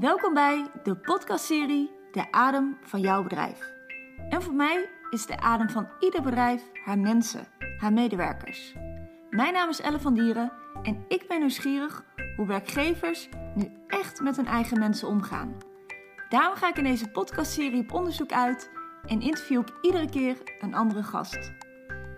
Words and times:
Welkom 0.00 0.34
bij 0.34 0.66
de 0.82 0.96
podcastserie 0.96 1.90
De 2.12 2.32
Adem 2.32 2.78
van 2.82 3.00
jouw 3.00 3.22
bedrijf. 3.22 3.72
En 4.28 4.42
voor 4.42 4.54
mij 4.54 4.88
is 5.10 5.26
de 5.26 5.40
adem 5.40 5.68
van 5.68 5.88
ieder 6.00 6.22
bedrijf 6.22 6.62
haar 6.84 6.98
mensen, 6.98 7.46
haar 7.78 7.92
medewerkers. 7.92 8.74
Mijn 9.30 9.52
naam 9.52 9.68
is 9.68 9.80
Elle 9.80 10.00
van 10.00 10.14
Dieren 10.14 10.52
en 10.82 11.04
ik 11.08 11.28
ben 11.28 11.38
nieuwsgierig 11.38 12.04
hoe 12.36 12.46
werkgevers 12.46 13.28
nu 13.54 13.70
echt 13.86 14.20
met 14.20 14.36
hun 14.36 14.46
eigen 14.46 14.78
mensen 14.78 15.08
omgaan. 15.08 15.56
Daarom 16.28 16.56
ga 16.56 16.68
ik 16.68 16.76
in 16.76 16.84
deze 16.84 17.10
podcastserie 17.10 17.82
op 17.82 17.92
onderzoek 17.92 18.32
uit 18.32 18.70
en 19.06 19.20
interview 19.20 19.60
ik 19.60 19.72
iedere 19.82 20.08
keer 20.10 20.36
een 20.60 20.74
andere 20.74 21.02
gast. 21.02 21.52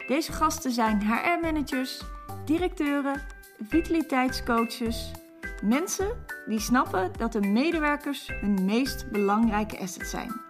Deze 0.07 0.33
gasten 0.33 0.71
zijn 0.71 1.03
HR-managers, 1.03 2.03
directeuren, 2.45 3.23
vitaliteitscoaches, 3.59 5.11
mensen 5.63 6.34
die 6.47 6.61
snappen 6.61 7.11
dat 7.17 7.33
de 7.33 7.41
medewerkers 7.41 8.29
hun 8.41 8.65
meest 8.65 9.11
belangrijke 9.11 9.79
asset 9.79 10.09
zijn. 10.09 10.41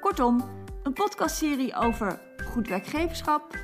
Kortom, 0.00 0.44
een 0.82 0.92
podcastserie 0.92 1.74
over 1.74 2.20
goed 2.44 2.68
werkgeverschap, 2.68 3.56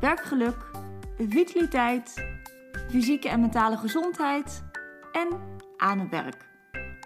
werkgeluk, 0.00 0.70
vitaliteit, 1.18 2.24
fysieke 2.90 3.28
en 3.28 3.40
mentale 3.40 3.76
gezondheid 3.76 4.64
en 5.12 5.28
aan 5.76 5.98
het 5.98 6.10
werk. 6.10 6.46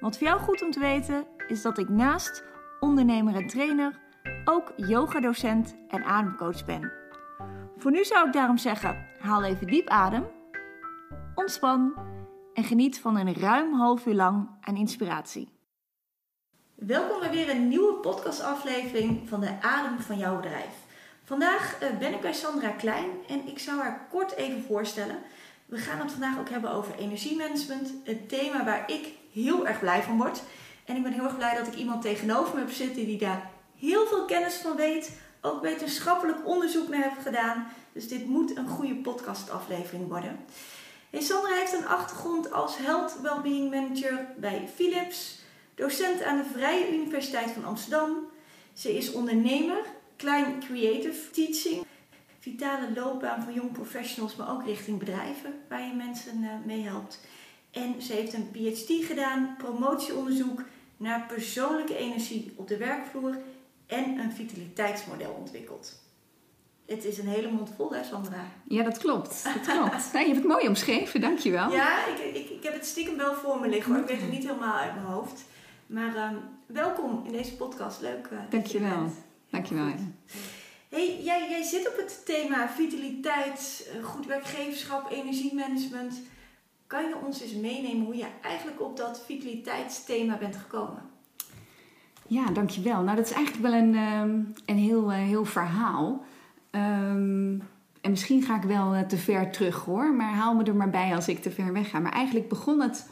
Wat 0.00 0.18
voor 0.18 0.26
jou 0.26 0.40
goed 0.40 0.62
om 0.62 0.70
te 0.70 0.80
weten 0.80 1.26
is 1.48 1.62
dat 1.62 1.78
ik 1.78 1.88
naast 1.88 2.44
ondernemer 2.80 3.34
en 3.34 3.46
trainer 3.46 4.00
ook 4.44 4.72
yogadocent 4.76 5.76
en 5.88 6.04
ademcoach 6.04 6.64
ben. 6.64 6.92
Voor 7.76 7.90
nu 7.90 8.04
zou 8.04 8.26
ik 8.26 8.32
daarom 8.32 8.58
zeggen: 8.58 9.06
haal 9.18 9.44
even 9.44 9.66
diep 9.66 9.88
adem, 9.88 10.26
ontspan 11.34 11.94
en 12.54 12.64
geniet 12.64 13.00
van 13.00 13.16
een 13.16 13.34
ruim 13.34 13.72
half 13.72 14.06
uur 14.06 14.14
lang 14.14 14.48
aan 14.60 14.76
inspiratie. 14.76 15.48
Welkom 16.74 17.20
bij 17.20 17.30
weer 17.30 17.50
een 17.50 17.68
nieuwe 17.68 17.94
podcastaflevering 17.94 19.28
van 19.28 19.40
de 19.40 19.60
Adem 19.60 20.00
van 20.00 20.18
jouw 20.18 20.36
bedrijf. 20.36 20.74
Vandaag 21.24 21.78
eh, 21.80 21.98
ben 21.98 22.12
ik 22.12 22.20
bij 22.20 22.32
Sandra 22.32 22.68
Klein 22.68 23.10
en 23.28 23.48
ik 23.48 23.58
zou 23.58 23.80
haar 23.80 24.06
kort 24.10 24.32
even 24.32 24.62
voorstellen. 24.62 25.18
We 25.66 25.76
gaan 25.76 25.98
het 25.98 26.10
vandaag 26.10 26.38
ook 26.38 26.48
hebben 26.48 26.70
over 26.70 26.94
energiemanagement, 26.98 27.92
een 28.04 28.26
thema 28.26 28.64
waar 28.64 28.90
ik 28.90 29.08
heel 29.32 29.66
erg 29.66 29.80
blij 29.80 30.02
van 30.02 30.16
word. 30.16 30.42
En 30.84 30.96
ik 30.96 31.02
ben 31.02 31.12
heel 31.12 31.24
erg 31.24 31.36
blij 31.36 31.56
dat 31.56 31.66
ik 31.66 31.74
iemand 31.74 32.02
tegenover 32.02 32.54
me 32.54 32.60
heb 32.60 32.70
zitten 32.70 33.04
die 33.06 33.18
daar 33.18 33.50
heel 33.78 34.06
veel 34.06 34.24
kennis 34.24 34.54
van 34.54 34.76
weet, 34.76 35.20
ook 35.40 35.62
wetenschappelijk 35.62 36.46
onderzoek 36.46 36.88
naar 36.88 37.02
heeft 37.02 37.22
gedaan. 37.22 37.66
Dus 37.92 38.08
dit 38.08 38.26
moet 38.26 38.56
een 38.56 38.68
goede 38.68 38.94
podcastaflevering 38.94 40.08
worden. 40.08 40.38
Hey, 41.12 41.20
Sandra 41.20 41.54
heeft 41.54 41.72
een 41.72 41.86
achtergrond 41.86 42.52
als 42.52 42.78
Health 42.78 43.20
Wellbeing 43.22 43.70
Manager 43.70 44.26
bij 44.36 44.68
Philips, 44.74 45.38
docent 45.74 46.22
aan 46.22 46.36
de 46.36 46.44
Vrije 46.44 46.92
Universiteit 46.92 47.50
van 47.50 47.64
Amsterdam. 47.64 48.16
Ze 48.72 48.96
is 48.96 49.12
ondernemer, 49.12 49.84
Klein 50.16 50.60
Creative 50.60 51.30
Teaching, 51.30 51.84
vitale 52.38 52.92
loopbaan 52.94 53.42
voor 53.42 53.52
jong 53.52 53.72
professionals, 53.72 54.36
maar 54.36 54.50
ook 54.50 54.64
richting 54.64 54.98
bedrijven 54.98 55.54
waar 55.68 55.86
je 55.86 55.94
mensen 55.94 56.42
uh, 56.42 56.50
mee 56.64 56.82
helpt. 56.82 57.20
En 57.70 58.02
ze 58.02 58.12
heeft 58.12 58.32
een 58.32 58.50
PhD 58.50 59.06
gedaan, 59.06 59.54
promotieonderzoek 59.58 60.64
naar 60.96 61.26
persoonlijke 61.26 61.96
energie 61.96 62.52
op 62.56 62.68
de 62.68 62.76
werkvloer 62.76 63.38
en 63.86 64.18
een 64.18 64.32
vitaliteitsmodel 64.32 65.32
ontwikkeld. 65.32 66.01
Het 66.86 67.04
is 67.04 67.18
een 67.18 67.26
hele 67.26 67.50
mond 67.50 67.70
vol, 67.76 67.92
hè, 67.94 68.04
Sandra? 68.04 68.44
Ja, 68.64 68.82
dat 68.82 68.98
klopt. 68.98 69.44
Dat 69.44 69.74
klopt. 69.74 70.12
Nee, 70.12 70.22
je 70.22 70.32
hebt 70.32 70.42
het 70.42 70.52
mooi 70.52 70.68
omschreven, 70.68 71.20
dankjewel. 71.20 71.70
Ja, 71.70 72.06
ik, 72.06 72.34
ik, 72.34 72.50
ik 72.50 72.62
heb 72.62 72.72
het 72.72 72.86
stiekem 72.86 73.16
wel 73.16 73.34
voor 73.34 73.60
me 73.60 73.68
liggen 73.68 73.92
hoor. 73.92 74.02
Ik 74.02 74.08
weet 74.08 74.20
het 74.20 74.30
niet 74.30 74.46
helemaal 74.46 74.78
uit 74.78 74.94
mijn 74.94 75.06
hoofd. 75.06 75.44
Maar 75.86 76.30
um, 76.32 76.38
welkom 76.66 77.22
in 77.26 77.32
deze 77.32 77.56
podcast. 77.56 78.00
Leuk. 78.00 78.28
Uh, 78.32 78.38
dankjewel. 78.50 79.12
Dankjewel. 79.50 79.86
Ja. 79.86 79.94
Hey, 80.88 81.22
jij, 81.22 81.48
jij 81.50 81.62
zit 81.62 81.88
op 81.88 81.96
het 81.96 82.22
thema 82.24 82.68
vitaliteit, 82.68 83.90
goed 84.02 84.26
werkgeverschap, 84.26 85.10
energiemanagement. 85.10 86.20
Kan 86.86 87.08
je 87.08 87.16
ons 87.24 87.40
eens 87.40 87.52
meenemen 87.52 88.04
hoe 88.04 88.16
je 88.16 88.26
eigenlijk 88.42 88.80
op 88.80 88.96
dat 88.96 89.22
vitaliteitsthema 89.26 90.36
bent 90.36 90.56
gekomen? 90.56 91.02
Ja, 92.26 92.46
dankjewel. 92.46 93.02
Nou, 93.02 93.16
dat 93.16 93.26
is 93.26 93.32
eigenlijk 93.32 93.66
wel 93.66 93.80
een, 93.80 93.94
um, 93.94 94.52
een 94.66 94.76
heel, 94.76 95.12
uh, 95.12 95.16
heel 95.16 95.44
verhaal. 95.44 96.24
Um, 96.74 97.62
en 98.00 98.10
misschien 98.10 98.42
ga 98.42 98.56
ik 98.56 98.62
wel 98.62 98.94
uh, 98.94 99.00
te 99.00 99.16
ver 99.16 99.50
terug 99.50 99.84
hoor, 99.84 100.14
maar 100.14 100.32
haal 100.32 100.54
me 100.54 100.64
er 100.64 100.74
maar 100.74 100.90
bij 100.90 101.14
als 101.14 101.28
ik 101.28 101.42
te 101.42 101.50
ver 101.50 101.72
weg 101.72 101.90
ga. 101.90 101.98
Maar 101.98 102.12
eigenlijk 102.12 102.48
begon 102.48 102.80
het 102.80 103.08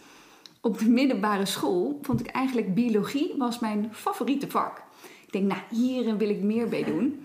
op 0.61 0.79
de 0.79 0.89
middelbare 0.89 1.47
school. 1.47 1.99
Vond 2.03 2.21
ik 2.21 2.27
eigenlijk 2.27 2.75
biologie 2.75 3.35
was 3.39 3.59
mijn 3.59 3.89
favoriete 3.93 4.51
vak. 4.51 4.83
Ik 5.27 5.33
denk, 5.33 5.47
nou, 5.47 5.61
hier 5.71 6.17
wil 6.17 6.29
ik 6.29 6.43
meer 6.43 6.69
bij 6.69 6.85
doen. 6.85 7.25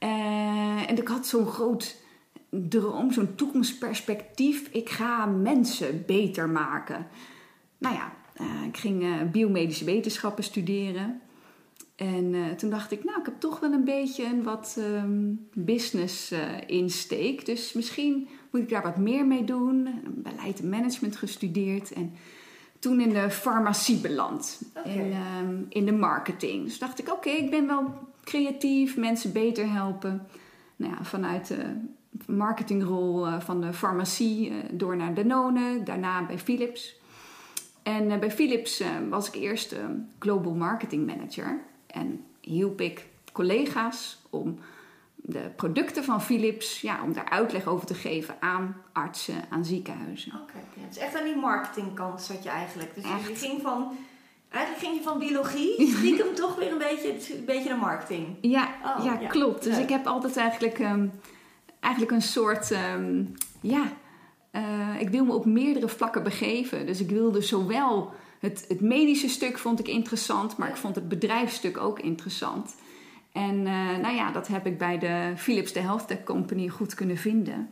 Uh, 0.00 0.90
en 0.90 0.98
ik 0.98 1.08
had 1.08 1.26
zo'n 1.26 1.46
groot 1.46 1.96
droom, 2.50 3.12
zo'n 3.12 3.34
toekomstperspectief. 3.34 4.68
Ik 4.72 4.90
ga 4.90 5.26
mensen 5.26 6.02
beter 6.06 6.48
maken. 6.48 7.06
Nou 7.78 7.94
ja, 7.94 8.12
uh, 8.40 8.66
ik 8.66 8.76
ging 8.76 9.30
biomedische 9.30 9.84
wetenschappen 9.84 10.44
studeren. 10.44 11.20
En 11.96 12.34
uh, 12.34 12.50
toen 12.50 12.70
dacht 12.70 12.92
ik, 12.92 13.04
nou, 13.04 13.18
ik 13.18 13.24
heb 13.24 13.40
toch 13.40 13.60
wel 13.60 13.72
een 13.72 13.84
beetje 13.84 14.24
een 14.24 14.42
wat 14.42 14.76
um, 14.78 15.48
business 15.54 16.32
uh, 16.32 16.38
insteek. 16.66 17.46
Dus 17.46 17.72
misschien 17.72 18.28
moet 18.50 18.62
ik 18.62 18.68
daar 18.68 18.82
wat 18.82 18.96
meer 18.96 19.26
mee 19.26 19.44
doen. 19.44 19.88
Beleid 20.08 20.60
en 20.60 20.68
management 20.68 21.16
gestudeerd. 21.16 21.92
En 21.92 22.12
toen 22.78 23.00
in 23.00 23.08
de 23.08 23.30
farmacie 23.30 24.00
beland. 24.00 24.62
Okay. 24.76 24.92
In, 24.92 25.12
um, 25.40 25.66
in 25.68 25.84
de 25.84 25.92
marketing. 25.92 26.64
Dus 26.64 26.78
dacht 26.78 26.98
ik, 26.98 27.06
oké, 27.06 27.28
okay, 27.28 27.40
ik 27.40 27.50
ben 27.50 27.66
wel 27.66 27.94
creatief. 28.24 28.96
Mensen 28.96 29.32
beter 29.32 29.72
helpen. 29.72 30.26
Nou 30.76 30.92
ja, 30.92 31.04
vanuit 31.04 31.46
de 31.46 31.76
marketingrol 32.26 33.26
uh, 33.26 33.40
van 33.40 33.60
de 33.60 33.72
farmacie 33.72 34.52
door 34.72 34.96
naar 34.96 35.14
Danone. 35.14 35.82
Daarna 35.82 36.26
bij 36.26 36.38
Philips. 36.38 37.00
En 37.82 38.20
bij 38.20 38.30
Philips 38.30 38.82
was 39.08 39.28
ik 39.28 39.34
eerst 39.34 39.76
Global 40.18 40.54
Marketing 40.54 41.06
Manager. 41.06 41.60
En 41.92 42.24
hielp 42.40 42.80
ik 42.80 43.06
collega's 43.32 44.18
om 44.30 44.58
de 45.14 45.50
producten 45.56 46.04
van 46.04 46.22
Philips, 46.22 46.80
ja, 46.80 47.02
om 47.02 47.12
daar 47.12 47.28
uitleg 47.28 47.66
over 47.66 47.86
te 47.86 47.94
geven 47.94 48.36
aan 48.40 48.76
artsen, 48.92 49.44
aan 49.48 49.64
ziekenhuizen. 49.64 50.32
Oké, 50.32 50.42
okay, 50.42 50.62
ja, 50.74 50.88
dus 50.88 50.96
echt 50.96 51.16
aan 51.16 51.24
die 51.24 51.36
marketingkant 51.36 52.22
zat 52.22 52.42
je 52.42 52.48
eigenlijk. 52.48 52.94
Dus 52.94 53.04
echt. 53.04 53.28
je 53.28 53.34
ging 53.34 53.62
van, 53.62 53.96
eigenlijk 54.48 54.84
ging 54.84 54.96
je 54.96 55.02
van 55.02 55.18
biologie, 55.18 55.86
stiekem 55.96 56.34
toch 56.34 56.56
weer 56.56 56.72
een 56.72 56.78
beetje, 56.78 57.34
een 57.36 57.44
beetje 57.44 57.68
naar 57.68 57.78
marketing. 57.78 58.36
Ja, 58.40 58.68
oh, 58.84 59.04
ja, 59.04 59.20
ja, 59.20 59.28
klopt. 59.28 59.62
Dus 59.62 59.78
ik 59.78 59.88
heb 59.88 60.06
altijd 60.06 60.36
eigenlijk, 60.36 60.78
um, 60.78 61.12
eigenlijk 61.80 62.12
een 62.12 62.22
soort, 62.22 62.70
um, 62.70 63.32
ja, 63.60 63.92
uh, 64.52 65.00
ik 65.00 65.08
wil 65.08 65.24
me 65.24 65.32
op 65.32 65.44
meerdere 65.44 65.88
vlakken 65.88 66.22
begeven. 66.22 66.86
Dus 66.86 67.00
ik 67.00 67.10
wilde 67.10 67.42
zowel 67.42 68.12
het, 68.42 68.64
het 68.68 68.80
medische 68.80 69.28
stuk 69.28 69.58
vond 69.58 69.78
ik 69.78 69.88
interessant, 69.88 70.56
maar 70.56 70.68
ik 70.68 70.76
vond 70.76 70.94
het 70.94 71.08
bedrijfsstuk 71.08 71.78
ook 71.78 72.00
interessant. 72.00 72.74
En 73.32 73.56
uh, 73.56 73.96
nou 73.96 74.14
ja, 74.14 74.32
dat 74.32 74.48
heb 74.48 74.66
ik 74.66 74.78
bij 74.78 74.98
de 74.98 75.32
Philips 75.36 75.72
de 75.72 75.80
Health 75.80 76.06
Tech 76.06 76.22
Company 76.22 76.68
goed 76.68 76.94
kunnen 76.94 77.16
vinden. 77.16 77.70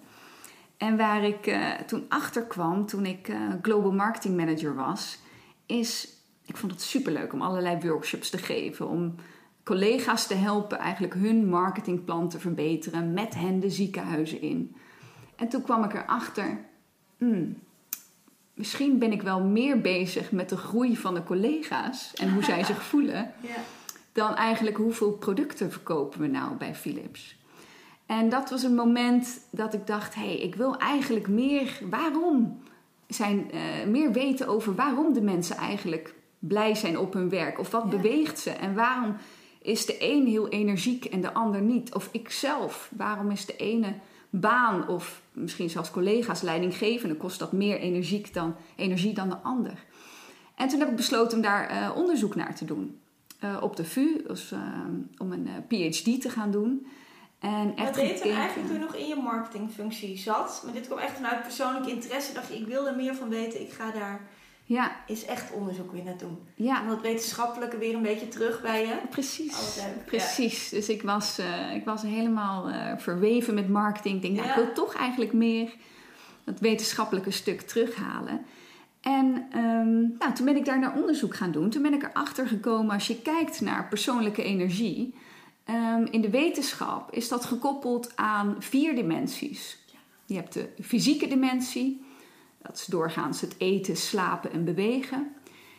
En 0.77 0.97
waar 0.97 1.25
ik 1.25 1.47
uh, 1.47 1.71
toen 1.73 2.05
achter 2.09 2.43
kwam, 2.43 2.87
toen 2.87 3.07
ik 3.07 3.29
uh, 3.29 3.37
Global 3.63 3.93
Marketing 3.93 4.37
Manager 4.37 4.75
was, 4.75 5.19
is, 5.67 6.09
ik 6.47 6.57
vond 6.57 6.73
het 6.73 6.83
superleuk 6.83 7.33
om 7.33 7.43
allerlei 7.43 7.79
workshops 7.81 8.31
te 8.31 8.39
geven, 8.39 8.89
om 8.89 9.15
collega's 9.65 10.27
te 10.27 10.35
helpen 10.35 10.79
eigenlijk 10.79 11.15
hun 11.15 11.49
marketingplan 11.49 12.29
te 12.29 12.39
verbeteren, 12.39 13.13
met 13.13 13.35
hen 13.35 13.61
de 13.61 13.71
ziekenhuizen 13.71 14.41
in. 14.41 14.75
En 15.37 15.49
toen 15.49 15.63
kwam 15.63 15.85
ik 15.85 15.95
erachter, 15.95 16.59
hmm, 17.19 17.57
misschien 18.61 18.99
ben 18.99 19.13
ik 19.13 19.23
wel 19.23 19.41
meer 19.41 19.81
bezig 19.81 20.33
met 20.33 20.49
de 20.49 20.57
groei 20.57 20.97
van 20.97 21.15
de 21.15 21.23
collega's 21.23 22.13
en 22.15 22.33
hoe 22.33 22.45
zij 22.45 22.65
zich 22.65 22.83
voelen, 22.91 23.33
ja. 23.41 23.57
dan 24.13 24.35
eigenlijk 24.35 24.77
hoeveel 24.77 25.13
producten 25.13 25.73
verkopen 25.73 26.21
we 26.21 26.27
nou 26.27 26.55
bij 26.55 26.75
Philips. 26.75 27.37
En 28.07 28.29
dat 28.29 28.51
was 28.51 28.63
een 28.63 28.75
moment 28.75 29.41
dat 29.51 29.75
ik 29.75 29.87
dacht: 29.87 30.15
hé, 30.15 30.21
hey, 30.21 30.39
ik 30.39 30.55
wil 30.55 30.77
eigenlijk 30.77 31.29
meer. 31.29 31.79
Waarom 31.91 32.63
zijn 33.07 33.51
uh, 33.55 33.91
meer 33.91 34.13
weten 34.13 34.49
over 34.49 34.75
waarom 34.75 35.13
de 35.13 35.23
mensen 35.23 35.57
eigenlijk 35.57 36.15
blij 36.39 36.75
zijn 36.75 36.99
op 36.99 37.13
hun 37.13 37.29
werk? 37.29 37.59
Of 37.59 37.71
wat 37.71 37.85
ja. 37.85 37.97
beweegt 37.97 38.39
ze? 38.39 38.51
En 38.51 38.75
waarom 38.75 39.17
is 39.63 39.87
de 39.87 39.97
een 39.99 40.27
heel 40.27 40.49
energiek 40.49 41.05
en 41.05 41.21
de 41.21 41.33
ander 41.33 41.61
niet? 41.61 41.95
Of 41.95 42.09
ikzelf, 42.13 42.91
waarom 42.97 43.31
is 43.31 43.47
de 43.47 43.57
ene 43.57 43.95
baan 44.31 44.89
of 44.89 45.23
misschien 45.33 45.71
zelfs 45.71 45.91
collega's 45.91 46.43
leidinggevende 46.43 47.17
kost 47.17 47.39
dat 47.39 47.53
meer 47.53 47.79
energie 47.79 48.27
dan, 48.33 48.55
energie 48.77 49.15
dan 49.15 49.29
de 49.29 49.37
ander. 49.37 49.85
En 50.55 50.69
toen 50.69 50.79
heb 50.79 50.89
ik 50.89 50.97
besloten 50.97 51.37
om 51.37 51.43
daar 51.43 51.73
uh, 51.73 51.97
onderzoek 51.97 52.35
naar 52.35 52.55
te 52.55 52.65
doen. 52.65 53.01
Uh, 53.45 53.57
op 53.61 53.77
de 53.77 53.85
VU, 53.85 54.23
dus, 54.27 54.53
uh, 54.53 54.59
om 55.19 55.33
een 55.33 55.49
PhD 55.69 56.21
te 56.21 56.31
gaan 56.31 56.51
doen. 56.51 56.87
En 57.39 57.77
echt 57.77 57.87
Wat 57.87 57.95
deed 57.95 58.23
je 58.23 58.33
eigenlijk 58.33 58.69
toen 58.69 58.81
nog 58.81 58.95
in 58.95 59.07
je 59.07 59.17
marketingfunctie 59.17 60.19
zat? 60.19 60.63
Maar 60.65 60.73
dit 60.73 60.87
kwam 60.87 60.99
echt 60.99 61.13
vanuit 61.13 61.43
persoonlijk 61.43 61.87
interesse. 61.87 62.33
Dacht 62.33 62.49
je, 62.49 62.59
ik 62.59 62.67
wil 62.67 62.87
er 62.87 62.97
meer 62.97 63.15
van 63.15 63.29
weten, 63.29 63.61
ik 63.61 63.71
ga 63.71 63.91
daar 63.91 64.29
Ja, 64.73 64.97
is 65.07 65.25
echt 65.25 65.53
onderzoek 65.53 65.93
weer 65.93 66.05
naar 66.05 66.17
doen. 66.19 66.39
ja. 66.55 66.83
Om 66.83 66.89
dat 66.89 67.01
wetenschappelijke 67.01 67.79
weer 67.79 67.95
een 67.95 68.03
beetje 68.03 68.29
terug 68.29 68.63
bij 68.63 68.81
je. 68.87 68.95
Precies, 69.11 69.81
precies. 70.07 70.69
Dus 70.69 70.89
ik 70.89 71.03
was, 71.03 71.39
eh, 71.39 71.75
ik 71.75 71.85
was 71.85 72.03
helemaal 72.03 72.69
eh, 72.69 72.93
verweven 72.97 73.55
met 73.55 73.69
marketing. 73.69 74.15
Ik 74.15 74.23
denk, 74.23 74.35
nou, 74.35 74.47
Ja. 74.47 74.57
ik 74.57 74.65
wil 74.65 74.75
toch 74.75 74.95
eigenlijk 74.95 75.33
meer 75.33 75.73
dat 76.45 76.61
wetenschappelijke 76.61 77.31
stuk 77.31 77.61
terughalen. 77.61 78.45
En 79.01 79.47
ehm, 79.53 80.01
nou, 80.19 80.33
toen 80.35 80.45
ben 80.45 80.57
ik 80.57 80.65
daar 80.65 80.79
naar 80.79 80.97
onderzoek 80.97 81.35
gaan 81.37 81.51
doen. 81.53 81.71
Toen 81.71 81.83
ben 81.83 81.95
ik 81.95 82.03
erachter 82.03 82.47
gekomen, 82.49 82.95
als 82.95 83.07
je 83.07 83.23
kijkt 83.23 83.61
naar 83.61 83.89
persoonlijke 83.89 84.43
energie... 84.43 85.15
ehm, 85.65 86.07
in 86.11 86.21
de 86.21 86.31
wetenschap 86.31 87.13
is 87.13 87.29
dat 87.29 87.45
gekoppeld 87.45 88.13
aan 88.17 88.57
vier 88.59 88.95
dimensies. 88.95 89.79
Je 90.27 90.35
hebt 90.35 90.53
de 90.53 90.69
fysieke 90.83 91.29
dimensie. 91.29 92.09
Dat 92.63 92.77
is 92.77 92.85
doorgaans 92.85 93.41
het 93.41 93.55
eten, 93.59 93.97
slapen 93.97 94.53
en 94.53 94.65
bewegen. 94.65 95.33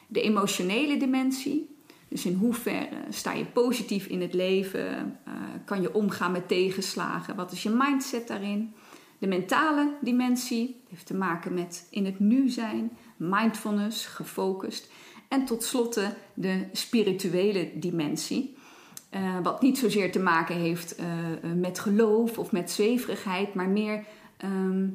De 0.08 0.22
emotionele 0.22 0.98
dimensie. 0.98 1.76
Dus 2.08 2.26
in 2.26 2.34
hoeverre 2.34 2.98
sta 3.10 3.34
je 3.34 3.46
positief 3.46 4.06
in 4.06 4.22
het 4.22 4.34
leven? 4.34 5.20
Eh, 5.26 5.34
kan 5.66 5.82
je 5.82 5.94
omgaan 5.94 6.32
met 6.32 6.48
tegenslagen? 6.48 7.36
Wat 7.36 7.52
is 7.52 7.64
je 7.64 7.70
mindset 7.70 8.28
daarin? 8.28 8.74
De 9.18 9.28
mentale 9.28 9.94
dimensie 10.02 10.82
heeft 10.90 11.06
te 11.06 11.14
maken 11.14 11.54
met 11.54 11.88
in 11.90 12.06
het 12.06 12.20
nu 12.20 12.50
zijn, 12.50 12.92
mindfulness, 13.18 14.06
gefocust. 14.06 14.92
En 15.28 15.46
tot 15.46 15.64
slotte 15.64 16.14
de 16.34 16.68
spirituele 16.72 17.72
dimensie. 17.76 18.56
Eh, 19.10 19.38
wat 19.44 19.62
niet 19.62 19.78
zozeer 19.78 20.12
te 20.12 20.20
maken 20.20 20.56
heeft 20.56 20.96
eh, 20.96 21.06
met 21.56 21.80
geloof 21.80 22.38
of 22.38 22.52
met 22.52 22.72
zweverigheid, 22.72 23.54
maar 23.54 23.70
meer 23.70 24.06
ehm, 24.38 24.88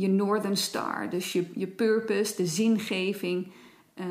je 0.00 0.08
Northern 0.08 0.56
Star. 0.56 1.10
Dus 1.10 1.32
je, 1.32 1.46
je 1.54 1.66
purpose, 1.66 2.36
de 2.36 2.46
zingeving. 2.46 3.52
eh, 3.94 4.04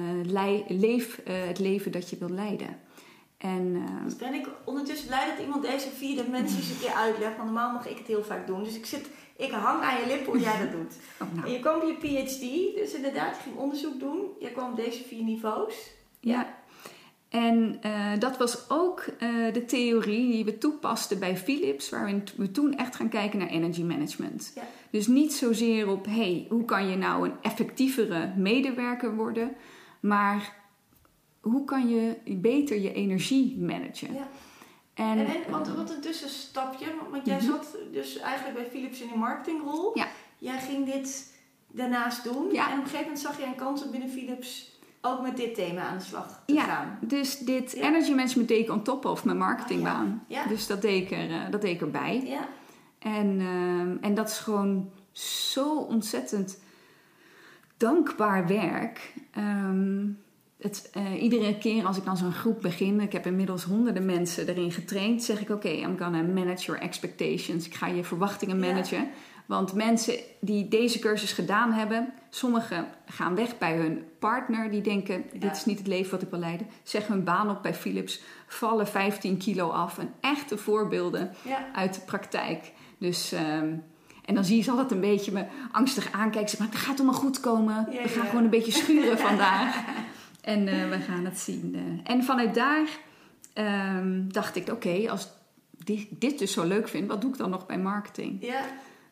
leef 0.67 1.17
eh, 1.17 1.35
het 1.47 1.59
leven 1.59 1.91
dat 1.91 2.09
je 2.09 2.17
wil 2.17 2.29
leiden. 2.29 2.79
En 3.37 3.75
eh, 3.75 4.03
Dus 4.03 4.15
ben 4.15 4.33
ik 4.33 4.47
ondertussen 4.65 5.07
blij 5.07 5.25
dat 5.35 5.45
iemand 5.45 5.61
deze 5.61 5.89
vier 5.89 6.23
dimensies 6.23 6.69
een 6.69 6.79
keer 6.79 6.93
uitlegt. 6.93 7.35
Want 7.37 7.49
normaal 7.49 7.71
mag 7.73 7.87
ik 7.87 7.97
het 7.97 8.07
heel 8.07 8.23
vaak 8.23 8.47
doen. 8.47 8.63
Dus 8.63 8.75
ik, 8.75 8.85
zit, 8.85 9.09
ik 9.37 9.51
hang 9.51 9.83
aan 9.83 9.99
je 9.99 10.07
lippen 10.07 10.31
hoe 10.31 10.41
jij 10.41 10.59
dat 10.59 10.71
doet. 10.71 10.95
oh, 11.21 11.33
nou, 11.33 11.47
En 11.47 11.53
je 11.53 11.59
kwam 11.59 11.81
op 11.81 11.87
je 12.01 12.23
PhD, 12.25 12.75
dus 12.75 12.93
inderdaad, 12.93 13.35
je 13.35 13.41
ging 13.41 13.55
onderzoek 13.55 13.99
doen. 13.99 14.19
Je 14.39 14.51
kwam 14.51 14.69
op 14.71 14.75
deze 14.75 15.03
vier 15.03 15.23
niveaus. 15.23 15.91
Ja. 16.19 16.56
En 17.29 17.77
eh, 17.81 18.11
dat 18.19 18.37
was 18.37 18.69
ook 18.69 18.99
eh, 19.19 19.29
de 19.53 19.65
theorie 19.65 20.31
die 20.31 20.45
we 20.45 20.57
toepasten 20.57 21.19
bij 21.19 21.37
Philips, 21.37 21.89
waarin 21.89 22.23
we 22.35 22.51
toen 22.51 22.75
echt 22.75 22.95
gaan 22.95 23.09
kijken 23.09 23.39
naar 23.39 23.47
energy 23.47 23.81
management. 23.83 24.51
Ja. 24.55 24.61
Dus 24.89 25.07
niet 25.07 25.33
zozeer 25.33 25.87
op, 25.89 26.05
hey, 26.05 26.45
hoe 26.49 26.65
kan 26.65 26.87
je 26.89 26.95
nou 26.95 27.27
een 27.29 27.35
effectievere 27.41 28.31
medewerker 28.35 29.15
worden, 29.15 29.55
maar 29.99 30.55
hoe 31.41 31.63
kan 31.65 31.89
je 31.89 32.15
beter 32.25 32.79
je 32.79 32.93
energie 32.93 33.57
managen? 33.59 34.13
Ja. 34.13 34.27
En, 34.93 35.17
En, 35.19 35.25
en 35.25 35.51
want, 35.51 35.67
wat 35.67 35.89
een 35.91 36.01
tussenstapje, 36.01 36.85
want- 37.11 37.25
jij 37.25 37.35
Mhm. 37.37 37.45
zat 37.45 37.77
dus 37.91 38.17
eigenlijk 38.17 38.57
bij 38.57 38.67
Philips 38.71 39.01
in 39.01 39.07
de 39.07 39.17
marketingrol. 39.17 39.91
Ja. 39.97 40.07
Jij 40.37 40.59
ging 40.59 40.85
dit 40.93 41.33
daarnaast 41.71 42.23
doen. 42.23 42.51
Ja. 42.51 42.65
En 42.71 42.77
op 42.77 42.83
een 42.83 42.89
gegeven 42.89 42.99
moment 43.05 43.19
zag 43.19 43.37
jij 43.39 43.47
een 43.47 43.55
kans 43.55 43.83
om 43.83 43.91
binnen 43.91 44.09
Philips 44.09 44.76
ook 45.01 45.21
met 45.21 45.37
dit 45.37 45.55
thema 45.55 45.81
aan 45.81 45.97
de 45.97 46.03
slag 46.03 46.41
te 46.45 46.53
Ja. 46.53 46.63
gaan. 46.63 46.97
dus 47.01 47.37
dit 47.37 47.71
Ja. 47.71 47.87
energy 47.87 48.11
management 48.11 48.47
deed 48.47 48.59
ik 48.63 48.71
on 48.71 48.83
top 48.83 49.05
of 49.05 49.25
mijn 49.25 49.37
marketingbaan. 49.37 50.23
Ja. 50.27 50.45
Dus 50.47 50.67
dat 50.67 50.81
deed 50.81 51.03
ik, 51.03 51.11
er, 51.11 51.29
eh, 51.31 51.51
dat 51.51 51.61
deed 51.61 51.73
ik 51.75 51.81
erbij. 51.81 52.23
Ja. 52.25 52.47
En, 52.99 53.39
ehm, 53.39 53.97
en 54.01 54.13
dat 54.13 54.29
is 54.29 54.37
gewoon 54.37 54.89
zo 55.11 55.75
ontzettend 55.77 56.59
dankbaar 57.77 58.47
werk. 58.47 59.13
Ehm, 59.31 60.05
het, 60.61 60.89
eh, 60.93 61.21
iedere 61.23 61.57
keer 61.57 61.85
als 61.85 61.97
ik 61.97 62.05
dan 62.05 62.17
zo'n 62.17 62.31
groep 62.31 62.61
begin, 62.61 62.99
ik 62.99 63.11
heb 63.11 63.25
inmiddels 63.25 63.63
honderden 63.63 64.05
mensen 64.05 64.47
erin 64.47 64.71
getraind, 64.71 65.23
zeg 65.23 65.41
ik: 65.41 65.49
Oké, 65.49 65.69
I'm 65.69 65.97
gonna 65.97 66.21
manage 66.21 66.65
your 66.65 66.81
expectations. 66.81 67.65
Ik 67.65 67.73
ga 67.73 67.87
je 67.87 68.03
verwachtingen 68.03 68.59
managen. 68.59 69.09
Want 69.47 69.73
mensen 69.73 70.13
die 70.39 70.67
deze 70.67 70.99
cursus 70.99 71.31
gedaan 71.31 71.71
hebben, 71.71 72.13
sommigen 72.29 72.85
gaan 73.05 73.35
weg 73.35 73.57
bij 73.57 73.75
hun 73.75 74.03
partner, 74.19 74.71
die 74.71 74.81
denken: 74.81 75.23
Ja. 75.33 75.39
Dit 75.39 75.55
is 75.55 75.65
niet 75.65 75.77
het 75.77 75.87
leven 75.87 76.11
wat 76.11 76.21
ik 76.21 76.29
wil 76.29 76.39
leiden. 76.39 76.67
Zeggen 76.83 77.13
hun 77.13 77.23
baan 77.23 77.49
op 77.49 77.61
bij 77.63 77.73
Philips, 77.73 78.21
vallen 78.47 78.87
15 78.87 79.37
kilo 79.37 79.69
af. 79.69 79.97
En 79.97 80.13
echte 80.21 80.57
voorbeelden 80.57 81.31
Ja. 81.41 81.65
uit 81.73 81.93
de 81.93 82.01
praktijk. 82.01 82.71
Dus, 82.97 83.31
ehm, 83.31 83.73
en 84.25 84.35
dan 84.35 84.45
zie 84.45 84.57
je 84.57 84.63
ze 84.63 84.71
altijd 84.71 84.91
een 84.91 84.99
beetje 84.99 85.31
me 85.31 85.45
angstig 85.71 86.11
aankijken. 86.11 86.49
Zeg 86.49 86.59
maar, 86.59 86.67
het 86.69 86.77
gaat 86.77 86.99
allemaal 86.99 87.19
goed 87.19 87.39
komen. 87.39 87.87
Ja, 87.91 88.01
we 88.01 88.09
gaan 88.09 88.27
gewoon 88.27 88.43
een 88.43 88.49
beetje 88.49 88.71
schuren 88.71 89.17
vandaag. 89.29 89.83
En 90.41 90.67
eh, 90.67 90.89
we 90.89 90.99
gaan 90.99 91.25
het 91.25 91.39
zien. 91.39 91.75
eh. 92.05 92.11
En 92.13 92.23
vanuit 92.23 92.53
daar 92.55 92.87
ehm, 93.53 94.21
dacht 94.27 94.55
ik, 94.55 94.69
oké, 94.69 95.09
als 95.09 95.27
dit, 95.83 96.07
dit 96.09 96.39
dus 96.39 96.51
zo 96.51 96.63
leuk 96.63 96.87
vind, 96.87 97.07
wat 97.07 97.21
doe 97.21 97.31
ik 97.31 97.37
dan 97.37 97.49
nog 97.49 97.65
bij 97.65 97.77
marketing? 97.79 98.37
Ja. 98.45 98.61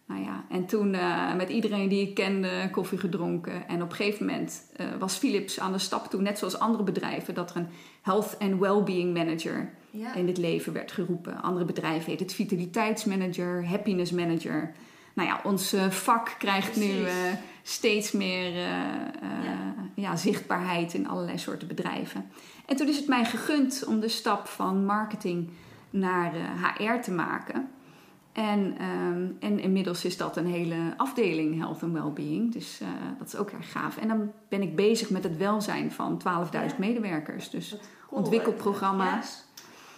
Nou 0.08 0.22
ja, 0.24 0.46
en 0.50 0.66
toen 0.66 0.94
eh, 0.94 1.34
met 1.36 1.50
iedereen 1.50 1.90
die 1.90 2.08
ik 2.08 2.14
kende 2.14 2.70
koffie 2.72 2.98
gedronken. 2.98 3.68
En 3.68 3.82
op 3.82 3.90
een 3.90 3.96
gegeven 3.96 4.26
moment 4.26 4.62
eh, 4.76 4.86
was 5.00 5.16
Philips 5.18 5.60
aan 5.60 5.72
de 5.72 5.78
stap 5.78 6.08
toe, 6.08 6.22
net 6.22 6.38
zoals 6.38 6.60
andere 6.60 6.84
bedrijven, 6.84 7.34
dat 7.34 7.50
er 7.50 7.56
een 7.56 7.68
health 8.02 8.36
and 8.40 8.60
well-being 8.60 9.14
manager 9.14 9.70
Ja. 9.90 10.14
in 10.14 10.28
het 10.28 10.38
leven 10.38 10.74
werd 10.74 10.92
geroepen. 10.92 11.42
Andere 11.42 11.66
bedrijven 11.66 12.12
heet 12.12 12.20
het 12.20 12.34
vitaliteitsmanager, 12.34 13.68
happiness 13.68 14.12
manager. 14.12 14.72
Nou 15.14 15.28
ja, 15.30 15.40
ons 15.44 15.74
eh, 15.74 15.90
vak 15.90 16.36
krijgt 16.38 16.76
nu 16.76 16.88
Precies. 17.02 17.38
steeds 17.64 18.12
meer 18.12 18.52
Ja. 18.54 19.74
ja, 19.96 20.16
zichtbaarheid 20.16 20.94
in 20.94 21.08
allerlei 21.08 21.38
soorten 21.38 21.68
bedrijven. 21.68 22.26
En 22.66 22.76
toen 22.76 22.88
is 22.88 22.98
het 22.98 23.08
mij 23.08 23.26
gegund 23.26 23.84
om 23.88 24.00
de 24.00 24.08
stap 24.08 24.48
van 24.48 24.86
marketing 24.86 25.50
naar 25.90 26.32
HR 26.78 27.02
te 27.02 27.12
maken. 27.12 27.70
En, 28.36 28.76
ehm, 28.78 29.26
en 29.40 29.60
inmiddels 29.60 30.06
is 30.06 30.18
dat 30.18 30.38
een 30.38 30.46
hele 30.48 30.94
afdeling 30.98 31.58
Health 31.58 31.84
and 31.84 31.94
Wellbeing. 31.94 32.54
Dus 32.54 32.80
eh, 32.82 32.88
dat 33.18 33.28
is 33.28 33.36
ook 33.36 33.50
erg 33.50 33.72
gaaf. 33.72 33.98
En 33.98 34.08
dan 34.08 34.32
ben 34.50 34.62
ik 34.62 34.76
bezig 34.76 35.10
met 35.10 35.24
het 35.24 35.38
welzijn 35.38 35.92
van 35.92 36.18
12.000 36.18 36.52
Ja. 36.52 36.86
medewerkers. 36.88 37.50
Dus 37.50 37.70
cool, 37.70 38.20
ontwikkelprogramma's. 38.22 39.44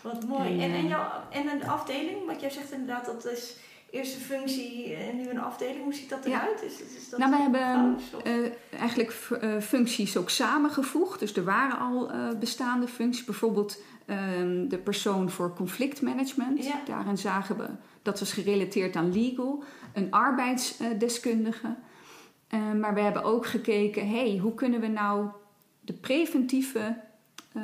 Ja, 0.04 0.10
wat 0.10 0.28
mooi. 0.28 0.48
En, 0.48 0.60
En, 0.60 0.72
en, 0.72 0.84
eh, 0.84 0.90
jouw, 0.90 1.08
en 1.30 1.48
een 1.48 1.68
afdeling, 1.70 2.26
wat 2.26 2.42
jij 2.42 2.50
zegt 2.50 2.72
inderdaad, 2.72 3.06
dat 3.06 3.26
is 3.26 3.58
eerst 3.98 4.16
een 4.16 4.22
functie 4.22 4.94
en 4.96 5.16
nu 5.16 5.30
een 5.30 5.40
afdeling. 5.40 5.84
Hoe 5.84 5.94
ziet 5.94 6.10
dat 6.10 6.26
eruit? 6.26 6.64
Is, 6.64 6.82
is, 6.82 6.96
is 6.96 7.10
dat 7.10 7.20
Nou, 7.20 7.32
we 7.32 7.38
hebben 7.38 7.96
of- 7.96 8.22
eh, 8.24 8.34
eigenlijk 8.80 9.14
eh, 9.42 9.58
functies 9.60 10.18
ook 10.18 10.30
samengevoegd. 10.30 11.20
Dus 11.20 11.36
er 11.36 11.44
waren 11.44 11.80
al 11.80 12.12
eh, 12.12 12.18
bestaande 12.40 12.88
functies. 12.88 13.26
Bijvoorbeeld 13.26 13.82
ehm, 14.06 14.68
de 14.68 14.78
persoon 14.78 15.30
voor 15.30 15.54
conflictmanagement. 15.56 16.66
Ja. 16.66 16.82
Daarin 16.86 17.18
zagen 17.18 17.58
we, 17.58 17.66
dat 18.02 18.20
was 18.20 18.34
gerelateerd 18.34 18.96
aan 18.96 19.14
legal. 19.14 19.64
Een 19.94 20.12
arbeidsdeskundige. 20.12 21.76
Eh, 22.48 22.72
maar 22.72 22.94
we 22.94 23.02
hebben 23.02 23.24
ook 23.24 23.46
gekeken, 23.46 24.10
hey, 24.10 24.38
hoe 24.42 24.54
kunnen 24.54 24.80
we 24.80 24.88
nou 24.88 25.28
de 25.82 25.94
preventieve 25.94 26.98
eh, 27.58 27.64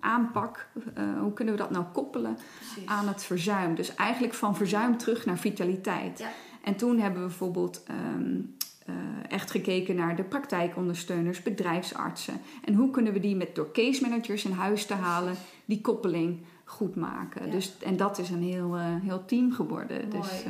aanpak, 0.00 0.68
eh, 0.94 1.04
hoe 1.20 1.32
kunnen 1.32 1.54
we 1.54 1.60
dat 1.60 1.70
nou 1.70 1.84
koppelen 1.92 2.38
Precies. 2.58 2.86
aan 2.86 3.08
het 3.08 3.24
verzuim? 3.24 3.74
Dus 3.74 3.94
eigenlijk 3.94 4.34
van 4.34 4.56
verzuim 4.56 4.96
terug 4.96 5.26
naar 5.26 5.38
vitaliteit. 5.38 6.18
Ja. 6.18 6.28
En 6.64 6.76
toen 6.76 6.98
hebben 6.98 7.20
we 7.20 7.26
bijvoorbeeld 7.26 7.82
ehm, 7.86 8.40
eh, 8.86 8.94
echt 9.28 9.50
gekeken 9.50 9.96
naar 9.96 10.16
de 10.16 10.22
praktijkondersteuners, 10.22 11.42
bedrijfsartsen. 11.42 12.40
En 12.64 12.74
hoe 12.74 12.90
kunnen 12.90 13.12
we 13.12 13.20
die 13.20 13.36
met 13.36 13.54
door 13.54 13.72
case 13.72 14.02
managers 14.02 14.44
in 14.44 14.52
huis 14.52 14.86
te 14.86 14.94
halen, 14.94 15.34
die 15.64 15.80
koppeling 15.80 16.44
goed 16.64 16.96
maken. 16.96 17.46
Ja. 17.46 17.52
Dus, 17.52 17.76
en 17.78 17.96
dat 17.96 18.18
is 18.18 18.30
een 18.30 18.42
heel, 18.42 18.78
heel 18.78 19.24
team 19.24 19.52
geworden. 19.52 20.08
Mooi. 20.08 20.20
Dus, 20.20 20.44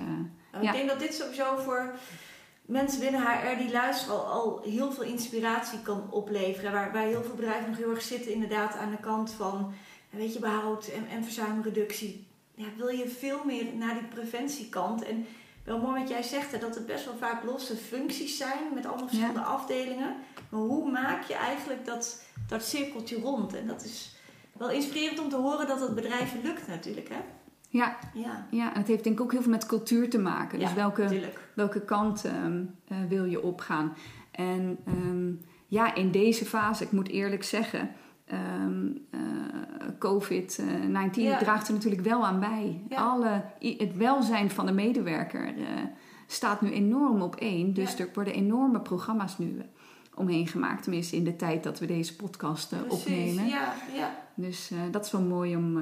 Nou, 0.53 0.65
Ja. 0.65 0.73
Ik 0.73 0.77
denk 0.77 0.89
dat 0.89 1.01
dit 1.01 1.15
sowieso 1.15 1.57
voor 1.57 1.93
mensen 2.67 3.01
binnen 3.01 3.21
HR 3.21 3.59
die 3.59 3.71
luisteren 3.71 4.15
al, 4.15 4.25
al 4.25 4.61
heel 4.63 4.93
veel 4.93 5.05
inspiratie 5.05 5.83
kan 5.83 6.11
opleveren. 6.11 6.73
Waar, 6.73 6.93
waar 6.93 7.07
heel 7.07 7.23
veel 7.23 7.35
bedrijven 7.35 7.69
nog 7.69 7.79
heel 7.79 7.91
erg 7.91 8.03
zitten 8.03 8.33
inderdaad 8.33 8.77
aan 8.77 8.91
de 8.91 9.01
kant 9.01 9.31
van 9.31 9.75
weet 10.11 10.33
je, 10.33 10.39
behoud 10.39 10.87
en, 10.87 11.07
en 11.09 11.25
verzuimreductie. 11.25 12.27
Ja, 12.55 12.67
wil 12.77 12.89
je 12.89 13.09
veel 13.09 13.45
meer 13.45 13.75
naar 13.75 13.95
die 13.95 14.09
preventiekant. 14.09 15.03
En 15.03 15.27
wel 15.65 15.79
mooi 15.79 16.01
wat 16.01 16.09
jij 16.09 16.23
zegt, 16.23 16.53
hè, 16.53 16.59
dat 16.59 16.75
het 16.75 16.87
best 16.87 17.05
wel 17.05 17.17
vaak 17.17 17.45
losse 17.45 17.77
functies 17.77 18.37
zijn 18.37 18.75
met 18.75 18.87
allemaal 18.87 19.07
verschillende 19.07 19.41
afdelingen. 19.41 20.17
Maar 20.49 20.61
hoe 20.61 20.91
maak 20.91 21.25
je 21.25 21.35
eigenlijk 21.35 21.85
dat, 21.85 22.25
dat 22.49 22.65
cirkeltje 22.65 23.17
rond? 23.17 23.55
En 23.55 23.67
dat 23.67 23.85
is 23.85 24.17
wel 24.53 24.71
inspirerend 24.71 25.19
om 25.19 25.29
te 25.29 25.37
horen 25.37 25.67
dat 25.67 25.81
het 25.81 25.95
bedrijven 25.95 26.41
lukt 26.43 26.67
natuurlijk. 26.67 27.09
Hè? 27.09 27.21
Ja, 27.73 27.97
Ja, 28.15 28.47
ja, 28.51 28.73
en 28.73 28.79
het 28.79 28.89
heeft 28.89 29.05
denk 29.05 29.17
ik 29.17 29.23
ook 29.23 29.33
heel 29.33 29.43
veel 29.43 29.51
met 29.51 29.67
cultuur 29.67 30.11
te 30.11 30.19
maken. 30.19 30.59
Dus 30.59 30.69
Ja, 30.69 30.75
welke, 30.75 31.31
welke 31.55 31.81
kant 31.81 32.25
ehm, 32.25 32.65
eh, 32.89 32.97
wil 33.09 33.25
je 33.25 33.43
opgaan? 33.43 33.93
En 34.31 34.79
ehm, 34.87 35.33
ja, 35.67 35.95
in 35.95 36.11
deze 36.11 36.45
fase, 36.45 36.85
ik 36.85 36.93
moet 36.93 37.09
eerlijk 37.09 37.43
zeggen, 37.45 37.91
ehm, 38.25 38.87
eh, 39.11 39.21
COVID-19 39.99 41.23
Ja. 41.23 41.39
draagt 41.39 41.69
er 41.69 41.75
natuurlijk 41.75 42.03
wel 42.03 42.27
aan 42.27 42.41
bij. 42.41 42.83
Ja. 42.89 42.97
Alle, 42.97 43.45
het 43.59 43.97
welzijn 43.97 44.51
van 44.51 44.67
de 44.67 44.73
medewerker 44.73 45.47
eh, 45.47 45.65
staat 46.27 46.61
nu 46.61 46.71
enorm 46.71 47.23
op 47.23 47.37
één. 47.37 47.75
Dus 47.75 47.99
er 47.99 48.09
worden 48.15 48.35
enorme 48.35 48.81
programma's 48.81 49.39
nu 49.39 49.63
omheen 50.15 50.47
gemaakt. 50.47 50.83
Tenminste, 50.83 51.17
in 51.17 51.25
de 51.25 51.37
tijd 51.37 51.63
dat 51.63 51.79
we 51.79 51.87
deze 51.87 52.17
podcast 52.17 52.69
Precies, 52.69 52.93
opnemen. 52.93 53.47
Ja, 53.47 53.75
ja. 53.95 54.11
Dus 54.35 54.71
dat 54.91 55.05
is 55.05 55.13
wel 55.13 55.23
mooi 55.23 55.57
om, 55.57 55.79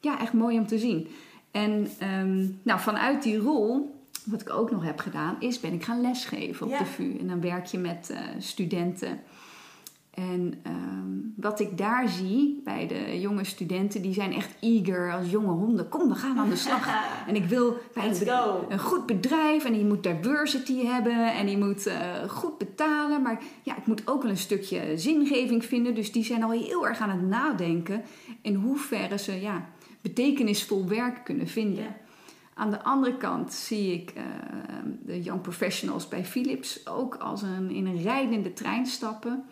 ja, 0.00 0.20
echt 0.20 0.32
mooi 0.32 0.58
om 0.58 0.66
te 0.66 0.78
zien. 0.78 1.08
En 1.50 1.88
um, 2.20 2.60
nou, 2.62 2.80
vanuit 2.80 3.22
die 3.22 3.38
rol, 3.38 4.00
wat 4.24 4.40
ik 4.40 4.50
ook 4.50 4.70
nog 4.70 4.84
heb 4.84 4.98
gedaan, 4.98 5.36
is 5.38 5.60
ben 5.60 5.72
ik 5.72 5.84
gaan 5.84 6.00
lesgeven 6.00 6.66
op 6.66 6.72
Ja. 6.72 6.78
de 6.78 6.84
VU. 6.84 7.16
En 7.18 7.26
dan 7.26 7.40
werk 7.40 7.66
je 7.66 7.78
met 7.78 8.14
studenten. 8.38 9.20
En 10.10 10.54
um, 10.66 11.34
wat 11.36 11.60
ik 11.60 11.78
daar 11.78 12.08
zie 12.08 12.60
bij 12.64 12.86
de 12.86 13.20
jonge 13.20 13.44
studenten, 13.44 14.02
die 14.02 14.14
zijn 14.14 14.32
echt 14.32 14.54
eager 14.60 15.12
als 15.12 15.30
jonge 15.30 15.52
honden. 15.52 15.88
Kom, 15.88 16.08
we 16.08 16.14
gaan 16.14 16.38
aan 16.38 16.48
de 16.48 16.56
slag. 16.56 16.88
en 17.28 17.34
ik 17.34 17.44
wil 17.44 17.76
bij 17.94 18.08
een, 18.08 18.28
een 18.68 18.78
goed 18.78 19.06
bedrijf 19.06 19.64
en 19.64 19.72
die 19.72 19.84
moet 19.84 20.02
diversity 20.02 20.84
hebben 20.84 21.34
en 21.34 21.46
die 21.46 21.58
moet 21.58 21.86
uh, 21.86 21.94
goed 22.28 22.58
betalen. 22.58 23.22
Maar 23.22 23.42
ja, 23.62 23.76
ik 23.76 23.86
moet 23.86 24.02
ook 24.06 24.22
wel 24.22 24.30
een 24.30 24.36
stukje 24.36 24.98
zingeving 24.98 25.64
vinden. 25.64 25.94
Dus 25.94 26.12
die 26.12 26.24
zijn 26.24 26.42
al 26.42 26.50
heel 26.50 26.88
erg 26.88 26.98
aan 26.98 27.10
het 27.10 27.28
nadenken 27.28 28.02
in 28.42 28.54
hoeverre 28.54 29.18
ze 29.18 29.40
ja, 29.40 29.68
betekenisvol 30.00 30.88
werk 30.88 31.24
kunnen 31.24 31.48
vinden. 31.48 31.84
Ja. 31.84 31.96
Aan 32.54 32.70
de 32.70 32.82
andere 32.82 33.16
kant 33.16 33.52
zie 33.52 33.92
ik 33.92 34.12
uh, 34.16 34.22
de 35.02 35.22
young 35.22 35.40
professionals 35.40 36.08
bij 36.08 36.24
Philips 36.24 36.86
ook 36.86 37.14
als 37.14 37.42
een, 37.42 37.70
in 37.70 37.86
een 37.86 38.02
rijdende 38.02 38.52
trein 38.52 38.86
stappen. 38.86 39.44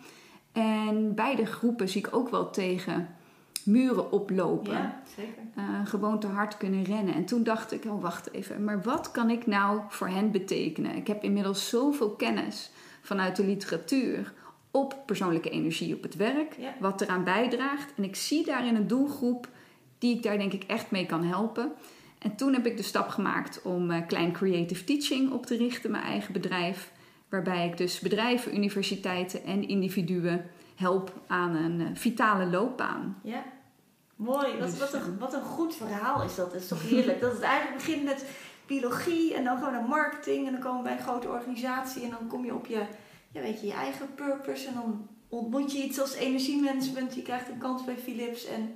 En 0.51 1.15
beide 1.15 1.45
groepen 1.45 1.89
zie 1.89 2.01
ik 2.05 2.15
ook 2.15 2.29
wel 2.29 2.49
tegen 2.49 3.15
muren 3.63 4.11
oplopen. 4.11 4.73
Ja, 4.73 5.01
zeker. 5.15 5.43
Uh, 5.57 5.63
gewoon 5.85 6.19
te 6.19 6.27
hard 6.27 6.57
kunnen 6.57 6.83
rennen. 6.83 7.13
En 7.13 7.25
toen 7.25 7.43
dacht 7.43 7.71
ik, 7.71 7.85
oh 7.85 8.01
wacht 8.01 8.33
even, 8.33 8.63
maar 8.63 8.81
wat 8.81 9.11
kan 9.11 9.29
ik 9.29 9.47
nou 9.47 9.81
voor 9.89 10.07
hen 10.07 10.31
betekenen? 10.31 10.95
Ik 10.95 11.07
heb 11.07 11.23
inmiddels 11.23 11.69
zoveel 11.69 12.09
kennis 12.09 12.71
vanuit 13.01 13.35
de 13.35 13.45
literatuur 13.45 14.33
op 14.71 14.97
persoonlijke 15.05 15.49
energie 15.49 15.95
op 15.95 16.03
het 16.03 16.15
werk, 16.15 16.55
Ja. 16.59 16.73
wat 16.79 17.01
eraan 17.01 17.23
bijdraagt. 17.23 17.93
En 17.95 18.03
ik 18.03 18.15
zie 18.15 18.45
daarin 18.45 18.75
een 18.75 18.87
doelgroep 18.87 19.49
die 19.99 20.15
ik 20.15 20.23
daar 20.23 20.37
denk 20.37 20.53
ik 20.53 20.63
echt 20.63 20.91
mee 20.91 21.05
kan 21.05 21.23
helpen. 21.23 21.71
En 22.19 22.35
toen 22.35 22.53
heb 22.53 22.65
ik 22.65 22.77
de 22.77 22.83
stap 22.83 23.09
gemaakt 23.09 23.61
om 23.61 23.91
uh, 23.91 24.07
klein 24.07 24.31
creative 24.31 24.83
teaching 24.83 25.31
op 25.31 25.45
te 25.45 25.57
richten, 25.57 25.91
mijn 25.91 26.03
eigen 26.03 26.33
bedrijf. 26.33 26.91
Waarbij 27.29 27.67
ik 27.67 27.77
dus 27.77 27.99
bedrijven, 27.99 28.55
universiteiten 28.55 29.43
en 29.43 29.67
individuen 29.67 30.45
help 30.75 31.13
aan 31.27 31.55
een 31.55 31.79
uh, 31.79 31.87
vitale 31.93 32.45
loopbaan. 32.45 33.19
Ja. 33.23 33.43
Mooi. 34.15 34.57
Wat, 34.57 34.69
Dus, 34.69 34.79
wat, 34.79 34.93
een, 34.93 35.17
wat 35.19 35.33
een 35.33 35.41
goed 35.41 35.75
verhaal 35.75 36.23
is 36.23 36.35
dat. 36.35 36.51
Dat 36.51 36.61
is 36.61 36.67
toch 36.67 36.89
heerlijk. 36.89 37.21
dat 37.21 37.31
het 37.31 37.41
eigenlijk 37.41 37.77
begint 37.77 38.03
met 38.03 38.25
biologie 38.65 39.33
en 39.33 39.43
dan 39.43 39.57
gewoon 39.57 39.73
naar 39.73 39.87
marketing. 39.87 40.45
En 40.45 40.51
dan 40.51 40.61
komen 40.61 40.77
we 40.77 40.83
bij 40.83 40.97
een 40.97 41.03
grote 41.03 41.29
organisatie 41.29 42.03
en 42.03 42.09
dan 42.09 42.27
kom 42.27 42.45
je 42.45 42.55
op 42.55 42.65
je, 42.65 42.81
ja, 43.31 43.41
weet 43.41 43.61
je, 43.61 43.67
je 43.67 43.73
eigen 43.73 44.15
purpose. 44.15 44.67
En 44.67 44.73
dan 44.73 45.07
ontmoet 45.27 45.71
je 45.71 45.83
iets 45.83 45.99
als 45.99 46.13
energiemanagement. 46.13 47.15
Je 47.15 47.21
krijgt 47.21 47.49
een 47.49 47.57
kans 47.57 47.83
bij 47.85 47.97
Philips 47.97 48.45
en 48.45 48.73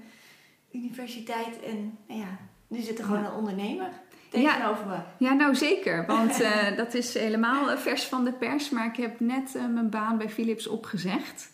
universiteit. 0.74 1.62
En 1.66 1.98
nou 2.08 2.20
ja, 2.20 2.38
nu 2.68 2.80
zit 2.80 3.00
er 3.00 3.06
gewoon 3.06 3.22
Ja. 3.22 3.28
een 3.28 3.36
ondernemer 3.36 3.90
tegenover 4.30 4.88
me. 4.88 4.98
Ja, 5.18 5.34
nou 5.34 5.56
zeker. 5.56 6.06
Want 6.06 6.42
uh, 6.42 6.78
dat 6.78 6.94
is 6.94 7.14
helemaal 7.14 7.78
vers 7.78 8.04
van 8.04 8.24
de 8.24 8.32
pers. 8.32 8.70
Maar 8.70 8.86
ik 8.86 8.96
heb 8.96 9.20
net 9.20 9.54
uh, 9.56 9.68
mijn 9.68 9.90
baan 9.90 10.18
bij 10.18 10.30
Philips 10.30 10.68
opgezegd. 10.68 11.52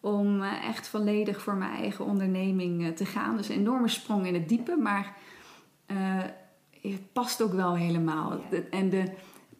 Om 0.00 0.42
uh, 0.42 0.68
echt 0.68 0.88
volledig 0.88 1.42
voor 1.42 1.54
mijn 1.54 1.74
eigen 1.74 2.04
onderneming 2.04 2.96
te 2.96 3.04
gaan. 3.04 3.36
Dus 3.36 3.48
een 3.48 3.56
enorme 3.56 3.88
sprong 3.88 4.26
in 4.26 4.34
het 4.34 4.48
diepe. 4.48 4.76
Maar 4.76 5.16
het 6.82 7.12
past 7.12 7.42
ook 7.42 7.52
wel 7.52 7.74
helemaal. 7.76 8.40
Ja. 8.50 8.58
En 8.70 8.90
de, 8.90 9.04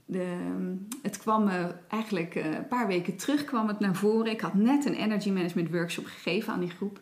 de, 0.07 0.37
het 1.03 1.19
kwam 1.19 1.51
eigenlijk 1.89 2.35
een 2.35 2.69
paar 2.69 2.87
weken 2.87 3.17
terug 3.17 3.45
kwam 3.45 3.69
het 3.69 3.79
naar 3.81 3.95
voren. 3.95 4.33
Ik 4.33 4.41
had 4.41 4.55
net 4.55 4.85
een 4.85 4.95
energy 4.95 5.31
management 5.31 5.71
workshop 5.71 6.05
gegeven 6.05 6.53
aan 6.53 6.61
die 6.61 6.71
groep. 6.71 7.01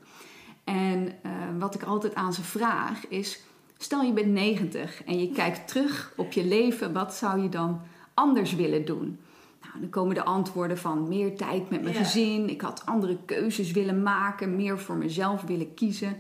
En 0.75 1.13
wat 1.59 1.75
ik 1.75 1.83
altijd 1.83 2.15
aan 2.15 2.33
ze 2.33 2.43
vraag 2.43 3.07
is... 3.09 3.41
Stel 3.83 4.03
je 4.03 4.13
bent 4.13 4.33
90 4.33 5.05
en 5.05 5.19
je 5.19 5.31
kijkt 5.33 5.69
terug 5.69 6.13
op 6.17 6.33
je 6.33 6.45
leven, 6.45 6.93
wat 6.93 7.15
zou 7.15 7.43
je 7.43 7.49
dan 7.49 7.81
anders 8.15 8.55
willen 8.55 8.85
doen? 8.85 9.19
Nou, 9.63 9.81
dan 9.81 9.91
komen 9.91 10.15
de 10.15 10.25
antwoorden 10.25 10.79
van 10.79 11.09
meer 11.09 11.37
tijd 11.37 11.71
met 11.71 11.83
mijn 11.83 11.95
Ja. 11.95 12.03
gezin, 12.03 12.49
ik 12.51 12.61
had 12.61 12.83
andere 12.87 13.17
keuzes 13.25 13.71
willen 13.71 14.03
maken, 14.03 14.57
meer 14.57 14.79
voor 14.79 14.97
mezelf 14.97 15.43
willen 15.43 15.75
kiezen. 15.75 16.17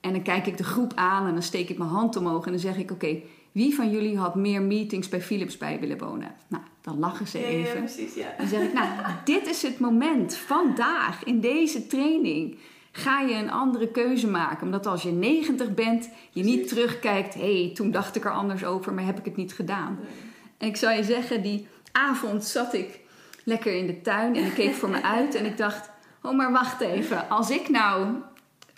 En 0.00 0.12
dan 0.12 0.22
kijk 0.22 0.46
ik 0.46 0.56
de 0.56 0.64
groep 0.64 0.92
aan 0.94 1.26
en 1.26 1.32
dan 1.32 1.42
steek 1.42 1.68
ik 1.68 1.78
mijn 1.78 1.90
hand 1.90 2.16
omhoog 2.16 2.44
en 2.44 2.50
dan 2.50 2.60
zeg 2.60 2.76
ik: 2.76 2.90
Oké, 2.90 3.20
wie 3.52 3.74
van 3.74 3.90
jullie 3.90 4.18
had 4.18 4.34
meer 4.34 4.62
meetings 4.62 5.08
bij 5.08 5.20
Philips 5.22 5.56
bij 5.56 5.80
willen 5.80 5.98
wonen? 5.98 6.34
Nou, 6.48 6.62
dan 6.80 6.98
lachen 6.98 7.26
ze 7.26 7.38
Ja, 7.38 7.46
ja, 7.48 7.52
even. 7.52 7.78
precies, 7.78 8.14
ja. 8.14 8.34
Dan 8.38 8.46
zeg 8.46 8.62
ik, 8.62 8.72
nou, 8.72 8.88
dit 9.24 9.46
is 9.46 9.62
het 9.62 9.78
moment, 9.78 10.36
vandaag, 10.36 11.24
in 11.24 11.40
deze 11.40 11.86
training, 11.86 12.56
ga 12.96 13.20
je 13.20 13.34
een 13.34 13.50
andere 13.50 13.88
keuze 13.88 14.28
maken. 14.28 14.62
Omdat 14.66 14.86
als 14.86 15.02
je 15.02 15.10
90 15.10 15.74
bent, 15.74 16.08
je 16.30 16.42
niet 16.42 16.68
terugkijkt, 16.68 17.34
hé, 17.34 17.62
hey, 17.64 17.74
toen 17.74 17.90
dacht 17.90 18.16
ik 18.16 18.24
er 18.24 18.32
anders 18.32 18.64
over, 18.64 18.92
maar 18.94 19.04
heb 19.04 19.18
ik 19.18 19.24
het 19.24 19.36
niet 19.36 19.52
gedaan. 19.52 19.98
En 20.58 20.68
ik 20.68 20.76
zou 20.76 20.96
je 20.96 21.04
zeggen, 21.04 21.42
die 21.42 21.66
avond 21.92 22.44
zat 22.44 22.74
ik 22.74 23.00
lekker 23.44 23.74
in 23.74 23.86
de 23.86 24.00
tuin 24.00 24.36
en 24.36 24.44
ik 24.44 24.54
keek 24.54 24.74
voor 24.74 24.88
me 24.88 25.02
uit 25.02 25.34
en 25.34 25.44
ik 25.46 25.56
dacht, 25.56 25.90
oh, 26.22 26.36
maar 26.36 26.52
wacht 26.52 26.80
even, 26.80 27.28
als 27.28 27.50
ik 27.50 27.68
nou 27.68 28.06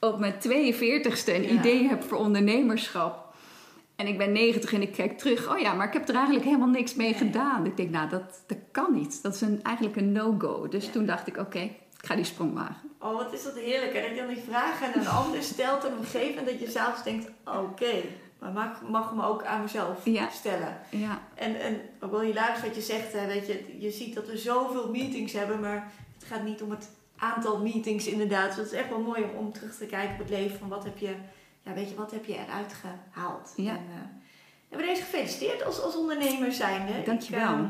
op 0.01 0.19
mijn 0.19 0.35
42ste 0.35 1.35
een 1.35 1.43
Ja. 1.43 1.49
idee 1.49 1.89
heb 1.89 2.03
voor 2.03 2.19
ondernemerschap. 2.19 3.27
En 3.97 4.07
ik 4.07 4.19
ben 4.19 4.33
90 4.33 4.73
en 4.73 4.83
ik 4.83 4.93
kijk 4.93 5.19
terug. 5.19 5.51
Oh 5.51 5.59
ja, 5.59 5.75
maar 5.75 5.87
ik 5.87 5.93
heb 5.93 6.09
er 6.09 6.15
eigenlijk 6.15 6.45
helemaal 6.45 6.69
niks 6.69 6.95
mee 6.95 7.15
gedaan. 7.15 7.67
Ik 7.67 7.77
denk, 7.77 7.91
nou, 7.91 8.09
dat, 8.09 8.43
dat 8.47 8.59
kan 8.73 8.93
niet. 8.95 9.23
Dat 9.23 9.35
is 9.35 9.41
een, 9.41 9.61
eigenlijk 9.63 9.97
een 9.97 10.13
no-go. 10.13 10.69
Dus 10.69 10.85
Ja. 10.85 10.91
toen 10.91 11.07
dacht 11.07 11.27
ik, 11.27 11.37
oké, 11.37 11.71
ga 12.09 12.15
die 12.15 12.25
sprong 12.25 12.55
wagen. 12.55 12.91
Oh, 13.00 13.17
wat 13.17 13.33
is 13.33 13.43
dat 13.43 13.55
heerlijk. 13.55 13.95
En 13.95 14.03
dat 14.03 14.11
je 14.11 14.17
dan 14.17 14.35
die 14.35 14.43
vragen 14.49 14.87
aan 14.95 15.00
een 15.00 15.09
ander 15.09 15.43
stelt 15.43 15.85
en 15.85 15.93
hem 15.93 16.05
geeft. 16.05 16.37
En 16.38 16.45
dat 16.45 16.61
je 16.61 16.71
zelfs 16.71 17.03
denkt, 17.03 17.31
oké, 17.45 18.03
maar 18.38 18.53
mag, 18.53 18.83
mag 18.83 19.09
hem 19.11 19.21
ook 19.21 19.45
aan 19.45 19.62
mezelf 19.62 20.05
Ja. 20.05 20.29
stellen. 20.29 20.79
Ja, 20.91 21.21
En, 21.35 21.61
en 21.61 21.81
ook 22.00 22.11
wel 22.11 22.21
hilarisch 22.21 22.62
wat 22.62 22.75
je 22.75 22.81
zegt, 22.81 23.12
hè, 23.12 23.27
weet 23.27 23.47
je, 23.47 23.77
je 23.79 23.91
ziet 23.91 24.15
dat 24.15 24.27
we 24.27 24.37
zoveel 24.37 24.91
meetings 24.91 25.33
hebben, 25.33 25.61
maar 25.61 25.93
het 26.19 26.25
gaat 26.29 26.43
niet 26.43 26.62
om 26.62 26.71
het 26.71 26.88
aantal 27.19 27.59
meetings 27.59 28.07
inderdaad. 28.07 28.47
Dus 28.47 28.57
dat 28.57 28.67
is 28.67 28.73
echt 28.73 28.88
wel 28.88 29.00
mooi 29.00 29.23
om, 29.23 29.31
om 29.47 29.53
terug 29.53 29.77
te 29.77 29.87
kijken 29.87 30.12
op 30.12 30.19
het 30.19 30.31
leven 30.31 30.59
van 30.59 30.69
wat 30.69 30.85
heb 30.85 30.99
je, 30.99 31.15
ja, 31.62 31.73
weet 31.73 31.88
je, 31.91 31.95
wat 31.95 32.11
heb 32.11 32.25
je 32.25 32.35
eruit 32.35 32.75
gehaald. 33.12 33.53
Ja. 33.57 33.71
En, 33.71 33.85
uh, 33.88 33.95
hebben 34.69 34.88
deze 34.88 35.03
gefeliciteerd 35.03 35.65
als, 35.65 35.81
als 35.83 35.97
ondernemer 35.97 36.53
zijnde. 36.53 37.03
Dankjewel. 37.05 37.41
Ik, 37.43 37.49
ehm, 37.55 37.65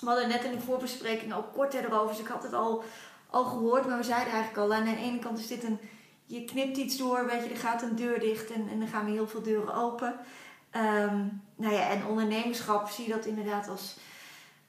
we 0.00 0.06
hadden 0.06 0.28
net 0.28 0.44
in 0.44 0.52
de 0.52 0.60
voorbespreking 0.60 1.34
ook 1.34 1.52
kort 1.52 1.74
erover, 1.74 2.08
dus 2.08 2.18
ik 2.24 2.26
had 2.26 2.42
het 2.42 2.52
al, 2.52 2.84
al 3.34 3.44
gehoord, 3.44 3.86
maar 3.86 3.96
we 3.96 4.04
zeiden 4.04 4.32
eigenlijk 4.32 4.62
al, 4.62 4.74
aan 4.74 4.84
de 4.84 4.96
ene 4.96 5.18
kant 5.18 5.38
is 5.38 5.46
dit 5.46 5.64
een, 5.64 5.78
je 6.26 6.44
knipt 6.44 6.76
iets 6.76 6.96
door, 6.96 7.26
weet 7.26 7.44
je, 7.44 7.50
er 7.50 7.56
gaat 7.56 7.82
een 7.82 7.96
deur 7.96 8.20
dicht 8.20 8.50
en, 8.52 8.68
en 8.68 8.78
dan 8.78 8.88
gaan 8.88 9.04
weer 9.04 9.14
heel 9.14 9.28
veel 9.28 9.42
deuren 9.42 9.74
open. 9.74 10.16
Ehm, 10.70 11.26
nou 11.56 11.74
ja, 11.74 11.88
en 11.90 12.06
ondernemerschap 12.06 12.88
zie 12.88 13.06
je 13.06 13.12
dat 13.12 13.26
inderdaad 13.26 13.68
als, 13.68 13.96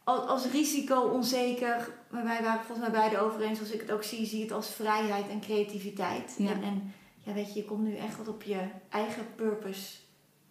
als, 0.04 0.28
als 0.28 0.52
risico 0.52 1.00
onzeker. 1.00 1.90
Maar 2.10 2.24
wij 2.24 2.44
waren 2.44 2.66
volgens 2.66 2.88
mij 2.88 3.00
beide 3.00 3.20
over 3.20 3.42
eens, 3.42 3.60
als 3.60 3.72
ik 3.72 3.82
het 3.82 3.92
ook 3.92 4.04
zie, 4.04 4.26
zie 4.26 4.38
je 4.38 4.44
het 4.44 4.54
als 4.54 4.70
vrijheid 4.70 5.30
en 5.30 5.42
creativiteit. 5.42 6.36
Ja. 6.38 6.52
En, 6.52 6.64
en 6.64 6.94
ja, 7.24 7.34
weet 7.34 7.54
je, 7.54 7.60
je 7.60 7.66
komt 7.66 7.84
nu 7.84 7.96
echt 7.96 8.18
wat 8.18 8.28
op 8.28 8.44
je 8.44 8.60
eigen 8.90 9.36
purpose 9.36 9.98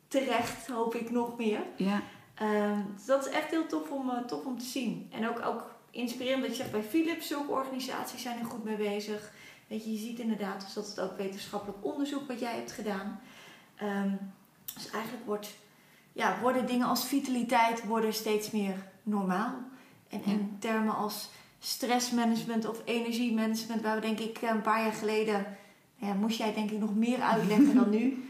terecht, 0.09 0.66
hoop 0.66 0.94
ik 0.94 1.11
nog 1.11 1.37
meer. 1.37 1.61
ja, 1.76 2.02
Ehm, 2.35 2.80
dus 2.94 3.04
dat 3.04 3.26
is 3.26 3.33
echt 3.33 3.50
heel 3.50 3.66
tof 3.66 3.90
om, 3.90 4.11
eh, 4.11 4.18
tof 4.18 4.44
om 4.44 4.59
te 4.59 4.64
zien. 4.64 5.09
En 5.12 5.28
ook, 5.28 5.47
ook 5.47 5.74
inspirerend 5.94 6.42
dat 6.42 6.50
je 6.50 6.56
zegt 6.56 6.70
bij 6.70 6.82
Philips, 6.82 7.26
zulke 7.26 7.52
organisaties 7.52 8.22
zijn 8.22 8.38
er 8.38 8.44
goed 8.44 8.64
mee 8.64 8.76
bezig. 8.76 9.32
Weet 9.66 9.84
je, 9.84 9.92
je 9.92 9.98
ziet 9.98 10.18
inderdaad 10.18 10.60
dus 10.60 10.72
dat 10.72 10.86
het 10.86 11.00
ook 11.00 11.16
wetenschappelijk 11.16 11.84
onderzoek 11.84 12.28
wat 12.28 12.40
jij 12.40 12.54
hebt 12.54 12.72
gedaan. 12.72 13.20
Ehm, 13.76 14.10
dus 14.74 14.90
eigenlijk 14.90 15.26
wordt, 15.26 15.54
ja, 16.12 16.40
worden 16.40 16.66
dingen 16.66 16.86
als 16.86 17.06
vitaliteit 17.06 17.84
worden 17.84 18.14
steeds 18.14 18.50
meer 18.50 18.74
normaal. 19.02 19.54
En, 20.08 20.22
en 20.24 20.56
termen 20.58 20.94
als 20.94 21.28
stressmanagement 21.58 22.68
of 22.68 22.80
energiemanagement, 22.84 23.82
waar 23.82 23.94
we 23.94 24.00
denk 24.00 24.18
ik 24.18 24.42
een 24.42 24.62
paar 24.62 24.82
jaar 24.82 24.92
geleden, 24.92 25.46
nou 25.98 26.12
ja, 26.12 26.20
moest 26.20 26.38
jij 26.38 26.54
denk 26.54 26.70
ik 26.70 26.78
nog 26.78 26.94
meer 26.94 27.20
uitleggen 27.20 27.74
dan 27.74 27.90
nu. 27.90 28.12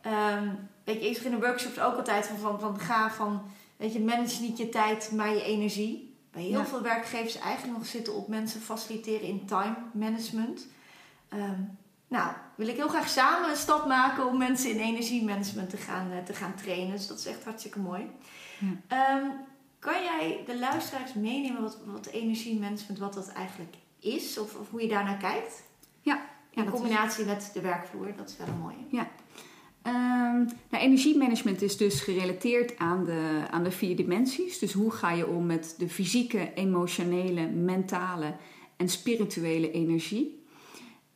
Ehm, 0.00 0.48
weet 0.84 1.02
je, 1.02 1.10
ik 1.10 1.16
in 1.16 1.30
de 1.30 1.36
workshops 1.46 1.80
ook 1.80 1.96
altijd 1.96 2.26
van, 2.26 2.38
van, 2.38 2.60
van 2.60 2.78
ga 2.78 3.10
van, 3.10 3.42
weet 3.76 3.92
je, 3.92 4.00
manage 4.00 4.40
niet 4.40 4.58
je 4.58 4.68
tijd, 4.68 5.12
maar 5.12 5.34
je 5.34 5.42
energie. 5.42 6.09
Bij 6.32 6.42
heel 6.42 6.58
Ja. 6.58 6.66
veel 6.66 6.82
werkgevers 6.82 7.38
eigenlijk 7.38 7.78
nog 7.78 7.86
zitten 7.86 8.14
op 8.14 8.28
mensen 8.28 8.60
faciliteren 8.60 9.22
in 9.28 9.46
time 9.46 9.76
management. 9.92 10.66
Ehm, 11.28 11.60
nou, 12.08 12.32
wil 12.54 12.66
ik 12.68 12.76
heel 12.76 12.88
graag 12.88 13.08
samen 13.08 13.50
een 13.50 13.56
stap 13.56 13.86
maken 13.86 14.26
om 14.26 14.38
mensen 14.38 14.70
in 14.70 14.78
energiemanagement 14.78 15.70
te 15.70 15.76
gaan, 15.76 16.10
eh, 16.10 16.18
te 16.18 16.34
gaan 16.34 16.54
trainen. 16.54 16.90
Dus 16.96 17.06
dat 17.06 17.18
is 17.18 17.26
echt 17.26 17.44
hartstikke 17.44 17.78
mooi. 17.78 18.10
Ja. 18.58 18.66
Ehm, 18.86 19.26
kan 19.78 20.02
jij 20.02 20.42
de 20.46 20.58
luisteraars 20.58 21.14
meenemen 21.14 21.62
wat, 21.62 21.78
wat 21.84 22.06
energiemanagement, 22.06 22.98
wat 22.98 23.14
dat 23.14 23.28
eigenlijk 23.32 23.74
is? 23.98 24.38
Of, 24.38 24.54
of 24.54 24.70
hoe 24.70 24.82
je 24.82 24.88
daarnaar 24.88 25.16
kijkt? 25.16 25.62
Ja, 26.00 26.14
In 26.50 26.64
dat 26.64 26.74
is- 26.74 26.80
combinatie 26.80 27.24
met 27.24 27.50
de 27.54 27.60
werkvloer, 27.60 28.16
dat 28.16 28.28
is 28.28 28.36
wel 28.36 28.46
een 28.46 28.58
mooie. 28.58 29.06
Ehm, 29.82 30.44
nou, 30.70 30.84
energiemanagement 30.84 31.62
is 31.62 31.76
dus 31.76 32.00
gerelateerd 32.00 32.78
aan 32.78 33.04
de, 33.04 33.42
aan 33.50 33.64
de 33.64 33.70
vier 33.70 33.96
dimensies. 33.96 34.58
Dus 34.58 34.72
hoe 34.72 34.90
ga 34.90 35.10
je 35.12 35.26
om 35.26 35.46
met 35.46 35.74
de 35.78 35.88
fysieke, 35.88 36.52
emotionele, 36.54 37.46
mentale 37.46 38.34
en 38.76 38.88
spirituele 38.88 39.70
energie. 39.70 40.44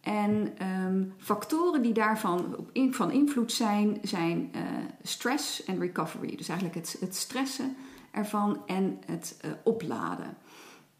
En 0.00 0.52
ehm, 0.58 1.02
factoren 1.18 1.82
die 1.82 1.92
daarvan 1.92 2.56
van 2.90 3.10
invloed 3.10 3.52
zijn, 3.52 3.98
zijn 4.02 4.50
uh, 4.54 4.60
stress 5.02 5.64
en 5.64 5.78
recovery. 5.78 6.36
Dus 6.36 6.48
eigenlijk 6.48 6.78
het, 6.78 6.96
het 7.00 7.14
stressen 7.14 7.76
ervan 8.10 8.62
en 8.66 8.98
het 9.06 9.38
uh, 9.44 9.50
opladen. 9.62 10.36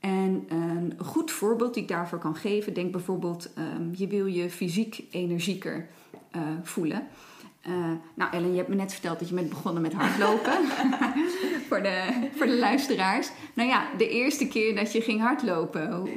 En 0.01 0.45
een 0.49 0.95
goed 0.99 1.31
voorbeeld 1.31 1.75
die 1.75 1.83
ik 1.83 1.89
daarvoor 1.89 2.19
kan 2.19 2.37
geven, 2.37 2.75
denk 2.75 2.93
bijvoorbeeld, 2.93 3.51
um, 3.59 3.91
je 3.97 4.07
wil 4.07 4.27
je 4.27 4.51
fysiek 4.51 5.05
energieker 5.11 5.89
uh, 6.37 6.43
voelen. 6.63 7.07
Uh, 7.69 7.91
nou, 8.15 8.33
Ellen, 8.33 8.51
je 8.51 8.57
hebt 8.57 8.69
me 8.69 8.75
net 8.75 8.93
verteld 8.93 9.19
dat 9.19 9.29
je 9.29 9.35
bent 9.35 9.49
begonnen 9.49 9.83
met 9.83 9.93
hardlopen. 9.93 10.53
voor, 11.69 11.83
de, 11.83 12.29
voor 12.35 12.47
de 12.47 12.57
luisteraars. 12.57 13.31
Nou 13.55 13.69
ja, 13.69 13.87
de 13.97 14.09
eerste 14.09 14.49
keer 14.49 14.75
dat 14.75 14.93
je 14.93 15.01
ging 15.01 15.21
hardlopen, 15.21 15.93
hoe, 15.93 16.09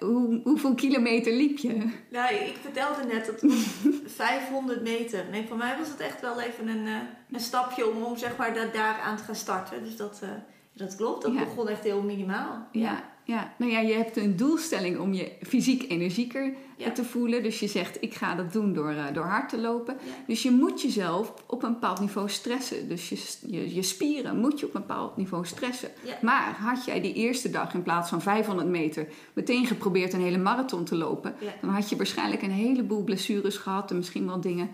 hoe, 0.00 0.40
hoeveel 0.44 0.74
kilometer 0.74 1.32
liep 1.32 1.58
je? 1.58 1.90
Nou, 2.10 2.34
ik 2.34 2.56
vertelde 2.62 3.04
net 3.04 3.26
dat 3.26 3.40
het 3.40 3.52
was 3.52 4.12
500 4.14 4.82
meter. 4.82 5.24
Nee, 5.30 5.46
voor 5.48 5.56
mij 5.56 5.76
was 5.78 5.88
het 5.88 6.00
echt 6.00 6.20
wel 6.20 6.40
even 6.40 6.68
een, 6.68 6.86
een 7.32 7.40
stapje 7.40 7.90
om, 7.90 8.02
om 8.02 8.16
zeg 8.16 8.36
maar 8.36 8.54
daar, 8.54 8.72
daar 8.72 9.00
aan 9.00 9.16
te 9.16 9.22
gaan 9.22 9.34
starten. 9.34 9.84
Dus 9.84 9.96
dat, 9.96 10.20
uh, 10.22 10.28
dat 10.72 10.96
klopt, 10.96 11.22
dat 11.22 11.32
ja. 11.32 11.44
begon 11.44 11.68
echt 11.68 11.82
heel 11.82 12.02
minimaal. 12.02 12.68
Ja. 12.72 12.80
ja. 12.80 13.15
Ja, 13.26 13.54
nou 13.58 13.72
ja, 13.72 13.80
je 13.80 13.92
hebt 13.92 14.16
een 14.16 14.36
doelstelling 14.36 14.98
om 14.98 15.12
je 15.12 15.32
fysiek 15.42 15.90
energieker 15.90 16.52
ja. 16.76 16.90
te 16.90 17.04
voelen. 17.04 17.42
Dus 17.42 17.60
je 17.60 17.66
zegt, 17.66 18.02
ik 18.02 18.14
ga 18.14 18.34
dat 18.34 18.52
doen 18.52 18.72
door, 18.72 18.92
uh, 18.92 19.04
door 19.12 19.24
hard 19.24 19.48
te 19.48 19.58
lopen. 19.58 19.96
Ja. 20.04 20.12
Dus 20.26 20.42
je 20.42 20.50
moet 20.50 20.82
jezelf 20.82 21.34
op 21.46 21.62
een 21.62 21.72
bepaald 21.72 22.00
niveau 22.00 22.28
stressen. 22.28 22.88
Dus 22.88 23.08
je, 23.08 23.16
je, 23.46 23.74
je 23.74 23.82
spieren 23.82 24.40
moet 24.40 24.60
je 24.60 24.66
op 24.66 24.74
een 24.74 24.80
bepaald 24.80 25.16
niveau 25.16 25.46
stressen. 25.46 25.88
Ja. 26.04 26.18
Maar 26.22 26.56
had 26.60 26.84
jij 26.84 27.00
die 27.00 27.14
eerste 27.14 27.50
dag 27.50 27.74
in 27.74 27.82
plaats 27.82 28.08
van 28.08 28.22
500 28.22 28.68
meter 28.68 29.08
meteen 29.32 29.66
geprobeerd 29.66 30.12
een 30.12 30.20
hele 30.20 30.38
marathon 30.38 30.84
te 30.84 30.96
lopen... 30.96 31.34
dan 31.60 31.70
had 31.70 31.88
je 31.88 31.96
waarschijnlijk 31.96 32.42
een 32.42 32.50
heleboel 32.50 33.04
blessures 33.04 33.56
gehad 33.56 33.90
en 33.90 33.96
misschien 33.96 34.26
wel 34.26 34.40
dingen 34.40 34.70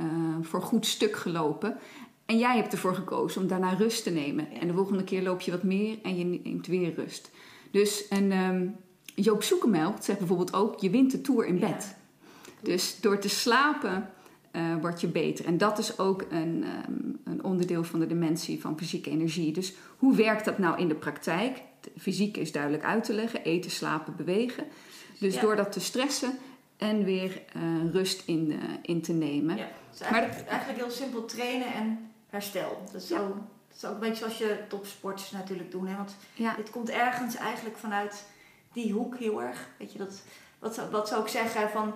uh, 0.00 0.06
voor 0.42 0.62
goed 0.62 0.86
stuk 0.86 1.16
gelopen. 1.16 1.78
En 2.26 2.38
jij 2.38 2.56
hebt 2.56 2.72
ervoor 2.72 2.94
gekozen 2.94 3.42
om 3.42 3.48
daarna 3.48 3.72
rust 3.72 4.02
te 4.02 4.10
nemen. 4.10 4.50
En 4.60 4.66
de 4.66 4.74
volgende 4.74 5.04
keer 5.04 5.22
loop 5.22 5.40
je 5.40 5.50
wat 5.50 5.62
meer 5.62 5.98
en 6.02 6.18
je 6.18 6.24
neemt 6.24 6.66
weer 6.66 6.94
rust. 6.94 7.30
Dus 7.70 8.08
en, 8.08 8.32
um, 8.32 8.76
Joop 9.14 9.42
Zoekemelk 9.42 9.96
zegt 10.00 10.18
bijvoorbeeld 10.18 10.54
ook: 10.54 10.80
je 10.80 10.90
wint 10.90 11.10
de 11.10 11.20
tour 11.20 11.46
in 11.46 11.58
bed. 11.58 11.96
Ja. 12.48 12.52
Dus 12.62 13.00
door 13.00 13.18
te 13.18 13.28
slapen 13.28 14.10
uh, 14.52 14.76
word 14.80 15.00
je 15.00 15.06
beter. 15.06 15.44
En 15.44 15.58
dat 15.58 15.78
is 15.78 15.98
ook 15.98 16.24
een, 16.30 16.64
um, 16.88 17.20
een, 17.24 17.44
onderdeel 17.44 17.84
van 17.84 18.00
de 18.00 18.06
dimensie 18.06 18.60
van 18.60 18.78
fysieke 18.78 19.10
energie. 19.10 19.52
Dus 19.52 19.74
hoe 19.96 20.16
werkt 20.16 20.44
dat 20.44 20.58
nou 20.58 20.78
in 20.78 20.88
de 20.88 20.94
praktijk? 20.94 21.62
De 21.80 21.90
fysiek 21.98 22.36
is 22.36 22.52
duidelijk 22.52 22.84
uit 22.84 23.04
te 23.04 23.12
leggen: 23.12 23.42
eten, 23.42 23.70
slapen, 23.70 24.16
bewegen. 24.16 24.64
Dus 25.18 25.34
ja. 25.34 25.40
door 25.40 25.56
dat 25.56 25.72
te 25.72 25.80
stressen 25.80 26.38
en 26.76 27.04
weer 27.04 27.42
uh, 27.56 27.92
rust 27.92 28.22
in, 28.26 28.50
uh, 28.50 28.58
in 28.82 29.02
te 29.02 29.12
nemen. 29.12 29.56
Ja, 29.56 29.68
dus 29.90 30.00
eigenlijk, 30.00 30.34
maar, 30.34 30.48
eigenlijk 30.48 30.80
heel 30.80 30.90
simpel 30.90 31.24
trainen 31.24 31.74
en 31.74 32.10
herstel. 32.26 32.82
Dat 32.92 33.02
is, 33.02 33.08
ja. 33.08 33.16
zo, 33.16 33.36
is 33.82 33.84
ook 33.84 33.94
een 33.94 34.00
beetje 34.00 34.16
zoals 34.16 34.38
je 34.38 34.64
topsporters 34.68 35.30
natuurlijk 35.30 35.70
doen. 35.70 35.86
Hè? 35.86 35.96
Want 35.96 36.16
ja. 36.34 36.54
dit 36.56 36.70
komt 36.70 36.90
ergens 36.90 37.34
eigenlijk 37.34 37.76
vanuit 37.76 38.24
die 38.72 38.92
hoek 38.92 39.16
heel 39.16 39.42
erg. 39.42 39.68
Weet 39.78 39.92
je, 39.92 39.98
dat, 39.98 40.22
wat, 40.58 40.90
wat 40.90 41.08
zou 41.08 41.22
ik 41.22 41.28
zeggen 41.28 41.70
van... 41.70 41.94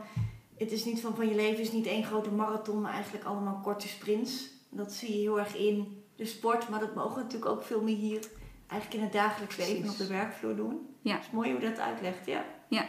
Het 0.56 0.72
is 0.72 0.84
niet 0.84 1.00
van, 1.00 1.16
van 1.16 1.28
je 1.28 1.34
leven 1.34 1.60
is 1.60 1.72
niet 1.72 1.86
één 1.86 2.04
grote 2.04 2.30
marathon, 2.30 2.80
maar 2.80 2.92
eigenlijk 2.92 3.24
allemaal 3.24 3.60
korte 3.62 3.88
sprints. 3.88 4.48
Dat 4.68 4.92
zie 4.92 5.12
je 5.12 5.20
heel 5.20 5.38
erg 5.38 5.56
in 5.56 6.02
de 6.16 6.24
sport, 6.24 6.68
maar 6.68 6.80
dat 6.80 6.94
mogen 6.94 7.14
we 7.14 7.22
natuurlijk 7.22 7.50
ook 7.50 7.62
veel 7.62 7.82
meer 7.82 7.96
hier 7.96 8.20
eigenlijk 8.66 9.00
in 9.00 9.08
het 9.08 9.12
dagelijks 9.12 9.56
leven 9.56 9.80
Precies. 9.80 10.00
op 10.00 10.06
de 10.06 10.12
werkvloer 10.14 10.56
doen. 10.56 10.86
Ja. 11.00 11.14
Het 11.14 11.22
is 11.22 11.30
mooi 11.30 11.52
hoe 11.52 11.60
je 11.60 11.68
dat 11.68 11.78
uitlegt, 11.78 12.26
ja. 12.26 12.44
Ja. 12.68 12.86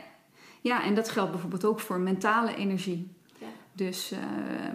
ja, 0.62 0.83
en 0.83 0.95
dat 0.95 1.09
geldt 1.09 1.31
bijvoorbeeld 1.31 1.65
ook 1.65 1.79
voor 1.79 2.00
mentale 2.00 2.55
energie. 2.55 3.15
Dus 3.75 4.12
uh, 4.12 4.20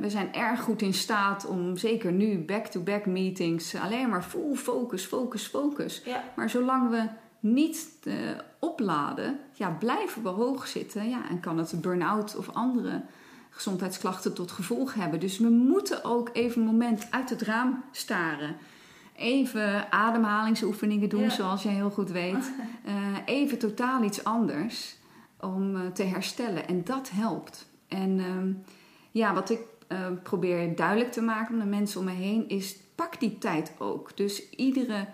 we 0.00 0.10
zijn 0.10 0.34
erg 0.34 0.60
goed 0.60 0.82
in 0.82 0.94
staat 0.94 1.46
om, 1.46 1.76
zeker 1.76 2.12
nu, 2.12 2.38
back-to-back 2.38 3.04
-back 3.04 3.06
meetings, 3.06 3.74
alleen 3.74 4.08
maar 4.08 4.22
full 4.22 4.54
focus, 4.54 5.04
focus, 5.04 5.46
focus. 5.46 6.02
Ja. 6.04 6.24
Maar 6.36 6.50
zolang 6.50 6.90
we 6.90 7.08
niet 7.40 7.88
uh, 8.04 8.14
opladen, 8.58 9.38
ja, 9.52 9.70
blijven 9.70 10.22
we 10.22 10.28
hoog 10.28 10.66
zitten. 10.66 11.08
Ja, 11.08 11.28
en 11.28 11.40
kan 11.40 11.58
het 11.58 11.80
burn-out 11.80 12.36
of 12.36 12.48
andere 12.48 13.02
gezondheidsklachten 13.50 14.34
tot 14.34 14.50
gevolg 14.50 14.94
hebben. 14.94 15.20
Dus 15.20 15.38
we 15.38 15.48
moeten 15.48 16.04
ook 16.04 16.30
even 16.32 16.60
een 16.60 16.66
moment 16.66 17.06
uit 17.10 17.30
het 17.30 17.42
raam 17.42 17.84
staren. 17.90 18.56
Even 19.16 19.92
ademhalingsoefeningen 19.92 21.08
doen, 21.08 21.20
Ja. 21.20 21.30
zoals 21.30 21.62
jij 21.62 21.72
heel 21.72 21.90
goed 21.90 22.10
weet. 22.10 22.52
Uh, 22.86 23.16
even 23.38 23.58
totaal 23.58 24.02
iets 24.02 24.24
anders 24.24 24.96
om 25.40 25.92
te 25.92 26.02
herstellen. 26.02 26.68
En 26.68 26.84
dat 26.84 27.10
helpt. 27.10 27.68
En 27.88 28.18
uh, 28.18 28.26
ja, 29.10 29.34
wat 29.34 29.50
ik 29.50 29.60
uh, 29.88 30.06
probeer 30.22 30.76
duidelijk 30.76 31.12
te 31.12 31.20
maken 31.22 31.54
aan 31.54 31.60
de 31.60 31.66
mensen 31.66 32.00
om 32.00 32.06
me 32.06 32.12
heen 32.12 32.48
is: 32.48 32.76
pak 32.94 33.20
die 33.20 33.38
tijd 33.38 33.72
ook. 33.78 34.16
Dus 34.16 34.50
iedere, 34.50 35.06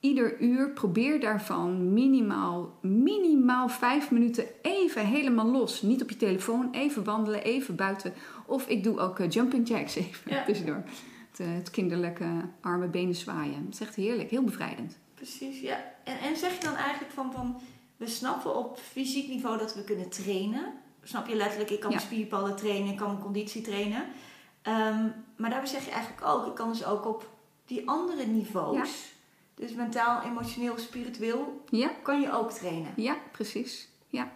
ieder 0.00 0.40
uur 0.40 0.70
probeer 0.70 1.20
daarvan 1.20 1.92
minimaal, 1.92 2.78
minimaal 2.82 3.68
vijf 3.68 4.10
minuten 4.10 4.44
even 4.62 5.06
helemaal 5.06 5.50
los. 5.50 5.82
Niet 5.82 6.02
op 6.02 6.10
je 6.10 6.16
telefoon, 6.16 6.68
even 6.72 7.04
wandelen, 7.04 7.42
even 7.42 7.76
buiten. 7.76 8.12
Of 8.46 8.68
ik 8.68 8.84
doe 8.84 8.98
ook 8.98 9.18
uh, 9.18 9.30
jumping 9.30 9.68
jacks 9.68 9.94
even 9.94 10.32
Ja. 10.34 10.44
tussendoor. 10.44 10.82
Het, 11.30 11.40
uh, 11.40 11.54
het 11.54 11.70
kinderlijke 11.70 12.26
arme 12.60 12.86
benen 12.88 13.14
zwaaien. 13.14 13.64
Het 13.64 13.74
is 13.74 13.80
echt 13.80 13.94
heerlijk, 13.94 14.30
heel 14.30 14.44
bevrijdend. 14.44 14.98
Precies, 15.14 15.60
ja. 15.60 15.84
En, 16.04 16.18
en 16.18 16.36
zeg 16.36 16.56
je 16.58 16.64
dan 16.64 16.74
eigenlijk 16.74 17.12
van, 17.12 17.32
van... 17.32 17.60
We 17.96 18.06
snappen 18.06 18.56
op 18.56 18.78
fysiek 18.78 19.28
niveau 19.28 19.58
dat 19.58 19.74
we 19.74 19.84
kunnen 19.84 20.08
trainen. 20.08 20.72
Snap 21.02 21.26
je 21.26 21.34
letterlijk, 21.34 21.70
ik 21.70 21.80
kan 21.80 21.90
Ja. 21.90 21.96
mijn 21.96 22.08
spierballen 22.08 22.56
trainen, 22.56 22.90
ik 22.90 22.96
kan 22.96 23.06
mijn 23.10 23.22
conditie 23.22 23.62
trainen. 23.62 24.04
Ehm, 24.62 25.08
maar 25.36 25.50
daarbij 25.50 25.68
zeg 25.68 25.84
je 25.84 25.90
eigenlijk 25.90 26.24
ook, 26.26 26.46
ik 26.46 26.54
kan 26.54 26.68
dus 26.68 26.84
ook 26.84 27.06
op 27.06 27.28
die 27.66 27.88
andere 27.88 28.26
niveaus... 28.26 29.12
Dus 29.54 29.72
mentaal, 29.72 30.22
emotioneel, 30.22 30.78
spiritueel, 30.78 31.62
Ja, 31.70 31.90
kan 32.02 32.20
je 32.20 32.32
ook 32.32 32.50
trainen. 32.50 32.92
ja, 32.96 33.16
precies. 33.32 33.88
Ja, 34.08 34.30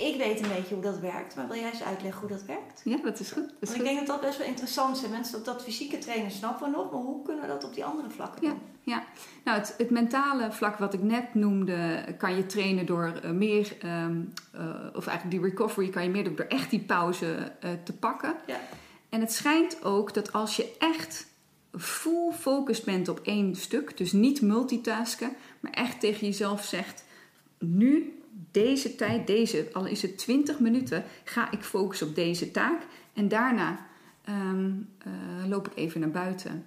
Ik 0.00 0.16
weet 0.16 0.40
een 0.42 0.48
beetje 0.48 0.74
hoe 0.74 0.82
dat 0.82 0.98
werkt, 0.98 1.36
maar 1.36 1.48
wil 1.48 1.56
jij 1.56 1.70
eens 1.70 1.82
uitleggen 1.82 2.20
hoe 2.20 2.30
dat 2.30 2.44
werkt? 2.44 2.80
ja 2.84 2.96
dat 3.02 3.20
is 3.20 3.30
goed. 3.30 3.42
Dat 3.42 3.52
is 3.60 3.68
Want 3.68 3.70
ik 3.70 3.76
goed. 3.76 3.84
denk 3.84 3.98
dat 3.98 4.06
dat 4.06 4.20
best 4.20 4.38
wel 4.38 4.46
interessant 4.46 4.96
is. 5.02 5.08
Mensen 5.08 5.32
dat, 5.32 5.44
dat 5.44 5.62
fysieke 5.62 5.98
trainen 5.98 6.30
snappen 6.30 6.70
we 6.70 6.76
nog, 6.76 6.90
maar 6.92 7.00
hoe 7.00 7.22
kunnen 7.24 7.42
we 7.42 7.48
dat 7.48 7.64
op 7.64 7.74
die 7.74 7.84
andere 7.84 8.10
vlakken 8.10 8.42
Ja. 8.42 8.48
doen? 8.48 8.60
Ja, 8.82 9.04
nou 9.44 9.58
het, 9.58 9.74
het 9.78 9.90
mentale 9.90 10.52
vlak 10.52 10.78
wat 10.78 10.94
ik 10.94 11.02
net 11.02 11.34
noemde, 11.34 12.04
kan 12.18 12.36
je 12.36 12.46
trainen 12.46 12.86
door 12.86 13.12
eh, 13.22 13.30
meer, 13.30 13.76
ehm, 13.80 14.20
eh, 14.52 14.60
of 14.94 15.06
eigenlijk 15.06 15.30
die 15.42 15.50
recovery 15.50 15.88
kan 15.88 16.02
je 16.02 16.08
meer 16.10 16.24
doen 16.24 16.34
door 16.36 16.46
echt 16.46 16.70
die 16.70 16.80
pauze 16.80 17.52
eh, 17.60 17.70
te 17.84 17.92
pakken. 17.92 18.34
Ja. 18.46 18.60
En 19.08 19.20
het 19.20 19.32
schijnt 19.32 19.84
ook 19.84 20.14
dat 20.14 20.32
als 20.32 20.56
je 20.56 20.74
echt 20.78 21.26
full 21.78 22.32
focused 22.32 22.84
bent 22.84 23.08
op 23.08 23.20
één 23.22 23.54
stuk, 23.56 23.96
dus 23.96 24.12
niet 24.12 24.40
multitasken, 24.42 25.32
maar 25.60 25.72
echt 25.72 26.00
tegen 26.00 26.26
jezelf 26.26 26.64
zegt: 26.64 27.04
nu, 27.58 28.19
deze 28.50 28.94
tijd, 28.96 29.26
deze, 29.26 29.68
al 29.72 29.86
is 29.86 30.02
het 30.02 30.18
20 30.18 30.58
minuten, 30.58 31.04
ga 31.24 31.50
ik 31.50 31.62
focussen 31.62 32.06
op 32.08 32.14
deze 32.14 32.50
taak 32.50 32.82
en 33.14 33.28
daarna 33.28 33.86
ehm, 34.24 34.70
eh, 34.98 35.48
loop 35.48 35.66
ik 35.68 35.76
even 35.76 36.00
naar 36.00 36.10
buiten. 36.10 36.64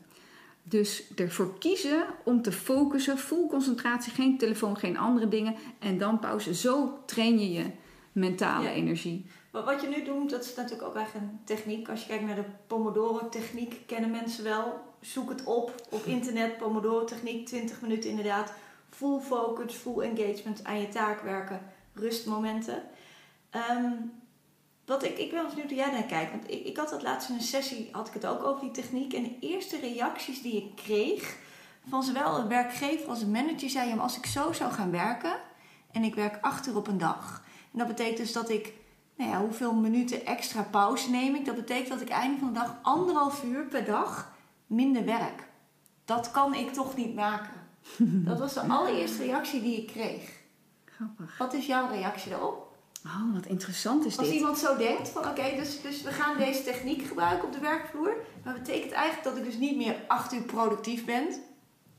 Dus 0.63 1.03
ervoor 1.15 1.57
kiezen 1.59 2.05
om 2.23 2.41
te 2.41 2.51
focussen, 2.51 3.17
full 3.17 3.47
concentratie, 3.47 4.13
geen 4.13 4.37
telefoon, 4.37 4.77
geen 4.77 4.97
andere 4.97 5.27
dingen 5.27 5.55
en 5.79 5.97
dan 5.97 6.19
pauze. 6.19 6.53
Zo 6.53 6.97
train 7.05 7.39
je 7.39 7.51
je 7.51 7.65
mentale 8.11 8.63
Ja. 8.63 8.71
energie. 8.71 9.25
Maar 9.51 9.63
wat 9.63 9.81
je 9.81 9.87
nu 9.87 10.03
doet, 10.03 10.29
dat 10.29 10.43
is 10.43 10.55
natuurlijk 10.55 10.87
ook 10.87 10.95
echt 10.95 11.13
een 11.13 11.39
techniek. 11.45 11.89
Als 11.89 12.01
je 12.01 12.07
kijkt 12.07 12.25
naar 12.25 12.35
de 12.35 12.43
Pomodoro-techniek, 12.67 13.75
kennen 13.85 14.11
mensen 14.11 14.43
wel. 14.43 14.81
Zoek 15.01 15.29
het 15.29 15.43
op 15.43 15.87
op 15.89 16.05
internet, 16.05 16.57
Pomodoro-techniek, 16.57 17.45
20 17.45 17.81
minuten 17.81 18.09
inderdaad. 18.09 18.53
Full 18.95 19.19
focus, 19.19 19.73
full 19.73 20.01
engagement, 20.01 20.63
aan 20.63 20.79
je 20.79 20.89
taak 20.89 21.21
werken, 21.21 21.61
rustmomenten. 21.93 22.83
Ehm, 23.49 23.91
wat 24.85 25.03
ik, 25.03 25.17
ik 25.17 25.31
ben 25.31 25.45
nu 25.55 25.61
hoe 25.61 25.75
jij 25.75 25.91
naar 25.91 26.03
kijkt. 26.03 26.31
Want 26.31 26.51
ik, 26.51 26.65
ik 26.65 26.77
had 26.77 26.89
dat 26.89 27.01
laatst 27.01 27.29
in 27.29 27.35
een 27.35 27.41
sessie, 27.41 27.89
had 27.91 28.07
ik 28.07 28.13
het 28.13 28.25
ook 28.25 28.43
over 28.43 28.61
die 28.61 28.71
techniek. 28.71 29.13
En 29.13 29.23
de 29.23 29.39
eerste 29.39 29.79
reacties 29.79 30.41
die 30.41 30.55
ik 30.55 30.75
kreeg 30.75 31.37
van 31.89 32.03
zowel 32.03 32.37
een 32.37 32.47
werkgever 32.47 33.09
als 33.09 33.21
een 33.21 33.31
manager 33.31 33.69
zei... 33.69 33.89
"Ja, 33.89 33.95
als 33.95 34.17
ik 34.17 34.25
zo 34.25 34.51
zou 34.51 34.71
gaan 34.71 34.91
werken 34.91 35.35
en 35.91 36.03
ik 36.03 36.15
werk 36.15 36.37
acht 36.41 36.67
uur 36.67 36.75
op 36.75 36.87
een 36.87 36.97
dag... 36.97 37.43
En 37.73 37.79
dat 37.79 37.87
betekent 37.87 38.17
dus 38.17 38.33
dat 38.33 38.49
ik, 38.49 38.73
nou 39.15 39.29
ja, 39.29 39.39
hoeveel 39.39 39.73
minuten 39.73 40.25
extra 40.25 40.61
pauze 40.61 41.09
neem 41.09 41.35
ik? 41.35 41.45
Dat 41.45 41.55
betekent 41.55 41.89
dat 41.89 42.01
ik 42.01 42.09
einde 42.09 42.39
van 42.39 42.47
de 42.47 42.59
dag 42.59 42.75
anderhalf 42.81 43.43
uur 43.43 43.65
per 43.65 43.85
dag 43.85 44.33
minder 44.67 45.05
werk. 45.05 45.47
Dat 46.05 46.31
kan 46.31 46.53
ik 46.53 46.73
toch 46.73 46.95
niet 46.95 47.15
maken. 47.15 47.62
Dat 48.29 48.39
was 48.39 48.53
de 48.53 48.61
allereerste 48.61 49.23
reactie 49.23 49.61
die 49.61 49.77
ik 49.77 49.87
kreeg. 49.87 50.41
Grappig. 50.85 51.37
Wat 51.37 51.53
is 51.53 51.65
jouw 51.65 51.89
reactie 51.89 52.29
daarop? 52.29 52.71
Oh, 53.05 53.33
wat 53.33 53.45
interessant 53.45 54.05
is 54.05 54.17
Als 54.17 54.27
dit. 54.27 54.35
iemand 54.35 54.57
zo 54.57 54.77
denkt 54.77 55.09
van 55.09 55.27
oké, 55.27 55.55
dus, 55.55 55.81
dus 55.81 56.01
we 56.01 56.11
gaan 56.11 56.37
deze 56.37 56.63
techniek 56.63 57.01
gebruiken 57.01 57.47
op 57.47 57.53
de 57.53 57.59
werkvloer. 57.59 58.15
Maar 58.43 58.53
betekent 58.53 58.91
eigenlijk 58.91 59.23
dat 59.23 59.37
ik 59.37 59.43
dus 59.43 59.59
niet 59.59 59.75
meer 59.75 59.95
acht 60.07 60.33
uur 60.33 60.41
productief 60.41 61.05
ben. 61.05 61.27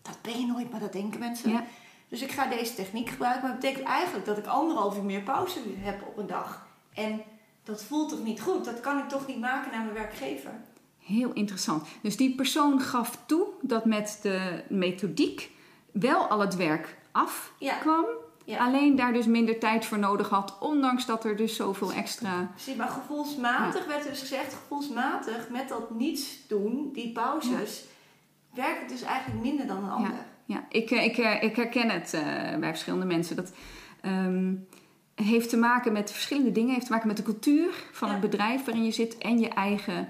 Dat 0.02 0.18
ben 0.22 0.40
je 0.40 0.46
nooit, 0.46 0.70
maar 0.70 0.80
dat 0.80 0.92
denken 0.92 1.20
mensen. 1.20 1.50
Ja. 1.50 1.64
Dus 2.08 2.22
ik 2.22 2.30
ga 2.30 2.46
deze 2.46 2.74
techniek 2.74 3.08
gebruiken. 3.08 3.42
Maar 3.42 3.50
dat 3.50 3.60
betekent 3.60 3.86
eigenlijk 3.86 4.26
dat 4.26 4.38
ik 4.38 4.46
anderhalf 4.46 4.96
uur 4.96 5.04
meer 5.04 5.22
pauze 5.22 5.58
heb 5.78 6.02
op 6.06 6.16
een 6.16 6.26
dag. 6.26 6.66
En 6.94 7.22
dat 7.64 7.84
voelt 7.84 8.08
toch 8.08 8.22
niet 8.22 8.40
goed? 8.40 8.64
Dat 8.64 8.80
kan 8.80 8.98
ik 8.98 9.08
toch 9.08 9.26
niet 9.26 9.40
maken 9.40 9.70
naar 9.70 9.82
mijn 9.82 9.94
werkgever? 9.94 10.50
Heel 10.98 11.32
interessant. 11.32 11.86
Dus 12.02 12.16
die 12.16 12.34
persoon 12.34 12.80
gaf 12.80 13.18
toe 13.26 13.46
dat 13.60 13.84
met 13.84 14.18
de 14.22 14.64
methodiek 14.68 15.50
wel 15.94 16.26
al 16.26 16.40
het 16.40 16.56
werk 16.56 16.96
afkwam. 17.12 18.04
Ja. 18.44 18.58
Alleen 18.58 18.96
daar 18.96 19.12
dus 19.12 19.26
minder 19.26 19.58
tijd 19.58 19.84
voor 19.84 19.98
nodig 19.98 20.28
had, 20.28 20.56
ondanks 20.60 21.06
dat 21.06 21.24
er 21.24 21.36
dus 21.36 21.56
zoveel 21.56 21.92
extra. 21.92 22.50
Precies, 22.52 22.74
maar 22.74 22.88
gevoelsmatig 22.88 23.86
werd 23.86 24.02
dus 24.08 24.20
gezegd, 24.20 24.54
gevoelsmatig 24.54 25.48
met 25.50 25.68
dat 25.68 25.90
niets 25.90 26.46
doen, 26.48 26.90
die 26.92 27.12
pauzes, 27.12 27.84
werkt 28.54 28.80
het 28.80 28.88
dus 28.88 29.02
eigenlijk 29.02 29.42
minder 29.42 29.66
dan 29.66 29.84
een 29.84 29.90
ander. 29.90 30.12
Ja, 30.44 30.64
ik, 30.68 30.90
eh, 30.90 31.04
ik, 31.04 31.18
eh, 31.18 31.42
ik 31.42 31.56
herken 31.56 31.90
het 31.90 32.14
eh, 32.14 32.22
bij 32.58 32.68
verschillende 32.68 33.06
mensen. 33.06 33.36
Dat 33.36 33.52
ehm, 34.00 34.54
heeft 35.14 35.48
te 35.48 35.56
maken 35.56 35.92
met 35.92 36.12
verschillende 36.12 36.52
dingen. 36.52 36.74
heeft 36.74 36.86
te 36.86 36.92
maken 36.92 37.08
met 37.08 37.16
de 37.16 37.22
cultuur 37.22 37.84
van 37.92 38.10
het 38.10 38.20
bedrijf 38.20 38.64
waarin 38.64 38.84
je 38.84 38.90
zit 38.90 39.18
en 39.18 39.38
je 39.38 39.48
eigen 39.48 40.08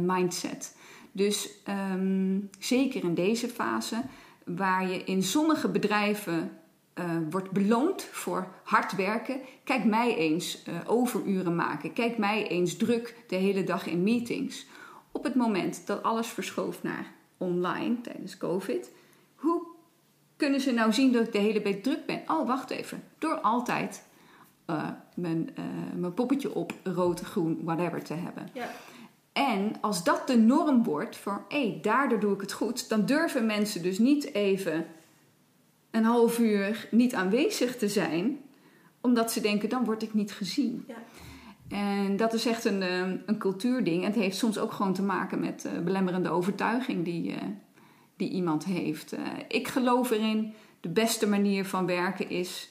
mindset. 0.00 0.76
Dus 1.12 1.62
ehm, 1.64 2.38
zeker 2.58 3.04
in 3.04 3.14
deze 3.14 3.48
fase, 3.48 4.02
waar 4.46 4.88
je 4.88 5.04
in 5.04 5.22
sommige 5.22 5.68
bedrijven 5.68 6.58
eh, 6.92 7.16
wordt 7.30 7.50
beloond 7.50 8.02
voor 8.02 8.48
hard 8.64 8.96
werken. 8.96 9.40
Kijk 9.64 9.84
mij 9.84 10.16
eens 10.16 10.62
eh, 10.62 10.74
overuren 10.86 11.54
maken. 11.54 11.92
Kijk 11.92 12.18
mij 12.18 12.48
eens 12.48 12.76
druk 12.76 13.16
de 13.26 13.36
hele 13.36 13.64
dag 13.64 13.86
in 13.86 14.02
meetings. 14.02 14.66
Op 15.12 15.24
het 15.24 15.34
moment 15.34 15.86
dat 15.86 16.02
alles 16.02 16.26
verschoof 16.26 16.82
naar 16.82 17.12
online 17.36 18.00
tijdens 18.00 18.36
COVID, 18.36 18.90
hoe 19.34 19.66
kunnen 20.36 20.60
ze 20.60 20.72
nou 20.72 20.92
zien 20.92 21.12
dat 21.12 21.26
ik 21.26 21.32
de 21.32 21.38
hele 21.38 21.62
week 21.62 21.82
druk 21.82 22.06
ben? 22.06 22.22
Oh, 22.26 22.46
wacht 22.46 22.70
even. 22.70 23.02
Door 23.18 23.40
altijd 23.40 24.06
eh, 24.64 24.88
mijn, 25.14 25.54
mijn 25.94 26.14
poppetje 26.14 26.54
op 26.54 26.72
rood, 26.82 27.20
groen, 27.20 27.60
whatever 27.64 28.02
te 28.02 28.14
hebben. 28.14 28.48
Ja. 28.52 28.70
En 29.36 29.72
als 29.80 30.04
dat 30.04 30.26
de 30.26 30.36
norm 30.36 30.84
wordt 30.84 31.16
voor, 31.16 31.44
hé, 31.48 31.78
daardoor 31.82 32.20
doe 32.20 32.34
ik 32.34 32.40
het 32.40 32.52
goed, 32.52 32.88
dan 32.88 33.06
durven 33.06 33.46
mensen 33.46 33.82
dus 33.82 33.98
niet 33.98 34.34
even 34.34 34.86
een 35.90 36.04
half 36.04 36.38
uur 36.38 36.88
niet 36.90 37.14
aanwezig 37.14 37.76
te 37.76 37.88
zijn, 37.88 38.38
omdat 39.00 39.32
ze 39.32 39.40
denken, 39.40 39.68
dan 39.68 39.84
word 39.84 40.02
ik 40.02 40.14
niet 40.14 40.32
gezien. 40.32 40.84
Ja. 40.86 40.94
En 41.68 42.16
dat 42.16 42.32
is 42.32 42.46
echt 42.46 42.64
een, 42.64 42.82
eh, 42.82 43.00
een 43.26 43.38
cultuurding. 43.38 44.00
En 44.00 44.10
het 44.10 44.20
heeft 44.20 44.36
soms 44.36 44.58
ook 44.58 44.72
gewoon 44.72 44.92
te 44.92 45.02
maken 45.02 45.40
met 45.40 45.64
eh, 45.64 45.78
belemmerende 45.78 46.30
overtuiging 46.30 47.04
die, 47.04 47.32
eh, 47.32 47.42
die 48.16 48.30
iemand 48.30 48.64
heeft. 48.64 49.12
Eh, 49.12 49.22
ik 49.48 49.68
geloof 49.68 50.10
erin, 50.10 50.52
de 50.80 50.88
beste 50.88 51.28
manier 51.28 51.64
van 51.64 51.86
werken 51.86 52.30
is, 52.30 52.70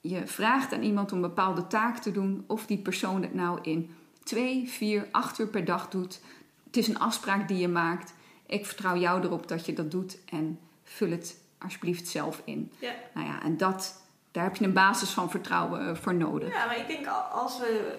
je 0.00 0.26
vraagt 0.26 0.72
aan 0.72 0.82
iemand 0.82 1.12
om 1.12 1.16
een 1.16 1.28
bepaalde 1.28 1.66
taak 1.66 1.98
te 1.98 2.12
doen, 2.12 2.44
of 2.46 2.66
die 2.66 2.78
persoon 2.78 3.22
het 3.22 3.34
nou 3.34 3.58
in 3.62 3.90
twee, 4.24 4.68
vier, 4.68 5.08
acht 5.10 5.38
uur 5.38 5.46
per 5.46 5.64
dag 5.64 5.88
doet. 5.88 6.20
Het 6.66 6.76
is 6.76 6.88
een 6.88 6.98
afspraak 6.98 7.48
die 7.48 7.58
je 7.58 7.68
maakt. 7.68 8.14
Ik 8.46 8.66
vertrouw 8.66 8.96
jou 8.96 9.22
erop 9.22 9.48
dat 9.48 9.66
je 9.66 9.72
dat 9.72 9.90
doet 9.90 10.18
en 10.30 10.58
vul 10.84 11.10
het 11.10 11.36
alsjeblieft 11.58 12.08
zelf 12.08 12.42
in. 12.44 12.72
Ja. 12.78 12.92
Nou 13.14 13.26
ja, 13.26 13.42
en 13.42 13.56
dat, 13.56 14.02
daar 14.30 14.44
heb 14.44 14.56
je 14.56 14.64
een 14.64 14.72
basis 14.72 15.10
van 15.10 15.30
vertrouwen 15.30 15.88
eh, 15.88 15.96
voor 15.96 16.14
nodig. 16.14 16.48
ja, 16.54 16.66
maar 16.66 16.78
ik 16.78 16.86
denk 16.86 17.06
al- 17.06 17.20
als 17.20 17.58
we 17.58 17.98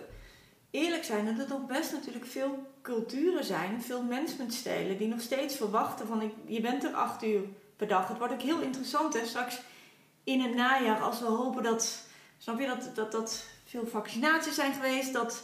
eerlijk 0.71 1.03
zijn, 1.03 1.25
dat 1.25 1.37
er 1.39 1.47
toch 1.47 1.65
best 1.65 1.91
natuurlijk 1.91 2.25
veel 2.25 2.67
culturen 2.81 3.43
zijn, 3.43 3.81
veel 3.81 4.03
managementstijlen 4.03 4.97
die 4.97 5.07
nog 5.07 5.21
steeds 5.21 5.55
verwachten 5.55 6.07
van 6.07 6.21
ik, 6.21 6.31
je 6.45 6.61
bent 6.61 6.83
er 6.83 6.93
acht 6.93 7.23
uur 7.23 7.41
per 7.75 7.87
dag. 7.87 8.07
Het 8.07 8.17
wordt 8.17 8.33
ook 8.33 8.41
heel 8.41 8.61
interessant 8.61 9.13
hè, 9.13 9.25
straks 9.25 9.61
in 10.23 10.41
het 10.41 10.55
najaar 10.55 10.99
als 11.01 11.19
we 11.19 11.25
hopen 11.25 11.63
dat, 11.63 12.05
snap 12.37 12.59
je, 12.59 12.67
dat, 12.67 12.95
dat, 12.95 13.11
dat 13.11 13.45
veel 13.65 13.87
vaccinaties 13.87 14.55
zijn 14.55 14.73
geweest, 14.73 15.13
dat 15.13 15.43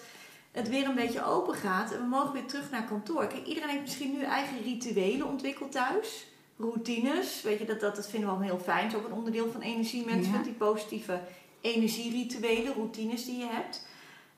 het 0.52 0.70
weer 0.70 0.88
een 0.88 0.96
beetje 0.96 1.26
open 1.26 1.54
gaat 1.56 1.92
en 1.92 2.00
we 2.00 2.06
mogen 2.08 2.34
weer 2.34 2.46
terug 2.46 2.72
naar 2.72 2.84
kantoor. 2.84 3.28
Kijk, 3.28 3.46
iedereen 3.46 3.70
heeft 3.70 3.82
misschien 3.82 4.12
nu 4.12 4.24
eigen 4.24 4.62
rituelen 4.64 5.28
ontwikkeld 5.28 5.72
thuis. 5.72 6.26
Routines, 6.60 7.42
weet 7.42 7.60
je, 7.60 7.66
dat, 7.66 7.80
dat, 7.80 7.96
dat 7.96 8.10
vinden 8.10 8.30
we 8.30 8.36
allemaal 8.36 8.56
heel 8.56 8.64
fijn. 8.66 8.84
Het 8.84 8.94
is 8.94 9.00
ook 9.00 9.06
een 9.06 9.14
onderdeel 9.14 9.52
van 9.52 9.62
energiemanagement, 9.62 10.38
Ja. 10.46 10.52
die 10.52 10.54
positieve 10.54 11.22
energierituelen, 11.62 12.74
routines 12.74 13.26
die 13.26 13.38
je 13.38 13.48
hebt. 13.50 13.88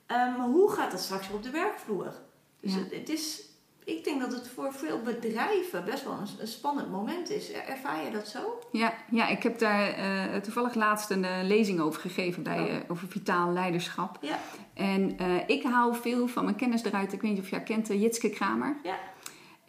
Ehm, 0.06 0.36
maar 0.36 0.46
hoe 0.46 0.70
gaat 0.70 0.90
dat 0.90 1.00
straks 1.00 1.26
weer 1.28 1.36
op 1.36 1.42
de 1.42 1.50
werkvloer? 1.50 2.12
Dus 2.60 2.72
Ja. 2.74 2.78
het, 2.78 2.92
het 2.94 3.08
is, 3.08 3.42
ik 3.84 4.04
denk 4.04 4.20
dat 4.20 4.32
het 4.32 4.48
voor 4.48 4.72
veel 4.72 5.00
bedrijven 5.02 5.84
best 5.84 6.04
wel 6.04 6.18
een, 6.40 6.46
spannend 6.46 6.90
moment 6.90 7.30
is. 7.30 7.52
Er- 7.52 7.64
Ervaar 7.68 8.04
je 8.04 8.10
dat 8.10 8.28
zo? 8.28 8.58
Ja, 8.72 8.94
ja 9.10 9.28
ik 9.28 9.42
heb 9.42 9.58
daar 9.58 9.88
eh, 9.92 10.40
toevallig 10.40 10.74
laatst 10.74 11.10
een 11.10 11.24
eh, 11.24 11.36
lezing 11.42 11.80
over 11.80 12.00
gegeven 12.00 12.42
bij, 12.42 12.58
Oh. 12.60 12.68
eh, 12.74 12.76
over 12.88 13.08
vitaal 13.08 13.52
leiderschap. 13.52 14.18
Ja. 14.20 14.38
En 14.74 15.16
ik 15.46 15.62
haal 15.62 15.94
veel 15.94 16.28
van 16.28 16.44
mijn 16.44 16.56
kennis 16.56 16.84
eruit. 16.84 17.12
Ik 17.12 17.20
weet 17.22 17.30
niet 17.30 17.40
of 17.40 17.50
jij 17.50 17.62
kent 17.62 17.86
Jitske 17.88 18.30
Kramer. 18.30 18.76
Ja. 18.82 18.98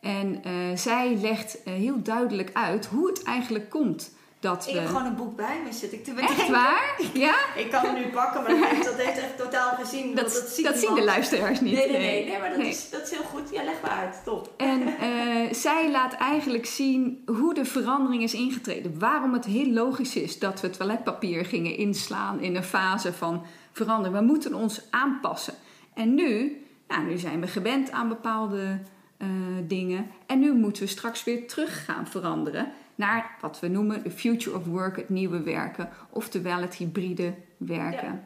En 0.01 0.41
zij 0.77 1.15
legt 1.21 1.57
heel 1.63 2.01
duidelijk 2.01 2.49
uit 2.53 2.85
hoe 2.85 3.07
het 3.07 3.23
eigenlijk 3.23 3.69
komt 3.69 4.13
dat 4.41 4.67
Ik 4.67 4.73
we... 4.73 4.79
heb 4.79 4.87
gewoon 4.87 5.05
een 5.05 5.15
boek 5.15 5.35
bij 5.35 5.61
me, 5.65 5.73
zit 5.73 5.93
ik 5.93 6.03
te 6.03 6.13
Echt 6.13 6.49
waar? 6.49 6.99
Ja? 7.13 7.35
Ik 7.55 7.71
kan 7.71 7.85
hem 7.85 7.95
nu 7.95 8.07
pakken, 8.07 8.41
maar 8.43 8.51
dat 8.51 8.69
heeft, 8.69 8.85
dat 8.85 8.95
heeft 8.95 9.17
echt 9.17 9.37
totaal 9.37 9.75
gezien. 9.75 10.15
Dat, 10.15 10.25
dat, 10.25 10.49
ziet 10.49 10.71
zien 10.75 10.95
de 10.95 11.03
luisteraars 11.03 11.59
niet. 11.59 11.73
Nee, 11.73 11.91
nee, 11.91 11.99
nee, 11.99 12.25
nee, 12.25 12.39
maar 12.39 12.49
dat, 12.49 12.57
Nee. 12.57 12.69
Is, 12.69 12.89
dat 12.89 13.01
is 13.01 13.09
heel 13.09 13.23
goed. 13.23 13.49
Ja, 13.51 13.63
leg 13.63 13.81
maar 13.81 13.91
uit. 13.91 14.21
Top. 14.23 14.53
En 14.57 14.87
eh, 14.99 15.53
zij 15.53 15.91
laat 15.91 16.13
eigenlijk 16.13 16.65
zien 16.65 17.23
hoe 17.25 17.53
de 17.53 17.65
verandering 17.65 18.23
is 18.23 18.33
ingetreden. 18.33 18.99
Waarom 18.99 19.33
het 19.33 19.45
heel 19.45 19.71
logisch 19.71 20.15
is 20.15 20.39
dat 20.39 20.61
we 20.61 20.69
toiletpapier 20.69 21.45
gingen 21.45 21.77
inslaan 21.77 22.39
in 22.39 22.55
een 22.55 22.63
fase 22.63 23.13
van 23.13 23.45
verandering. 23.71 24.19
We 24.19 24.25
moeten 24.25 24.53
ons 24.53 24.81
aanpassen. 24.89 25.53
En 25.93 26.13
nu, 26.13 26.61
nou, 26.87 27.05
nu 27.05 27.17
zijn 27.17 27.41
we 27.41 27.47
gewend 27.47 27.91
aan 27.91 28.07
bepaalde 28.07 28.79
eh, 29.17 29.27
dingen. 29.67 30.11
En 30.25 30.39
nu 30.39 30.53
moeten 30.53 30.83
we 30.83 30.89
straks 30.89 31.23
weer 31.23 31.47
terug 31.47 31.85
gaan 31.85 32.07
veranderen 32.07 32.71
naar 32.95 33.37
wat 33.41 33.59
we 33.59 33.67
noemen 33.67 34.03
de 34.03 34.11
future 34.11 34.57
of 34.57 34.65
work, 34.65 34.95
het 34.95 35.09
nieuwe 35.09 35.41
werken. 35.41 35.89
Oftewel 36.09 36.61
het 36.61 36.75
hybride 36.75 37.33
werken. 37.57 38.23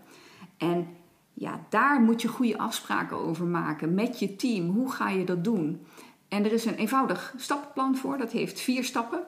En 0.57 0.87
ja, 1.33 1.59
daar 1.69 2.01
moet 2.01 2.21
je 2.21 2.27
goede 2.27 2.57
afspraken 2.57 3.17
over 3.17 3.45
maken 3.45 3.93
met 3.93 4.19
je 4.19 4.35
team. 4.35 4.69
Hoe 4.69 4.91
ga 4.91 5.09
je 5.09 5.23
dat 5.23 5.43
doen? 5.43 5.85
En 6.27 6.45
er 6.45 6.53
is 6.53 6.65
een 6.65 6.75
eenvoudig 6.75 7.33
stappenplan 7.37 7.97
voor. 7.97 8.17
Dat 8.17 8.31
heeft 8.31 8.59
vier 8.59 8.83
stappen. 8.83 9.23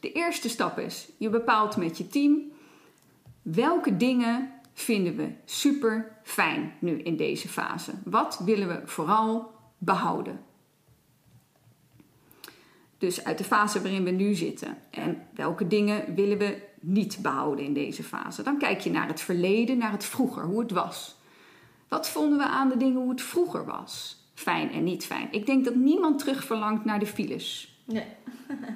De 0.00 0.12
eerste 0.12 0.48
stap 0.48 0.78
is, 0.78 1.08
je 1.18 1.30
bepaalt 1.30 1.76
met 1.76 1.98
je 1.98 2.06
team 2.06 2.52
welke 3.44 3.96
dingen 3.96 4.50
vinden 4.72 5.16
we 5.16 5.32
super 5.44 6.18
fijn 6.22 6.72
nu 6.78 6.98
in 6.98 7.16
deze 7.16 7.48
fase. 7.48 7.92
Wat 8.04 8.38
willen 8.44 8.68
we 8.68 8.80
vooral 8.84 9.52
behouden? 9.78 10.40
Dus 13.04 13.24
uit 13.24 13.38
de 13.38 13.44
fase 13.44 13.82
waarin 13.82 14.04
we 14.04 14.10
nu 14.10 14.34
zitten. 14.34 14.76
En 14.90 15.22
welke 15.34 15.66
dingen 15.66 16.14
willen 16.14 16.38
we 16.38 16.62
niet 16.80 17.18
behouden 17.22 17.64
in 17.64 17.74
deze 17.74 18.02
fase? 18.02 18.42
Dan 18.42 18.58
kijk 18.58 18.80
je 18.80 18.90
naar 18.90 19.08
het 19.08 19.20
verleden, 19.20 19.78
naar 19.78 19.92
het 19.92 20.04
vroeger, 20.04 20.44
hoe 20.44 20.60
het 20.60 20.70
was. 20.70 21.16
Wat 21.88 22.08
vonden 22.08 22.38
we 22.38 22.44
aan 22.44 22.68
de 22.68 22.76
dingen 22.76 23.00
hoe 23.00 23.10
het 23.10 23.22
vroeger 23.22 23.64
was? 23.64 24.22
Fijn 24.34 24.72
en 24.72 24.84
niet 24.84 25.06
fijn. 25.06 25.28
Ik 25.30 25.46
denk 25.46 25.64
dat 25.64 25.74
niemand 25.74 26.18
terug 26.18 26.44
verlangt 26.44 26.84
naar 26.84 26.98
de 26.98 27.06
files. 27.06 27.78
Nee. 27.84 28.06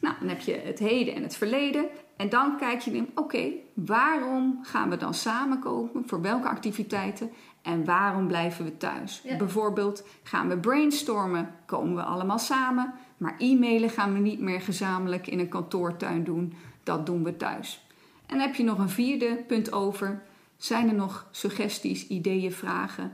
Nou, 0.00 0.16
dan 0.18 0.28
heb 0.28 0.40
je 0.40 0.60
het 0.64 0.78
heden 0.78 1.14
en 1.14 1.22
het 1.22 1.36
verleden. 1.36 1.86
En 2.16 2.28
dan 2.28 2.56
kijk 2.56 2.80
je 2.80 2.90
in, 2.90 3.10
oké, 3.14 3.50
waarom 3.74 4.58
gaan 4.62 4.90
we 4.90 4.96
dan 4.96 5.14
samenkomen? 5.14 6.02
Voor 6.06 6.20
welke 6.20 6.48
activiteiten? 6.48 7.30
En 7.62 7.84
waarom 7.84 8.26
blijven 8.26 8.64
we 8.64 8.76
thuis? 8.76 9.20
Ja. 9.24 9.36
Bijvoorbeeld 9.36 10.04
gaan 10.22 10.48
we 10.48 10.58
brainstormen, 10.58 11.54
komen 11.66 11.94
we 11.94 12.02
allemaal 12.02 12.38
samen. 12.38 12.94
Maar 13.16 13.34
e-mailen 13.38 13.90
gaan 13.90 14.12
we 14.12 14.18
niet 14.18 14.40
meer 14.40 14.60
gezamenlijk 14.60 15.26
in 15.26 15.38
een 15.38 15.48
kantoortuin 15.48 16.24
doen. 16.24 16.54
Dat 16.82 17.06
doen 17.06 17.24
we 17.24 17.36
thuis. 17.36 17.86
En 18.26 18.40
heb 18.40 18.54
je 18.54 18.64
nog 18.64 18.78
een 18.78 18.88
vierde 18.88 19.44
punt 19.46 19.72
over. 19.72 20.22
Zijn 20.56 20.88
er 20.88 20.94
nog 20.94 21.26
suggesties, 21.30 22.06
ideeën, 22.06 22.52
vragen 22.52 23.12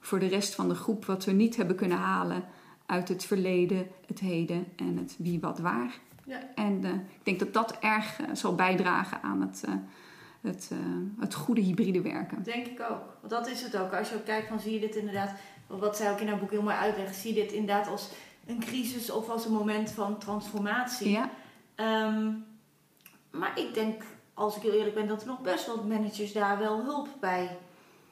voor 0.00 0.18
de 0.18 0.26
rest 0.26 0.54
van 0.54 0.68
de 0.68 0.74
groep 0.74 1.04
wat 1.04 1.24
we 1.24 1.32
niet 1.32 1.56
hebben 1.56 1.76
kunnen 1.76 1.98
halen 1.98 2.44
uit 2.86 3.08
het 3.08 3.24
verleden, 3.24 3.86
het 4.06 4.20
heden 4.20 4.66
en 4.76 4.96
het 4.96 5.14
wie, 5.18 5.40
wat, 5.40 5.58
waar? 5.58 5.98
Ja. 6.24 6.40
En 6.54 6.84
eh, 6.84 6.92
ik 6.92 7.22
denk 7.22 7.38
dat 7.38 7.52
dat 7.52 7.78
erg 7.80 8.20
eh, 8.20 8.26
zal 8.32 8.54
bijdragen 8.54 9.22
aan 9.22 9.40
het, 9.40 9.62
eh, 9.66 9.72
het, 10.40 10.70
het 11.18 11.34
goede 11.34 11.60
hybride 11.60 12.00
werken. 12.00 12.42
Denk 12.42 12.66
ik 12.66 12.80
ook. 12.80 13.16
Want 13.20 13.30
dat 13.30 13.48
is 13.48 13.62
het 13.62 13.76
ook. 13.76 13.92
Als 13.92 14.08
je 14.08 14.14
ook 14.14 14.24
kijkt, 14.24 14.48
van 14.48 14.60
zie 14.60 14.72
je 14.72 14.80
dit 14.80 14.96
inderdaad, 14.96 15.32
wat 15.66 15.96
zij 15.96 16.10
ook 16.10 16.20
in 16.20 16.28
haar 16.28 16.38
boek 16.38 16.50
heel 16.50 16.62
mooi 16.62 16.76
uitlegt, 16.76 17.16
zie 17.16 17.34
je 17.34 17.40
dit 17.40 17.52
inderdaad 17.52 17.88
als 17.88 18.10
een 18.48 18.60
crisis 18.60 19.10
of 19.10 19.28
als 19.28 19.44
een 19.44 19.52
moment 19.52 19.90
van 19.90 20.18
transformatie. 20.18 21.10
Ja, 21.10 21.30
Ehm, 21.74 22.32
maar 23.30 23.58
ik 23.58 23.74
denk, 23.74 24.02
als 24.34 24.56
ik 24.56 24.62
heel 24.62 24.72
eerlijk 24.72 24.94
ben, 24.94 25.08
dat 25.08 25.20
er 25.20 25.26
nog 25.26 25.40
best 25.40 25.66
wel 25.66 25.84
managers 25.84 26.32
daar 26.32 26.58
wel 26.58 26.82
hulp 26.82 27.08
bij 27.20 27.58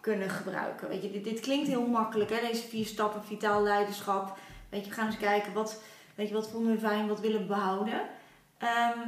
kunnen 0.01 0.31
gebruiken. 0.31 0.89
Weet 0.89 1.03
je, 1.03 1.11
dit, 1.11 1.25
dit 1.25 1.41
klinkt 1.41 1.69
heel 1.69 1.87
makkelijk, 1.87 2.31
hè? 2.31 2.41
deze 2.41 2.69
vier 2.69 2.87
stappen, 2.87 3.25
vitaal 3.25 3.63
leiderschap. 3.63 4.39
Weet 4.69 4.83
je, 4.85 4.89
we 4.89 4.95
gaan 4.97 5.07
eens 5.07 5.17
kijken, 5.17 5.53
wat, 5.53 5.83
weet 6.15 6.29
je, 6.29 6.35
wat 6.35 6.49
vonden 6.49 6.73
we 6.73 6.79
fijn, 6.79 7.09
wat 7.09 7.21
willen 7.21 7.41
we 7.41 7.47
behouden. 7.47 8.01
Ehm, 8.59 8.99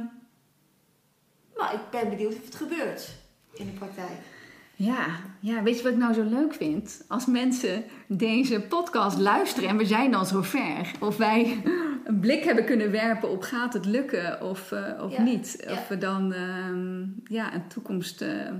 Maar 1.57 1.73
ik 1.73 1.89
ben 1.91 2.09
benieuwd 2.09 2.35
of 2.35 2.45
het 2.45 2.55
gebeurt 2.55 3.09
in 3.53 3.65
de 3.65 3.71
praktijk. 3.71 4.19
Ja, 4.75 5.05
ja, 5.39 5.63
weet 5.63 5.77
je 5.77 5.83
wat 5.83 5.91
ik 5.91 5.97
nou 5.97 6.13
zo 6.13 6.23
leuk 6.23 6.53
vind? 6.53 7.03
Als 7.07 7.25
mensen 7.25 7.83
deze 8.07 8.61
podcast 8.61 9.17
luisteren 9.17 9.69
en 9.69 9.77
we 9.77 9.85
zijn 9.85 10.11
dan 10.11 10.25
zo 10.25 10.41
ver. 10.41 10.91
Of 10.99 11.17
wij 11.17 11.61
een 12.05 12.19
blik 12.19 12.43
hebben 12.43 12.65
kunnen 12.65 12.91
werpen 12.91 13.29
op 13.29 13.41
gaat 13.41 13.73
het 13.73 13.85
lukken 13.85 14.41
of, 14.41 14.71
uh, 14.71 15.03
of 15.03 15.11
Ja, 15.11 15.21
niet. 15.21 15.63
ja. 15.67 15.71
Of 15.71 15.87
we 15.87 15.97
dan 15.97 16.33
ehm, 16.33 17.01
ja, 17.33 17.53
een 17.53 17.67
toekomst, 17.67 18.21
eh, 18.21 18.47
eh, 18.47 18.53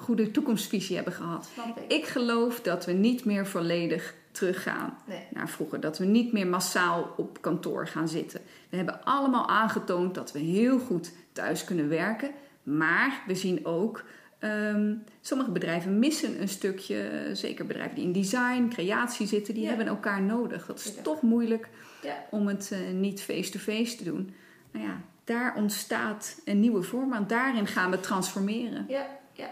goede 0.00 0.30
toekomstvisie 0.30 0.94
hebben 0.96 1.14
gehad. 1.14 1.50
Ik. 1.88 1.92
Ik 1.98 2.06
geloof 2.06 2.60
dat 2.60 2.86
we 2.86 2.92
niet 2.92 3.24
meer 3.24 3.46
volledig 3.46 4.14
teruggaan 4.32 4.96
Nee. 5.06 5.26
naar 5.30 5.48
vroeger. 5.48 5.80
Dat 5.80 5.98
we 5.98 6.04
niet 6.04 6.32
meer 6.32 6.46
massaal 6.46 7.14
op 7.16 7.40
kantoor 7.40 7.86
gaan 7.86 8.08
zitten. 8.08 8.40
We 8.68 8.76
hebben 8.76 9.04
allemaal 9.04 9.48
aangetoond 9.48 10.14
dat 10.14 10.32
we 10.32 10.38
heel 10.38 10.78
goed 10.78 11.12
thuis 11.32 11.64
kunnen 11.64 11.88
werken. 11.88 12.30
Maar 12.62 13.22
we 13.26 13.34
zien 13.34 13.66
ook, 13.66 14.04
ehm, 14.42 14.94
sommige 15.20 15.50
bedrijven 15.50 15.98
missen 15.98 16.40
een 16.40 16.48
stukje, 16.48 17.02
eh, 17.08 17.34
zeker 17.34 17.66
bedrijven 17.66 17.94
die 17.94 18.04
in 18.04 18.12
design, 18.12 18.68
creatie 18.68 19.26
zitten, 19.26 19.54
die 19.54 19.62
Ja. 19.62 19.68
hebben 19.68 19.86
elkaar 19.86 20.22
nodig. 20.22 20.66
Dat 20.66 20.78
is 20.78 20.94
Ja. 20.96 21.02
toch 21.02 21.22
moeilijk 21.22 21.68
Ja. 22.02 22.24
om 22.30 22.46
het 22.46 22.70
eh, 22.72 22.78
niet 22.94 23.22
face-to-face 23.22 23.96
te 23.96 24.04
doen. 24.04 24.34
Nou 24.72 24.86
ja, 24.86 25.00
daar 25.24 25.54
ontstaat 25.56 26.40
een 26.44 26.60
nieuwe 26.60 26.82
vorm 26.82 27.14
aan. 27.14 27.26
Daarin 27.26 27.66
gaan 27.66 27.90
we 27.90 28.00
transformeren. 28.00 28.84
Ja, 28.88 29.06
ja. 29.32 29.50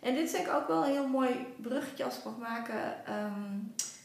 En 0.00 0.14
dit 0.14 0.24
is 0.24 0.32
denk 0.32 0.46
ik 0.46 0.52
ook 0.54 0.68
wel 0.68 0.84
een 0.84 0.90
heel 0.92 1.08
mooi 1.08 1.30
bruggetje 1.62 2.04
als 2.04 2.18
ik 2.18 2.24
mag 2.24 2.38
maken. 2.38 3.06
ehm, 3.06 3.58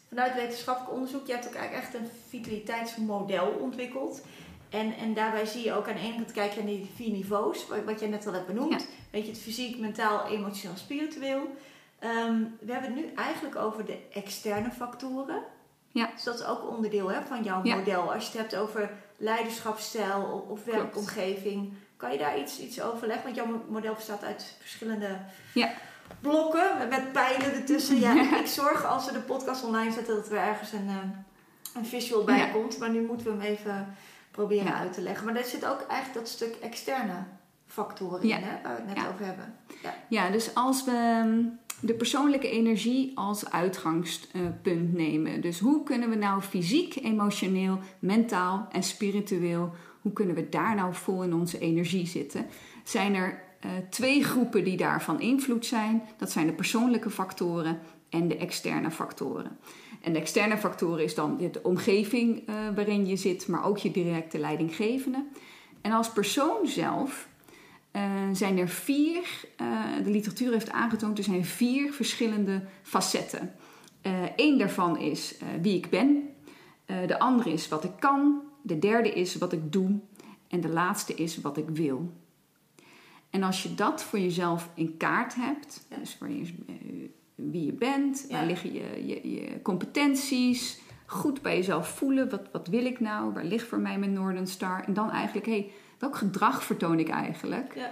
vanuit 0.07 0.33
wetenschappelijk 0.35 0.93
onderzoek, 0.93 1.27
je 1.27 1.33
hebt 1.33 1.47
ook 1.47 1.53
eigenlijk 1.53 1.83
echt 1.85 1.93
een 1.93 2.07
vitaliteitsmodel 2.29 3.47
ontwikkeld. 3.47 4.21
En, 4.69 4.95
en 4.95 5.13
daarbij 5.13 5.45
zie 5.45 5.63
je 5.63 5.73
ook 5.73 5.87
aan 5.87 5.93
de 5.95 5.99
ene 5.99 6.15
kant 6.15 6.31
kijk 6.31 6.51
je 6.51 6.57
naar 6.59 6.67
die 6.67 6.91
vier 6.95 7.11
niveaus, 7.11 7.65
wat, 7.85 7.99
je 7.99 8.07
net 8.07 8.27
al 8.27 8.33
hebt 8.33 8.47
benoemd. 8.47 8.81
Ja. 8.81 8.87
Weet 9.11 9.25
je, 9.25 9.31
het 9.31 9.41
fysiek, 9.41 9.79
mentaal, 9.79 10.27
emotioneel, 10.27 10.77
spiritueel. 10.77 11.41
Ehm, 11.99 12.41
we 12.59 12.71
hebben 12.71 12.93
het 12.93 13.05
nu 13.05 13.13
eigenlijk 13.15 13.55
over 13.55 13.85
de 13.85 13.97
externe 14.13 14.71
factoren. 14.71 15.41
Ja. 15.91 16.09
Dus 16.15 16.23
dat 16.23 16.39
is 16.39 16.45
ook 16.45 16.69
onderdeel 16.69 17.11
hè, 17.11 17.21
van 17.21 17.43
jouw 17.43 17.63
Ja. 17.63 17.75
model. 17.75 18.13
Als 18.13 18.31
je 18.31 18.37
het 18.37 18.51
hebt 18.51 18.61
over 18.63 18.91
leiderschapsstijl 19.17 20.45
of, 20.49 20.63
werkomgeving. 20.65 21.73
Kan 21.97 22.11
je 22.11 22.17
daar 22.17 22.39
iets, 22.39 22.59
iets 22.59 22.81
over 22.81 23.07
leggen? 23.07 23.23
Want 23.23 23.35
jouw 23.35 23.63
model 23.69 23.93
bestaat 23.93 24.23
uit 24.23 24.55
verschillende 24.59 25.17
Ja. 25.53 25.71
blokken 26.21 26.87
met- 26.89 27.11
pijlen 27.11 27.53
ertussen. 27.53 27.99
Ja, 27.99 28.21
ik, 28.21 28.31
ik 28.45 28.47
zorg 28.47 28.85
als 28.85 29.05
we 29.05 29.11
de 29.11 29.19
podcast 29.19 29.63
online 29.63 29.91
zetten 29.91 30.15
dat 30.15 30.29
er 30.31 30.37
ergens 30.37 30.71
een, 30.71 30.87
eh, 30.87 30.95
een 31.75 31.85
visual 31.85 32.23
bij 32.23 32.49
komt. 32.53 32.77
Maar 32.77 32.89
nu 32.89 33.01
moeten 33.01 33.25
we 33.25 33.31
hem 33.31 33.41
even 33.41 33.95
proberen 34.45 34.65
Ja. 34.71 34.79
uit 34.79 34.93
te 34.93 35.01
leggen. 35.01 35.25
Maar 35.25 35.33
daar 35.33 35.43
zit 35.43 35.65
ook 35.65 35.81
eigenlijk 35.87 36.13
dat 36.19 36.27
stuk 36.27 36.55
externe 36.61 37.23
factoren 37.67 38.27
Ja. 38.27 38.37
in, 38.37 38.43
hè, 38.43 38.51
waar 38.63 38.75
we 38.75 38.81
het 38.81 38.85
net 38.87 38.97
Ja. 39.03 39.09
over 39.13 39.25
hebben. 39.25 39.53
Ja. 39.83 39.93
Ja, 40.09 40.29
dus 40.29 40.55
als 40.55 40.83
we 40.83 40.91
ehm, 40.91 41.39
de 41.81 41.93
persoonlijke 41.93 42.49
energie 42.49 43.11
als 43.15 43.49
uitgangspunt 43.51 44.93
nemen. 44.93 45.41
Dus 45.41 45.59
hoe 45.59 45.83
kunnen 45.83 46.09
we 46.09 46.15
nou 46.15 46.41
fysiek, 46.41 46.95
emotioneel, 46.95 47.79
mentaal 47.99 48.67
en 48.71 48.83
spiritueel, 48.83 49.73
hoe 50.01 50.13
kunnen 50.13 50.35
we 50.35 50.49
daar 50.49 50.75
nou 50.75 50.93
vol 50.93 51.23
in 51.23 51.33
onze 51.33 51.59
energie 51.59 52.07
zitten? 52.07 52.45
Zijn 52.83 53.15
er 53.15 53.41
eh, 53.59 53.69
twee 53.89 54.23
groepen 54.23 54.63
die 54.63 54.77
daarvan 54.77 55.21
invloed 55.21 55.65
zijn. 55.65 56.01
Dat 56.17 56.31
zijn 56.31 56.45
de 56.47 56.53
persoonlijke 56.53 57.09
factoren 57.09 57.79
en 58.09 58.27
de 58.27 58.37
externe 58.37 58.91
factoren. 58.91 59.57
En 60.01 60.13
de 60.13 60.19
externe 60.19 60.57
factoren 60.57 61.03
is 61.03 61.15
dan 61.15 61.37
de 61.37 61.59
omgeving 61.63 62.47
eh, 62.47 62.55
waarin 62.75 63.07
je 63.07 63.15
zit, 63.15 63.47
maar 63.47 63.65
ook 63.65 63.77
je 63.77 63.91
directe 63.91 64.39
leidinggevende. 64.39 65.25
En 65.81 65.91
als 65.91 66.11
persoon 66.11 66.67
zelf 66.67 67.27
eh, 67.91 68.03
zijn 68.33 68.57
er 68.57 68.69
vier, 68.69 69.21
eh, 69.55 69.67
de 70.03 70.09
literatuur 70.09 70.51
heeft 70.51 70.71
aangetoond, 70.71 71.17
er 71.17 71.23
zijn 71.23 71.45
vier 71.45 71.93
verschillende 71.93 72.63
facetten. 72.81 73.53
Eén 74.35 74.57
daarvan 74.57 74.97
is 74.97 75.35
wie 75.61 75.75
ik 75.75 75.89
ben, 75.89 76.29
de 76.85 77.19
andere 77.19 77.51
is 77.51 77.67
wat 77.67 77.83
ik 77.83 77.91
kan, 77.99 78.41
de 78.61 78.79
derde 78.79 79.13
is 79.13 79.35
wat 79.35 79.53
ik 79.53 79.71
doe 79.71 79.99
en 80.47 80.61
de 80.61 80.69
laatste 80.69 81.15
is 81.15 81.41
wat 81.41 81.57
ik 81.57 81.69
wil. 81.69 82.11
En 83.29 83.43
als 83.43 83.63
je 83.63 83.75
dat 83.75 84.03
voor 84.03 84.19
jezelf 84.19 84.69
in 84.73 84.97
kaart 84.97 85.35
hebt, 85.35 85.85
dus 85.99 86.17
waar 86.17 86.31
je, 86.31 86.53
wie 87.51 87.65
je 87.65 87.73
bent, 87.73 88.25
waar 88.29 88.45
liggen 88.45 88.73
je, 88.73 89.07
je, 89.07 89.31
je 89.31 89.61
competenties, 89.61 90.79
goed 91.05 91.41
bij 91.41 91.55
jezelf 91.55 91.87
voelen, 91.87 92.29
wat, 92.29 92.51
wat 92.51 92.67
wil 92.67 92.85
ik 92.85 92.99
nou, 92.99 93.33
waar 93.33 93.43
ligt 93.43 93.67
voor 93.67 93.79
mij 93.79 93.99
mijn 93.99 94.13
Northern 94.13 94.47
Star, 94.47 94.83
en 94.83 94.93
dan 94.93 95.11
eigenlijk, 95.11 95.45
hé, 95.45 95.51
hey, 95.51 95.71
welk 95.97 96.15
gedrag 96.15 96.63
vertoon 96.63 96.99
ik 96.99 97.09
eigenlijk? 97.09 97.75
Ja. 97.75 97.91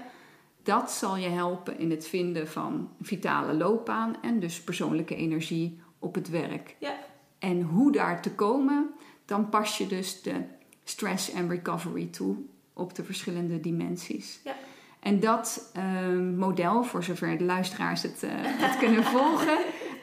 Dat 0.64 0.92
zal 0.92 1.18
je 1.18 1.30
helpen 1.30 1.80
in 1.80 1.92
het 1.92 2.08
vinden 2.08 2.48
van 2.48 2.90
vitale 3.02 3.54
loopbaan 3.54 4.22
en 4.22 4.40
dus 4.40 4.64
persoonlijke 4.64 5.16
energie 5.16 5.80
op 6.00 6.16
het 6.16 6.30
werk. 6.30 6.76
Ja. 6.80 6.98
En 7.40 7.62
hoe 7.62 7.92
daar 7.92 8.22
te 8.22 8.32
komen, 8.32 8.90
dan 9.26 9.50
pas 9.50 9.78
je 9.78 9.88
dus 9.88 10.22
de 10.22 10.44
stress 10.84 11.32
en 11.32 11.50
recovery 11.50 12.06
toe 12.06 12.36
op 12.74 12.96
de 12.96 13.04
verschillende 13.04 13.60
dimensies. 13.60 14.40
Ja. 14.44 14.56
En 15.00 15.20
dat 15.20 15.70
ehm, 15.74 16.36
model, 16.38 16.84
voor 16.84 17.04
zover 17.04 17.38
de 17.38 17.44
luisteraars 17.44 18.02
het, 18.02 18.24
eh, 18.24 18.30
het 18.34 18.78
kunnen 18.84 19.04
volgen, 19.04 19.58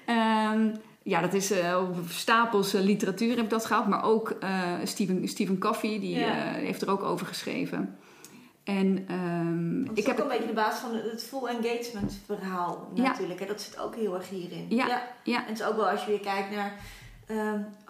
ehm, 0.04 0.74
ja, 1.02 1.20
dat 1.20 1.33
is 1.35 1.52
op 1.78 1.96
stapels 2.09 2.74
eh, 2.74 2.80
literatuur 2.83 3.35
heb 3.35 3.44
ik 3.44 3.50
dat 3.50 3.64
gehad, 3.66 3.88
maar 3.88 4.04
ook 4.04 4.37
Stephen, 4.85 5.28
Stephen 5.28 5.59
Covey, 5.59 6.00
die 6.00 6.18
Ja. 6.18 6.33
heeft 6.52 6.83
er 6.83 6.90
ook 6.90 7.02
over 7.02 7.26
geschreven. 7.26 7.96
En 8.64 9.04
ehm, 9.09 9.83
ik 9.85 9.90
is 9.98 10.07
heb 10.07 10.16
ook 10.18 10.22
een 10.22 10.28
beetje 10.28 10.46
de 10.46 10.52
basis 10.52 10.80
van 10.80 10.94
het 10.94 11.22
full 11.24 11.46
engagement 11.46 12.20
verhaal 12.26 12.90
Ja. 12.94 13.02
natuurlijk. 13.02 13.40
Hè? 13.40 13.46
Dat 13.46 13.61
zit 13.61 13.78
ook 13.78 13.94
heel 13.94 14.14
erg 14.14 14.28
hierin. 14.28 14.66
Ja. 14.68 15.02
ja, 15.24 15.38
En 15.42 15.48
het 15.48 15.61
is 15.61 15.66
ook 15.66 15.76
wel 15.76 15.88
als 15.88 16.04
je 16.04 16.11
weer 16.11 16.20
kijkt 16.20 16.50
naar... 16.50 16.72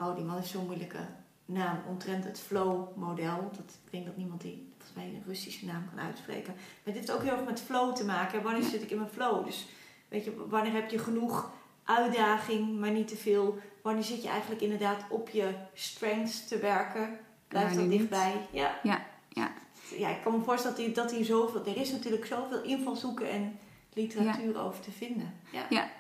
oh, 0.01 0.15
die 0.17 0.25
man 0.25 0.37
heeft 0.37 0.49
zo'n 0.49 0.65
moeilijke 0.67 0.99
naam. 1.45 1.79
Omtrent 1.89 2.25
het 2.25 2.41
flow-model. 2.47 3.51
Dat, 3.57 3.79
ik 3.85 3.91
denk 3.91 4.07
dat 4.07 4.17
niemand 4.17 4.41
die 4.41 4.73
mij 4.95 5.05
een 5.05 5.23
Russische 5.27 5.67
naam 5.67 5.89
kan 5.95 6.05
uitspreken. 6.05 6.55
Maar 6.55 6.95
dit 6.95 6.95
heeft 6.95 7.11
ook 7.11 7.23
heel 7.23 7.33
erg 7.33 7.45
met 7.45 7.61
flow 7.61 7.95
te 7.95 8.05
maken. 8.05 8.43
Wanneer 8.43 8.63
zit 8.63 8.83
ik 8.83 8.91
in 8.91 8.99
mijn 8.99 9.11
flow? 9.11 9.45
Dus 9.45 9.67
weet 10.09 10.25
je, 10.25 10.47
wanneer 10.49 10.73
heb 10.73 10.91
je 10.91 10.99
genoeg 10.99 11.53
uitdaging, 11.85 12.79
maar 12.79 12.91
niet 12.91 13.09
te 13.09 13.17
veel? 13.17 13.59
Wanneer 13.83 14.05
zit 14.05 14.23
je 14.23 14.29
eigenlijk 14.29 14.61
inderdaad 14.61 15.05
op 15.09 15.29
je 15.29 15.55
strengths 15.75 16.49
te 16.49 16.59
werken? 16.59 17.19
Wanneer 17.49 17.81
niet? 17.81 17.91
dichtbij? 17.91 18.47
Ja. 18.51 18.79
Ja, 18.83 19.07
ja. 19.29 19.53
Ja, 19.99 20.09
ik 20.09 20.23
kan 20.23 20.33
me 20.33 20.45
voorstellen 20.45 20.77
dat 20.77 20.87
hier, 20.87 20.95
dat 20.95 21.11
hier 21.11 21.25
zoveel... 21.25 21.67
Er 21.67 21.77
is 21.77 21.91
natuurlijk 21.91 22.27
zoveel 22.27 22.63
invalshoeken 22.63 23.31
en 23.31 23.59
literatuur 23.93 24.61
over 24.61 24.81
te 24.81 24.91
vinden. 24.91 25.35
Ja. 25.53 25.67
Ja, 25.71 25.91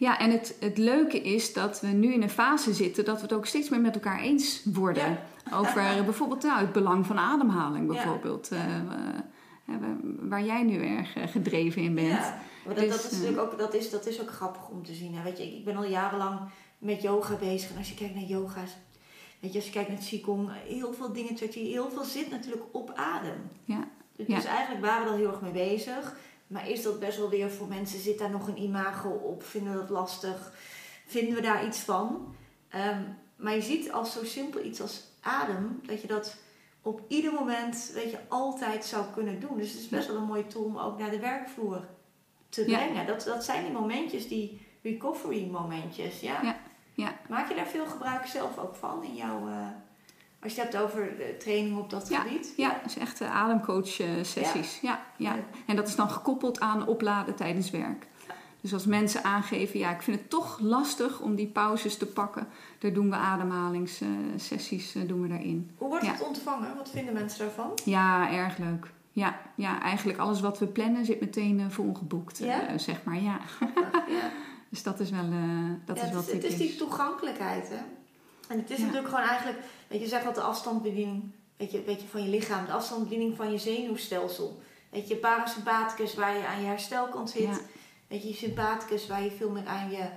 en 0.00 0.30
het, 0.30 0.56
het 0.60 0.78
leuke 0.78 1.20
is 1.20 1.52
dat 1.52 1.80
we 1.80 1.86
nu 1.86 2.12
in 2.12 2.22
een 2.22 2.30
fase 2.30 2.74
zitten 2.74 3.04
dat 3.04 3.16
we 3.16 3.22
het 3.22 3.32
ook 3.32 3.46
steeds 3.46 3.68
meer 3.68 3.80
met 3.80 3.94
elkaar 3.94 4.20
eens 4.20 4.62
worden. 4.64 5.18
Over 5.52 5.82
bijvoorbeeld 6.04 6.42
nou, 6.42 6.60
het 6.60 6.72
belang 6.72 7.06
van 7.06 7.18
ademhaling, 7.18 7.86
Ja. 7.86 7.92
bijvoorbeeld. 7.92 8.48
eh, 8.48 8.58
waar 10.20 10.44
jij 10.44 10.62
nu 10.62 10.84
erg 10.84 11.16
eh, 11.16 11.28
gedreven 11.28 11.82
in 11.82 11.94
bent. 11.94 12.08
Ja, 12.08 12.40
maar 12.66 12.74
dat, 12.74 12.84
Dus, 12.84 13.02
dat, 13.02 13.04
is 13.04 13.10
eh, 13.10 13.18
natuurlijk 13.18 13.52
ook, 13.52 13.58
dat, 13.58 13.74
is, 13.74 13.90
dat 13.90 14.06
is 14.06 14.20
ook 14.20 14.30
grappig 14.30 14.68
om 14.68 14.84
te 14.84 14.94
zien. 14.94 15.14
Hè. 15.14 15.22
Weet 15.22 15.38
je, 15.38 15.56
ik, 15.56 15.64
ben 15.64 15.76
al 15.76 15.84
jarenlang 15.84 16.38
met 16.78 17.02
yoga 17.02 17.34
bezig. 17.34 17.70
En 17.70 17.76
als 17.76 17.88
je 17.88 17.94
kijkt 17.94 18.14
naar 18.14 18.24
yoga's, 18.24 18.76
weet 19.40 19.50
je, 19.52 19.58
als 19.58 19.66
je 19.66 19.72
kijkt 19.72 19.88
naar 19.88 19.98
Qigong, 19.98 20.50
heel 20.66 20.92
veel 20.92 21.12
dingen, 21.12 21.36
je 21.38 21.58
heel 21.60 21.90
veel 21.90 22.04
zit 22.04 22.30
natuurlijk 22.30 22.62
op 22.72 22.92
adem. 22.94 23.50
Ja. 23.64 23.88
Dus, 24.16 24.26
Ja. 24.26 24.44
eigenlijk 24.50 24.86
waren 24.86 25.04
we 25.06 25.10
er 25.12 25.18
heel 25.18 25.30
erg 25.30 25.40
mee 25.40 25.52
bezig. 25.52 26.16
Maar 26.50 26.68
is 26.68 26.82
dat 26.82 26.98
best 27.00 27.18
wel 27.18 27.28
weer 27.28 27.50
voor 27.50 27.66
mensen, 27.68 27.98
zit 28.00 28.18
daar 28.18 28.30
nog 28.30 28.48
een 28.48 28.62
imago 28.62 29.08
op? 29.08 29.42
Vinden 29.42 29.72
we 29.72 29.78
dat 29.78 29.90
lastig? 29.90 30.52
Vinden 31.06 31.34
we 31.34 31.40
daar 31.40 31.66
iets 31.66 31.78
van? 31.78 32.34
Ehm, 32.68 33.02
maar 33.36 33.54
je 33.54 33.62
ziet 33.62 33.92
als 33.92 34.12
zo 34.12 34.24
simpel 34.24 34.64
iets 34.64 34.80
als 34.80 35.02
adem, 35.20 35.80
dat 35.86 36.00
je 36.00 36.06
dat 36.06 36.36
op 36.82 37.00
ieder 37.08 37.32
moment, 37.32 37.90
weet 37.94 38.10
je, 38.10 38.18
altijd 38.28 38.84
zou 38.84 39.04
kunnen 39.14 39.40
doen. 39.40 39.56
Dus 39.58 39.70
het 39.72 39.80
is 39.80 39.88
best 39.88 40.06
wel 40.06 40.16
een 40.16 40.22
mooie 40.22 40.46
tool 40.46 40.64
om 40.64 40.78
ook 40.78 40.98
naar 40.98 41.10
de 41.10 41.18
werkvloer 41.18 41.84
te 42.48 42.70
Ja. 42.70 42.76
brengen. 42.78 43.06
Dat, 43.06 43.22
dat 43.24 43.44
zijn 43.44 43.64
die 43.64 43.72
momentjes, 43.72 44.28
die 44.28 44.66
recovery 44.82 45.46
momentjes. 45.50 46.20
Ja? 46.20 46.42
Ja, 46.42 46.56
ja. 46.94 47.18
Maak 47.28 47.48
je 47.48 47.54
daar 47.54 47.66
veel 47.66 47.86
gebruik 47.86 48.26
zelf 48.26 48.58
ook 48.58 48.74
van 48.74 49.04
in 49.04 49.14
jouw... 49.14 49.48
eh, 49.48 49.66
als 50.42 50.54
je 50.54 50.60
het 50.60 50.72
hebt 50.72 50.84
over 50.84 51.08
training 51.38 51.78
op 51.78 51.90
dat 51.90 52.10
gebied? 52.12 52.52
Ja, 52.56 52.68
dat 52.68 52.90
is 52.90 52.98
echt 52.98 53.20
uh, 53.20 53.36
ademcoach 53.36 54.00
eh, 54.00 54.06
sessies. 54.22 54.80
Ja. 54.80 55.02
Ja, 55.16 55.34
En 55.66 55.76
dat 55.76 55.88
is 55.88 55.96
dan 55.96 56.10
gekoppeld 56.10 56.60
aan 56.60 56.86
opladen 56.86 57.34
tijdens 57.34 57.70
werk. 57.70 58.06
Dus 58.60 58.72
als 58.72 58.86
mensen 58.86 59.24
aangeven, 59.24 59.78
ja, 59.78 59.90
ik 59.94 60.02
vind 60.02 60.18
het 60.18 60.30
toch 60.30 60.58
lastig 60.60 61.20
om 61.20 61.34
die 61.34 61.46
pauzes 61.46 61.96
te 61.96 62.06
pakken, 62.06 62.46
daar 62.78 62.92
doen 62.92 63.10
we 63.10 63.16
ademhalingssessies 63.16 64.96
uh, 64.96 65.08
doen 65.08 65.22
we 65.22 65.28
daarin. 65.28 65.70
Hoe 65.76 65.88
wordt 65.88 66.06
het 66.06 66.26
ontvangen? 66.26 66.76
Wat 66.76 66.90
vinden 66.90 67.14
mensen 67.14 67.38
daarvan? 67.38 67.70
Ja, 67.84 68.32
erg 68.32 68.58
leuk. 68.58 68.86
Ja, 69.12 69.38
ja, 69.54 69.82
eigenlijk 69.82 70.18
alles 70.18 70.40
wat 70.40 70.58
we 70.58 70.66
plannen 70.66 71.04
zit 71.04 71.20
meteen 71.20 71.58
uh, 71.58 71.68
volgeboekt, 71.68 72.38
Ja? 72.38 72.78
zeg 72.78 73.04
maar. 73.04 73.20
Ja. 73.20 73.40
ja. 74.08 74.30
dus 74.70 74.82
dat 74.82 75.00
is 75.00 75.10
wel, 75.10 75.24
uh, 75.24 75.70
dat 75.84 75.96
ja, 75.96 76.02
is 76.02 76.10
wel 76.10 76.20
het, 76.20 76.28
is, 76.28 76.34
het 76.34 76.44
is 76.44 76.56
die 76.56 76.76
toegankelijkheid, 76.76 77.68
hè? 77.68 77.78
En 78.50 78.58
het 78.58 78.70
is 78.70 78.78
Ja. 78.78 78.84
natuurlijk 78.84 79.08
gewoon 79.14 79.28
eigenlijk, 79.28 79.58
weet 79.88 80.00
je, 80.00 80.06
zeg 80.06 80.22
wat 80.22 80.34
de 80.34 80.40
afstandsbediening, 80.40 81.30
weet 81.56 81.70
je, 81.70 81.82
weet 81.82 82.00
je, 82.00 82.06
van 82.08 82.22
je 82.22 82.28
lichaam, 82.28 82.66
de 82.66 82.72
afstandsbediening 82.72 83.36
van 83.36 83.52
je 83.52 83.58
zenuwstelsel. 83.58 84.60
Weet 84.90 85.08
je, 85.08 85.16
parasympathicus 85.16 86.14
waar 86.14 86.36
je 86.36 86.46
aan 86.46 86.60
je 86.60 86.66
herstelkant 86.66 87.30
zit. 87.30 87.42
Ja. 87.42 87.58
Weet 88.08 88.22
je, 88.22 88.28
je 88.28 88.34
sympathicus 88.34 89.06
waar 89.06 89.22
je 89.22 89.30
veel 89.30 89.50
meer 89.50 89.66
aan 89.66 89.90
je, 89.90 90.08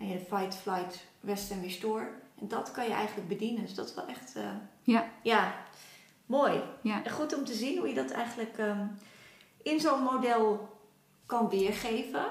aan 0.00 0.08
je 0.08 0.18
fight, 0.18 0.54
flight, 0.56 1.04
rest 1.20 1.50
en 1.50 1.62
restore. 1.62 2.08
En 2.40 2.48
dat 2.48 2.70
kan 2.70 2.84
je 2.84 2.92
eigenlijk 2.92 3.28
bedienen. 3.28 3.62
Dus 3.62 3.74
dat 3.74 3.88
is 3.88 3.94
wel 3.94 4.06
echt... 4.06 4.36
eh, 4.36 4.42
Ja. 4.82 5.10
Ja, 5.22 5.54
mooi. 6.26 6.60
Ja. 6.82 7.04
En 7.04 7.10
goed 7.12 7.34
om 7.36 7.44
te 7.44 7.54
zien 7.54 7.78
hoe 7.78 7.88
je 7.88 7.94
dat 7.94 8.10
eigenlijk 8.10 8.58
ehm, 8.58 8.86
in 9.62 9.80
zo'n 9.80 10.02
model 10.02 10.68
kan 11.26 11.48
weergeven. 11.48 12.24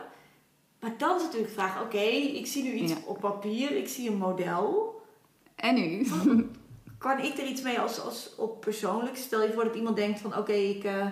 Maar 0.79 0.97
dan 0.97 1.15
is 1.17 1.21
natuurlijk 1.23 1.53
de 1.55 1.59
vraag, 1.61 1.81
oké, 1.81 1.97
ik 1.99 2.47
zie 2.47 2.63
nu 2.63 2.71
iets 2.71 2.91
Ja. 2.91 2.97
op 3.05 3.19
papier, 3.19 3.71
ik 3.75 3.87
zie 3.87 4.09
een 4.09 4.17
model. 4.17 4.98
En 5.59 5.75
nu? 5.75 6.07
Kan 6.97 7.19
ik 7.19 7.37
er 7.37 7.47
iets 7.47 7.61
mee 7.61 7.79
als, 7.79 7.99
als 7.99 8.35
op 8.37 8.61
persoonlijk? 8.61 9.17
Stel 9.17 9.43
je 9.43 9.53
voor 9.53 9.63
dat 9.63 9.75
iemand 9.75 9.95
denkt 9.95 10.19
van, 10.19 10.37
oké, 10.37 10.53
ik... 10.53 10.83
eh, 10.83 11.05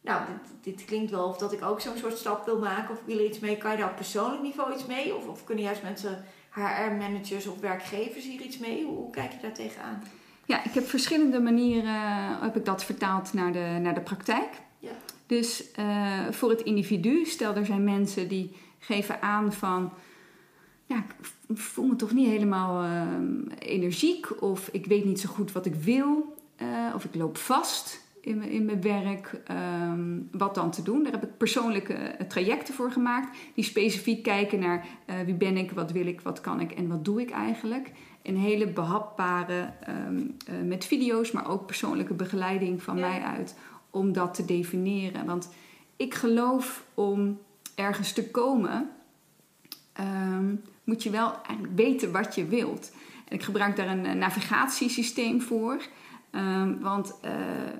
nou, 0.00 0.22
dit, 0.26 0.74
dit 0.76 0.84
klinkt 0.84 1.10
wel 1.10 1.28
of 1.28 1.36
dat 1.36 1.52
ik 1.52 1.64
ook 1.64 1.80
zo'n 1.80 1.96
soort 1.96 2.18
stap 2.18 2.44
wil 2.44 2.58
maken 2.58 2.94
of 2.94 3.00
wil 3.04 3.18
er 3.18 3.24
iets 3.24 3.38
mee. 3.38 3.56
Kan 3.56 3.70
je 3.70 3.76
daar 3.76 3.90
op 3.90 3.96
persoonlijk 3.96 4.42
niveau 4.42 4.72
iets 4.72 4.86
mee? 4.86 5.16
Of, 5.16 5.26
of 5.26 5.44
kunnen 5.44 5.64
juist 5.64 5.82
mensen, 5.82 6.24
HR-managers 6.50 7.46
of 7.46 7.60
werkgevers 7.60 8.24
hier 8.24 8.40
iets 8.40 8.58
mee? 8.58 8.84
Hoe, 8.84 8.96
hoe 8.96 9.10
kijk 9.10 9.32
je 9.32 9.38
daar 9.42 9.54
tegenaan? 9.54 10.02
Ja, 10.44 10.64
ik 10.64 10.72
heb 10.72 10.88
verschillende 10.88 11.40
manieren 11.40 11.94
eh, 11.94 12.42
heb 12.42 12.56
ik 12.56 12.64
dat 12.64 12.84
vertaald 12.84 13.32
naar 13.32 13.52
de, 13.52 13.78
naar 13.80 13.94
de 13.94 14.00
praktijk. 14.00 14.60
Ja. 14.78 14.90
Dus 15.26 15.72
eh, 15.72 16.18
voor 16.30 16.50
het 16.50 16.62
individu, 16.62 17.24
stel 17.24 17.54
er 17.54 17.66
zijn 17.66 17.84
mensen 17.84 18.28
die 18.28 18.56
geven 18.78 19.22
aan 19.22 19.52
van, 19.52 19.92
ja, 20.86 20.96
ik 21.48 21.58
voel 21.58 21.86
me 21.86 21.96
toch 21.96 22.12
niet 22.12 22.26
helemaal 22.28 22.82
eh, 22.84 23.68
energiek 23.68 24.42
of 24.42 24.68
ik 24.72 24.86
weet 24.86 25.04
niet 25.04 25.20
zo 25.20 25.28
goed 25.28 25.52
wat 25.52 25.66
ik 25.66 25.74
wil 25.74 26.36
eh, 26.56 26.66
of 26.94 27.04
ik 27.04 27.14
loop 27.14 27.36
vast 27.36 28.00
in, 28.20 28.38
mijn- 28.38 28.50
in 28.50 28.64
mijn 28.64 28.80
werk, 28.82 29.40
ehm, 29.46 30.18
wat 30.30 30.54
dan 30.54 30.70
te 30.70 30.82
doen. 30.82 31.02
Daar 31.02 31.12
heb 31.12 31.22
ik 31.22 31.36
persoonlijke 31.36 31.92
eh, 31.94 32.26
trajecten 32.26 32.74
voor 32.74 32.90
gemaakt 32.92 33.36
die 33.54 33.64
specifiek 33.64 34.22
kijken 34.22 34.58
naar 34.58 34.86
eh, 35.06 35.16
wie 35.24 35.34
ben 35.34 35.56
ik, 35.56 35.70
wat 35.72 35.92
wil 35.92 36.06
ik, 36.06 36.20
wat 36.20 36.40
kan 36.40 36.60
ik 36.60 36.72
en 36.72 36.88
wat 36.88 37.04
doe 37.04 37.20
ik 37.20 37.30
eigenlijk. 37.30 37.92
Een 38.22 38.36
hele 38.36 38.66
behapbare, 38.68 39.72
ehm, 39.80 40.20
eh, 40.46 40.54
met 40.66 40.84
video's, 40.84 41.30
maar 41.30 41.48
ook 41.50 41.66
persoonlijke 41.66 42.14
begeleiding 42.14 42.82
van 42.82 42.96
Ja. 42.98 43.08
mij 43.08 43.20
uit 43.20 43.56
om 43.90 44.12
dat 44.12 44.34
te 44.34 44.44
definiëren. 44.44 45.26
Want 45.26 45.48
ik 45.96 46.14
geloof 46.14 46.84
om 46.94 47.38
ergens 47.74 48.12
te 48.12 48.30
komen, 48.30 48.90
ehm, 49.92 50.54
moet 50.84 51.02
je 51.02 51.10
wel 51.10 51.32
eigenlijk 51.46 51.76
weten 51.76 52.12
wat 52.12 52.34
je 52.34 52.46
wilt. 52.46 52.92
En 53.28 53.34
ik 53.36 53.42
gebruik 53.42 53.76
daar 53.76 53.88
een, 53.88 54.06
eh, 54.06 54.12
navigatiesysteem 54.12 55.40
voor. 55.42 55.82
Ehm, 56.30 56.78
want, 56.80 57.14
eh, 57.22 57.30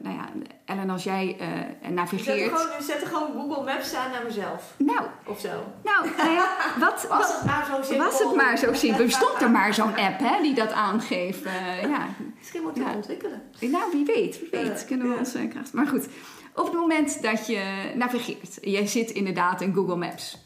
nou 0.02 0.16
ja, 0.16 0.28
Ellen, 0.64 0.90
als 0.90 1.04
jij 1.04 1.36
We 1.38 1.44
zetten, 1.44 1.94
navigeert. 1.94 2.52
gewoon, 2.58 2.76
we 2.78 2.84
zetten 2.84 3.06
gewoon 3.08 3.32
Google 3.32 3.64
Maps 3.64 3.94
aan 3.94 4.10
naar 4.10 4.24
mezelf. 4.24 4.74
Nou, 4.78 5.00
Of 5.26 5.40
zo. 5.40 5.48
nou, 5.84 6.08
nou 6.16 6.30
ja, 6.30 6.56
wat, 6.78 7.06
Was 7.08 7.08
wat- 7.08 7.32
het 7.36 7.44
maar 7.44 7.66
zo 7.66 7.82
simpel? 7.82 8.04
was 8.06 8.18
het 8.18 8.34
maar 8.34 8.58
zo 8.58 8.72
simpel? 8.72 9.04
Er 9.04 9.10
stond 9.10 9.40
er 9.40 9.50
maar 9.50 9.74
zo'n 9.74 9.96
app 9.96 10.18
hè, 10.18 10.42
die 10.42 10.54
dat 10.54 10.72
aangeeft. 10.72 11.42
Ja, 11.82 12.06
Misschien 12.38 12.62
moet 12.62 12.76
je 12.76 12.82
Ja. 12.82 12.94
ontwikkelen. 12.94 13.42
Nou, 13.60 13.84
wie 13.92 14.04
weet, 14.04 14.40
wie 14.40 14.48
weet. 14.50 14.84
Kunnen 14.84 15.08
we 15.08 15.38
eh, 15.38 15.50
kracht. 15.50 15.72
Maar 15.72 15.86
goed, 15.86 16.06
op 16.54 16.64
het 16.64 16.74
moment 16.74 17.22
dat 17.22 17.46
je 17.46 17.92
navigeert, 17.94 18.58
jij 18.60 18.86
zit 18.86 19.10
inderdaad 19.10 19.60
in 19.60 19.74
Google 19.74 19.96
Maps. 19.96 20.44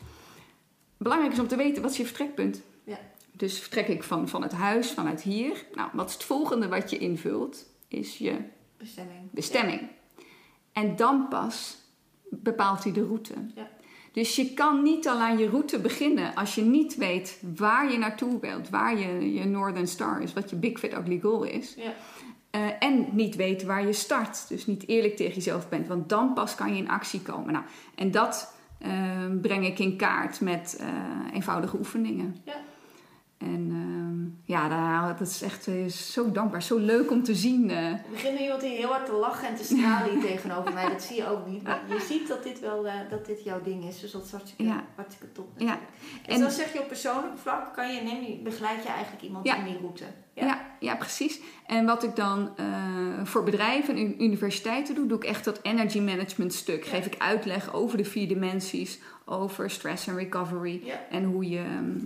Belangrijk 1.07 1.35
is 1.35 1.41
om 1.41 1.49
te 1.49 1.57
weten, 1.57 1.83
wat 1.83 1.91
is 1.91 1.97
je 1.97 2.05
vertrekpunt? 2.05 2.63
Ja. 2.85 2.99
Dus 3.33 3.61
vertrek 3.61 3.89
ik 3.89 4.03
van, 4.03 4.29
van 4.29 4.43
het 4.43 4.53
huis, 4.53 4.91
vanuit 4.91 5.23
hier. 5.23 5.65
Nou, 5.75 5.91
wat 5.93 6.09
is 6.09 6.15
het 6.15 6.25
volgende 6.25 6.69
wat 6.69 6.91
je 6.91 6.99
invult? 6.99 7.67
Is 7.89 8.19
je 8.19 8.37
Bestemming. 8.79 9.31
bestemming. 9.31 9.81
En 10.73 10.97
dan 10.97 11.29
pas 11.29 11.77
bepaalt 12.31 12.85
hij 12.85 12.93
de 12.93 13.05
route. 13.05 13.35
Ja. 13.55 13.69
Dus 14.13 14.37
je 14.37 14.55
kan 14.55 14.83
niet 14.83 15.09
al 15.09 15.19
aan 15.19 15.39
je 15.39 15.49
route 15.49 15.79
beginnen 15.79 16.35
als 16.35 16.55
je 16.55 16.63
niet 16.63 16.97
weet 16.97 17.43
waar 17.57 17.93
je 17.93 17.99
naartoe 17.99 18.41
wilt, 18.41 18.69
waar 18.69 18.99
je, 18.99 19.33
je 19.33 19.45
Northern 19.45 19.89
Star 19.89 20.23
is, 20.23 20.33
wat 20.33 20.51
je 20.51 20.57
Big 20.57 20.79
Fit 20.79 20.93
Ugly 20.93 21.21
Goal 21.21 21.43
is. 21.43 21.75
Ja. 21.75 21.95
Eh, 22.51 22.69
en 22.79 23.07
niet 23.13 23.37
weet 23.37 23.63
waar 23.63 23.87
je 23.87 23.93
start. 23.93 24.49
Dus 24.49 24.67
niet 24.67 24.89
eerlijk 24.89 25.17
tegen 25.17 25.35
jezelf 25.35 25.69
bent, 25.69 25.89
want 25.89 26.09
dan 26.09 26.35
pas 26.35 26.55
kan 26.55 26.75
je 26.75 26.83
in 26.83 26.91
actie 26.91 27.21
komen. 27.21 27.53
Nou, 27.53 27.65
en 27.95 28.11
dat 28.11 28.55
breng 29.41 29.67
ik 29.67 29.79
in 29.79 29.97
kaart 29.97 30.41
met 30.41 30.77
eh, 30.81 31.35
eenvoudige 31.35 31.79
oefeningen. 31.79 32.37
Ja. 32.45 32.55
En 33.39 33.69
ehm, 33.71 34.53
ja, 34.53 35.07
dat 35.19 35.29
is 35.29 35.43
echt 35.43 35.67
eh, 35.67 35.87
zo 35.87 36.33
dankbaar, 36.33 36.63
zo 36.63 36.77
leuk 36.79 37.11
om 37.11 37.23
te 37.23 37.35
zien. 37.35 37.71
eh. 37.71 37.77
Er 37.87 38.05
begint 38.11 38.39
nu 38.39 38.43
iemand 38.45 38.63
heel 38.63 38.89
hard 38.89 39.07
te 39.07 39.13
lachen 39.13 39.49
en 39.49 39.55
te 39.57 39.65
stralen 39.65 40.11
hier 40.11 40.21
tegenover 40.31 40.73
mij. 40.73 40.89
Dat 40.89 41.03
zie 41.03 41.17
je 41.17 41.29
ook 41.29 41.47
niet. 41.47 41.63
Maar 41.63 41.81
je 41.89 42.01
ziet 42.09 42.29
dat 42.29 42.43
dit 42.43 42.61
wel 42.61 42.87
eh, 42.87 42.95
dat 43.11 43.27
dit 43.27 43.45
jouw 43.45 43.63
ding 43.63 43.85
is. 43.85 44.01
Dus 44.01 44.11
dat 44.11 44.25
is 44.25 44.31
hartstikke, 44.31 44.65
Ja. 44.73 44.85
hartstikke 44.95 45.33
top. 45.33 45.49
Ja. 45.57 45.79
En, 46.27 46.35
En- 46.35 46.41
dan 46.41 46.51
zeg 46.51 46.73
je 46.73 46.81
op 46.81 46.89
persoonlijk 46.89 47.39
vlak, 47.39 47.75
kan 47.75 47.95
je, 47.95 48.01
neem 48.03 48.23
je, 48.23 48.39
begeleid 48.43 48.83
je 48.83 48.89
eigenlijk 48.89 49.23
iemand 49.23 49.47
Ja. 49.47 49.57
in 49.57 49.65
die 49.65 49.79
route. 49.81 50.05
Ja. 50.35 50.65
Ja, 50.81 50.97
precies. 50.97 51.41
En 51.67 51.87
wat 51.87 52.03
ik 52.03 52.17
dan 52.17 52.51
eh, 52.57 52.67
voor 53.25 53.43
bedrijven 53.45 53.97
en 53.97 54.23
universiteiten 54.23 54.95
doe, 54.95 55.07
doe 55.07 55.17
ik 55.19 55.25
echt 55.25 55.45
dat 55.45 55.59
energy 55.63 56.01
management 56.01 56.53
stuk. 56.55 56.85
Ja. 56.85 56.91
Geef 56.91 57.07
ik 57.07 57.15
uitleg 57.19 57.73
over 57.75 57.97
de 57.99 58.05
vier 58.05 58.29
dimensies, 58.29 58.99
over 59.25 59.71
stress 59.71 60.07
en 60.07 60.17
recovery 60.17 60.81
Ja. 60.85 60.95
en 61.11 61.25
hoe 61.25 61.49
je, 61.49 61.59
ehm, 61.59 61.97
eh, 61.97 62.05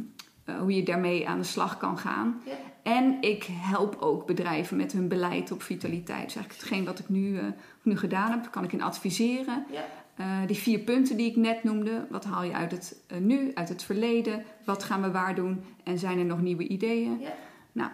hoe 0.58 0.74
je 0.74 0.82
daarmee 0.82 1.28
aan 1.28 1.38
de 1.38 1.44
slag 1.44 1.76
kan 1.76 1.98
gaan. 1.98 2.42
Ja. 2.44 2.52
En 2.82 3.16
ik 3.20 3.46
help 3.50 3.96
ook 4.00 4.26
bedrijven 4.26 4.76
met 4.76 4.92
hun 4.92 5.08
beleid 5.08 5.52
op 5.52 5.62
vitaliteit. 5.62 6.24
Dus 6.24 6.34
eigenlijk 6.34 6.52
hetgeen 6.62 6.84
wat 6.84 6.98
ik 6.98 7.08
nu, 7.08 7.38
eh, 7.38 7.44
nu 7.82 7.96
gedaan 7.96 8.30
heb, 8.30 8.50
kan 8.50 8.64
ik 8.64 8.72
in 8.72 8.82
adviseren. 8.82 9.66
Ja. 9.70 9.84
Eh, 10.20 10.46
die 10.46 10.56
vier 10.56 10.78
punten 10.78 11.16
die 11.16 11.30
ik 11.30 11.36
net 11.36 11.64
noemde, 11.64 12.06
wat 12.10 12.24
haal 12.24 12.42
je 12.42 12.52
uit 12.52 12.70
het 12.70 12.96
eh, 13.06 13.18
nu, 13.18 13.50
uit 13.54 13.68
het 13.68 13.82
verleden? 13.82 14.44
Wat 14.64 14.84
gaan 14.84 15.02
we 15.02 15.10
waar 15.10 15.34
doen? 15.34 15.64
En 15.84 15.98
zijn 15.98 16.18
er 16.18 16.24
nog 16.24 16.40
nieuwe 16.40 16.66
ideeën? 16.66 17.20
Ja. 17.20 17.32
Nou, 17.72 17.90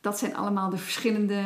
dat 0.00 0.18
zijn 0.18 0.36
allemaal 0.36 0.70
de 0.70 0.76
verschillende 0.76 1.42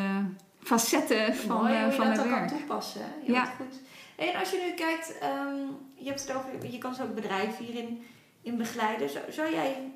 facetten 0.62 1.34
van, 1.34 1.56
Mooi 1.56 1.74
eh, 1.74 1.82
hoe 1.82 1.90
je 1.90 1.96
van 1.96 2.14
dat 2.14 2.28
mijn 2.28 2.46
kan 2.46 2.58
toepassen. 2.58 3.00
Ja. 3.24 3.44
Goed. 3.44 3.80
En 4.16 4.38
als 4.38 4.50
je 4.50 4.66
nu 4.68 4.74
kijkt, 4.74 5.18
ehm, 5.18 5.56
je 5.94 6.08
hebt 6.08 6.20
het 6.20 6.36
over, 6.36 6.70
je 6.70 6.78
kan 6.78 6.94
zo 6.94 7.02
ook 7.02 7.14
bedrijven 7.14 7.64
hierin 7.64 8.02
in 8.42 8.56
begeleiden. 8.56 9.10
Zou, 9.10 9.24
zou 9.32 9.54
jij 9.54 9.92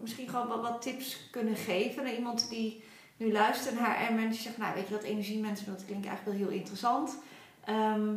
misschien 0.00 0.28
gewoon 0.28 0.46
wat, 0.48 0.60
wat 0.62 0.82
tips 0.82 1.28
kunnen 1.30 1.56
geven 1.56 2.02
aan 2.06 2.14
iemand 2.14 2.48
die 2.50 2.82
nu 3.16 3.32
luistert 3.32 3.80
naar 3.80 4.06
HR 4.06 4.12
mensen 4.12 4.42
zegt, 4.42 4.58
nou 4.58 4.74
weet 4.74 4.88
je 4.88 4.94
dat 4.94 5.02
energiemanagement, 5.02 5.78
dat 5.78 5.86
klinkt 5.86 6.06
eigenlijk 6.06 6.38
wel 6.38 6.48
heel 6.48 6.58
interessant. 6.58 7.18
Ehm, 7.64 8.14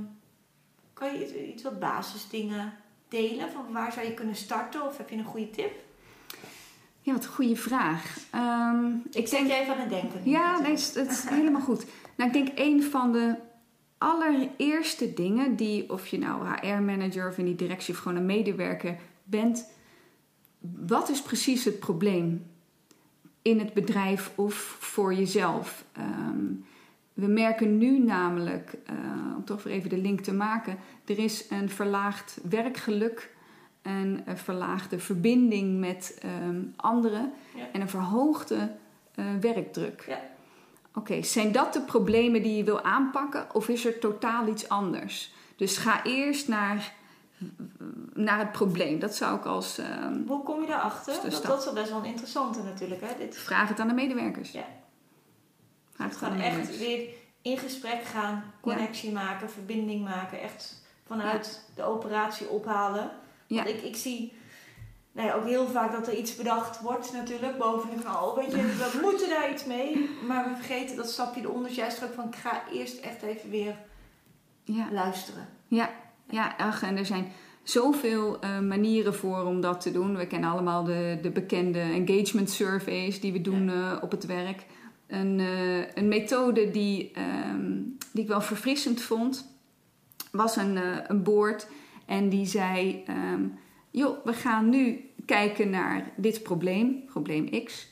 kan 0.94 1.14
je 1.14 1.24
iets, 1.24 1.34
iets 1.34 1.64
wat 1.64 1.80
basisdingen 1.80 2.74
delen? 3.10 3.52
Van 3.52 3.72
waar 3.72 3.92
zou 3.92 4.06
je 4.06 4.14
kunnen 4.14 4.36
starten? 4.36 4.88
Of 4.88 4.98
heb 4.98 5.10
je 5.10 5.16
een 5.16 5.24
goede 5.24 5.50
tip? 5.50 5.72
Ja, 7.02 7.14
wat 7.14 7.24
een 7.24 7.30
goede 7.32 7.56
vraag. 7.56 8.18
Ehm, 8.32 8.86
Ik 9.12 9.28
zet 9.28 9.48
je 9.48 9.54
even 9.54 9.74
aan 9.74 9.80
het 9.80 9.90
denken. 9.90 10.22
Ja, 10.24 10.60
nee, 10.60 10.72
het 10.72 11.08
is 11.10 11.30
helemaal 11.40 11.62
goed. 11.62 11.86
Nou, 12.16 12.30
ik 12.30 12.46
denk 12.46 12.60
een 12.60 12.84
van 12.84 13.12
de 13.12 13.36
allereerste 13.98 15.14
dingen 15.14 15.56
die, 15.56 15.92
of 15.92 16.08
je 16.08 16.18
nou 16.18 16.48
HR-manager 16.48 17.28
of 17.30 17.38
in 17.38 17.46
die 17.46 17.56
directie 17.56 17.94
of 17.94 18.00
gewoon 18.00 18.18
een 18.18 18.26
medewerker 18.26 18.98
bent, 19.24 19.70
wat 20.86 21.10
is 21.10 21.22
precies 21.22 21.66
het 21.66 21.80
probleem 21.80 22.46
in 23.42 23.60
het 23.60 23.74
bedrijf 23.74 24.32
of 24.36 24.54
voor 24.80 25.14
jezelf? 25.14 25.84
Ehm, 25.92 26.46
we 27.14 27.28
merken 27.28 27.78
nu 27.78 28.00
namelijk, 28.00 28.74
eh, 28.86 28.96
om 29.38 29.46
toch 29.46 29.64
weer 29.64 29.74
even 29.74 29.90
de 29.90 29.98
link 29.98 30.20
te 30.20 30.34
maken, 30.34 30.78
er 31.06 31.20
is 31.20 31.50
een 31.50 31.70
verlaagd 31.70 32.40
werkgeluk, 32.50 33.36
een, 33.82 34.22
eh, 34.26 34.36
verlaagde 34.36 35.00
verbinding 35.00 35.80
met 35.80 36.20
ehm, 36.22 36.62
anderen 36.76 37.32
Ja. 37.56 37.68
en 37.72 37.82
een 37.82 37.90
verhoogde 37.90 38.72
eh, 39.16 39.26
werkdruk. 39.42 40.04
Ja. 40.08 40.22
Oké, 40.94 41.24
zijn 41.24 41.52
dat 41.52 41.74
de 41.74 41.82
problemen 41.82 42.44
die 42.44 42.58
je 42.58 42.64
wil 42.64 42.82
aanpakken 42.82 43.56
of 43.56 43.70
is 43.70 43.86
er 43.86 44.00
totaal 44.00 44.48
iets 44.48 44.70
anders? 44.70 45.34
Dus 45.56 45.78
ga 45.78 46.04
eerst 46.06 46.48
naar, 46.48 46.94
naar 48.14 48.40
het 48.40 48.52
probleem. 48.52 49.00
Dat 49.00 49.16
zou 49.16 49.38
ik 49.38 49.46
als. 49.46 49.78
ehm, 49.78 50.28
Hoe 50.28 50.44
kom 50.44 50.62
je 50.62 50.68
daarachter? 50.68 51.14
Dat 51.14 51.44
Dat, 51.44 51.60
is 51.60 51.66
wel 51.66 51.74
best 51.74 51.90
wel 51.90 52.00
een 52.00 52.06
interessante 52.06 52.64
natuurlijk. 52.64 53.02
Hè? 53.02 53.08
Dit 53.18 53.38
vraag 53.38 53.68
het 53.70 53.80
aan 53.80 53.88
de 53.88 53.94
medewerkers. 53.94 54.52
Ja. 54.52 54.66
Vraag 55.92 56.10
het 56.10 56.18
Gewoon 56.18 56.40
echt 56.40 56.78
weer 56.78 57.08
in 57.42 57.58
gesprek 57.58 58.04
gaan, 58.04 58.44
connectie 58.62 59.12
maken, 59.12 59.50
verbinding 59.50 60.04
maken. 60.04 60.42
Echt 60.42 60.82
vanuit 61.06 61.72
de 61.76 61.84
operatie 61.84 62.48
ophalen. 62.50 63.12
Ja. 63.48 63.64
Want 63.64 63.76
ik, 63.76 63.82
ik 63.82 63.96
zie 63.96 64.34
nou 65.12 65.28
ja, 65.28 65.34
ook 65.34 65.46
heel 65.46 65.68
vaak 65.68 65.92
dat 65.92 66.08
er 66.08 66.14
iets 66.16 66.36
bedacht 66.36 66.82
wordt 66.82 67.14
natuurlijk. 67.14 67.58
Boven 67.58 67.90
de 67.90 68.02
knal, 68.02 68.36
weet 68.36 68.52
je, 68.52 68.58
we 68.94 69.00
moeten 69.02 69.30
daar 69.30 69.52
iets 69.52 69.66
mee. 69.66 70.10
Maar 70.28 70.50
we 70.50 70.56
vergeten 70.56 70.96
dat 70.96 71.10
stapje 71.10 71.42
eronder. 71.42 71.68
Dus 71.68 71.76
juist 71.78 72.04
ook 72.04 72.14
van, 72.14 72.28
ik 72.28 72.36
ga 72.36 72.64
eerst 72.72 73.00
echt 73.00 73.22
even 73.22 73.50
weer 73.50 73.76
Ja. 74.64 74.88
luisteren. 74.92 75.48
Ja, 75.68 75.90
ja 76.32 76.56
ach, 76.58 76.84
en 76.84 76.98
er 76.98 77.06
zijn 77.06 77.32
zoveel 77.64 78.40
eh, 78.40 78.60
manieren 78.60 79.16
voor 79.16 79.44
om 79.44 79.62
dat 79.62 79.82
te 79.82 79.92
doen. 79.92 80.18
We 80.18 80.28
kennen 80.28 80.50
allemaal 80.50 80.84
de, 80.84 81.18
de 81.22 81.30
bekende 81.30 81.80
engagement 81.80 82.50
surveys 82.50 83.20
die 83.20 83.32
we 83.32 83.42
doen 83.42 83.70
eh, 83.70 83.98
op 84.02 84.12
het 84.12 84.26
werk. 84.26 84.66
Een, 85.08 85.40
eh, 85.40 85.96
een 85.96 86.08
methode 86.08 86.72
die, 86.72 87.12
ehm, 87.14 87.72
die 88.14 88.24
ik 88.24 88.28
wel 88.28 88.42
verfrissend 88.42 89.02
vond. 89.02 89.50
was 90.32 90.56
een, 90.56 90.80
een 91.08 91.24
board 91.24 91.68
en 92.06 92.30
die 92.30 92.46
zei: 92.46 93.04
ehm, 93.06 93.44
joh, 93.92 94.26
we 94.26 94.34
gaan 94.34 94.70
nu 94.70 95.10
kijken 95.26 95.70
naar 95.70 96.12
dit 96.16 96.44
probleem, 96.44 97.06
probleem 97.06 97.64
X. 97.64 97.88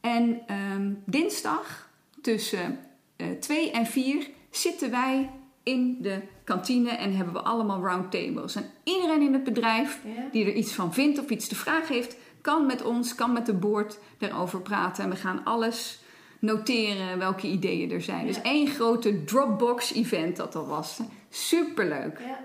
En 0.00 0.40
ehm, 0.46 0.92
dinsdag 1.04 1.90
tussen 2.20 2.78
uh, 3.16 3.30
2 3.30 3.70
en 3.70 3.86
4 3.86 4.28
zitten 4.50 4.90
wij 4.90 5.30
in 5.62 5.96
de 6.00 6.20
kantine 6.44 6.90
en 6.90 7.16
hebben 7.16 7.34
we 7.34 7.40
allemaal 7.40 7.82
roundtables. 7.82 8.54
En 8.54 8.70
iedereen 8.84 9.22
in 9.22 9.32
het 9.32 9.44
bedrijf 9.44 10.00
die 10.32 10.44
er 10.44 10.52
iets 10.52 10.72
van 10.72 10.94
vindt 10.94 11.18
of 11.18 11.30
iets 11.30 11.48
te 11.48 11.54
vragen 11.54 11.94
heeft, 11.94 12.16
kan 12.40 12.66
met 12.66 12.82
ons, 12.82 13.14
kan 13.14 13.32
met 13.32 13.46
de 13.46 13.54
board 13.54 13.98
erover 14.18 14.60
praten. 14.60 15.04
En 15.04 15.10
we 15.10 15.16
gaan 15.16 15.44
alles 15.44 15.98
noteren 16.38 17.18
welke 17.18 17.46
ideeën 17.46 17.90
er 17.90 18.02
zijn. 18.02 18.26
Dus 18.26 18.42
één 18.42 18.66
grote 18.68 19.24
Dropbox-event 19.24 20.36
dat 20.36 20.52
dat 20.52 20.66
was. 20.66 21.00
Superleuk. 21.28 22.18
Ja. 22.18 22.38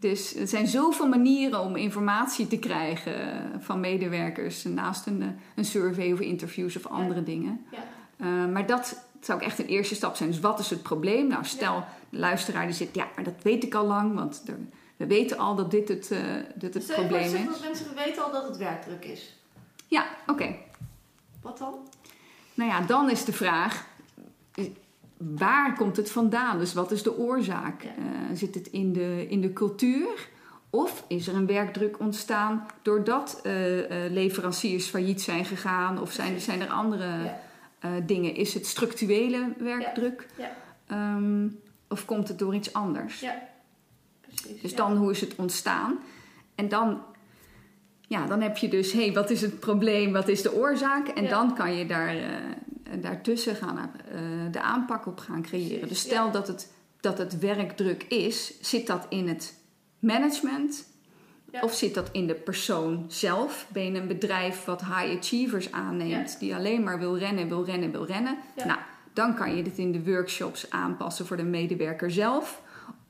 Dus 0.00 0.34
er 0.36 0.46
zijn 0.46 0.66
zoveel 0.66 1.08
manieren 1.08 1.60
om 1.60 1.76
informatie 1.76 2.46
te 2.46 2.58
krijgen 2.58 3.14
van 3.58 3.80
medewerkers 3.80 4.64
naast 4.64 5.06
een, 5.06 5.38
een 5.54 5.64
survey 5.64 6.12
of 6.12 6.20
interviews 6.20 6.76
of 6.76 6.86
andere 6.86 7.22
dingen. 7.22 7.64
Ja. 7.70 7.78
Uh, 8.26 8.52
maar 8.52 8.66
dat 8.66 9.06
zou 9.20 9.38
ook 9.38 9.44
echt 9.44 9.58
een 9.58 9.66
eerste 9.66 9.94
stap 9.94 10.16
zijn. 10.16 10.30
Dus 10.30 10.40
wat 10.40 10.58
is 10.58 10.70
het 10.70 10.82
probleem? 10.82 11.26
Nou, 11.26 11.44
stel, 11.44 11.84
de 12.10 12.18
luisteraar 12.18 12.66
die 12.66 12.74
zit, 12.74 12.94
ja, 12.94 13.08
maar 13.14 13.24
dat 13.24 13.42
weet 13.42 13.64
ik 13.64 13.74
al 13.74 13.86
lang, 13.86 14.14
want 14.14 14.42
er, 14.46 14.58
we 14.96 15.06
weten 15.06 15.38
al 15.38 15.54
dat 15.54 15.70
dit 15.70 15.88
het, 15.88 16.10
uh, 16.10 16.18
dit 16.54 16.74
het 16.74 16.86
probleem 16.86 17.34
is. 17.34 17.44
Dat 17.44 17.60
mensen 17.60 17.94
weten 17.94 18.24
al 18.24 18.32
dat 18.32 18.48
het 18.48 18.56
werkdruk 18.56 19.04
is. 19.04 19.36
Ja, 19.86 20.06
oké. 20.26 20.54
Wat 21.42 21.58
dan? 21.58 21.74
Nou 22.54 22.70
ja, 22.70 22.80
dan 22.80 23.10
is 23.10 23.24
de 23.24 23.32
vraag: 23.32 23.86
waar 25.16 25.76
komt 25.76 25.96
het 25.96 26.10
vandaan? 26.10 26.58
Dus 26.58 26.74
wat 26.74 26.90
is 26.90 27.02
de 27.02 27.18
oorzaak? 27.18 27.84
Uh, 27.84 27.90
zit 28.34 28.54
het 28.54 28.66
in 28.66 28.92
de, 28.92 29.26
in 29.28 29.40
de 29.40 29.52
cultuur? 29.52 30.28
Of 30.70 31.04
is 31.08 31.28
er 31.28 31.34
een 31.34 31.46
werkdruk 31.46 32.00
ontstaan 32.00 32.66
doordat 32.82 33.40
uh, 33.42 33.52
leveranciers 34.10 34.86
failliet 34.86 35.22
zijn 35.22 35.44
gegaan? 35.44 36.00
Of 36.00 36.12
zijn, 36.12 36.40
zijn 36.40 36.60
er 36.60 36.68
andere 36.68 37.06
ja. 37.80 38.00
dingen? 38.00 38.34
Is 38.34 38.54
het 38.54 38.66
structurele 38.66 39.52
werkdruk? 39.58 40.26
Ja. 40.36 40.50
Ja. 40.88 41.14
Um, 41.16 41.60
of 41.88 42.04
komt 42.04 42.28
het 42.28 42.38
door 42.38 42.54
iets 42.54 42.72
anders? 42.72 43.20
Ja, 43.20 43.48
precies. 44.20 44.60
Dus 44.62 44.74
dan 44.74 44.96
hoe 44.96 45.10
is 45.10 45.20
het 45.20 45.34
ontstaan? 45.36 45.98
En 46.54 46.68
dan 46.68 47.00
ja, 48.08 48.26
dan 48.26 48.40
heb 48.40 48.56
je 48.56 48.68
dus, 48.68 48.92
hé, 48.92 49.04
hey, 49.04 49.12
wat 49.12 49.30
is 49.30 49.40
het 49.40 49.60
probleem, 49.60 50.12
wat 50.12 50.28
is 50.28 50.42
de 50.42 50.54
oorzaak? 50.54 51.08
En 51.08 51.28
dan 51.28 51.54
kan 51.54 51.74
je 51.74 51.86
daar, 51.86 52.16
uh, 52.16 52.22
daartussen 53.00 53.56
gaan, 53.56 53.90
uh, 54.14 54.52
de 54.52 54.60
aanpak 54.60 55.06
op 55.06 55.18
gaan 55.18 55.42
creëren. 55.42 55.88
Dus 55.88 56.00
stel 56.00 56.30
dat, 56.30 56.46
het, 56.46 56.72
dat 57.00 57.18
het 57.18 57.38
werkdruk 57.38 58.02
is, 58.02 58.60
zit 58.60 58.86
dat 58.86 59.06
in 59.08 59.28
het 59.28 59.54
management? 59.98 60.86
Of 61.60 61.74
zit 61.74 61.94
dat 61.94 62.08
in 62.12 62.26
de 62.26 62.34
persoon 62.34 63.04
zelf? 63.08 63.66
Ben 63.72 63.92
je 63.92 64.00
een 64.00 64.08
bedrijf 64.08 64.64
wat 64.64 64.80
high 64.80 65.18
achievers 65.18 65.72
aanneemt, 65.72 66.38
die 66.38 66.54
alleen 66.54 66.82
maar 66.82 66.98
wil 66.98 67.18
rennen, 67.18 67.48
wil 67.48 67.64
rennen, 67.64 67.90
wil 67.90 68.04
rennen? 68.04 68.38
Nou, 68.64 68.78
dan 69.18 69.34
kan 69.34 69.56
je 69.56 69.62
dit 69.62 69.78
in 69.78 69.92
de 69.92 70.04
workshops 70.04 70.70
aanpassen 70.70 71.26
voor 71.26 71.36
de 71.36 71.42
medewerker 71.42 72.10
zelf. 72.10 72.62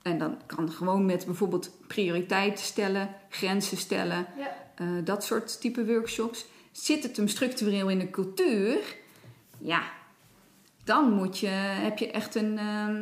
En 0.03 0.19
dan 0.19 0.37
kan 0.47 0.71
gewoon 0.71 1.07
met 1.07 1.27
bijvoorbeeld 1.27 1.71
prioriteiten 1.87 2.65
stellen, 2.65 3.09
grenzen 3.29 3.77
stellen. 3.77 4.27
Ja. 4.39 4.57
Eh, 4.75 4.87
dat 5.05 5.25
soort 5.25 5.61
type 5.61 5.87
workshops. 5.87 6.47
Zit 6.73 7.03
het 7.03 7.17
hem 7.17 7.29
structureel 7.29 7.89
in 7.89 7.99
de 7.99 8.11
cultuur? 8.11 8.97
Ja, 9.59 9.83
dan 10.85 11.13
moet 11.13 11.39
je, 11.39 11.47
heb 11.47 11.99
je 11.99 12.11
echt 12.11 12.35
een, 12.35 12.59
ehm, 12.59 12.97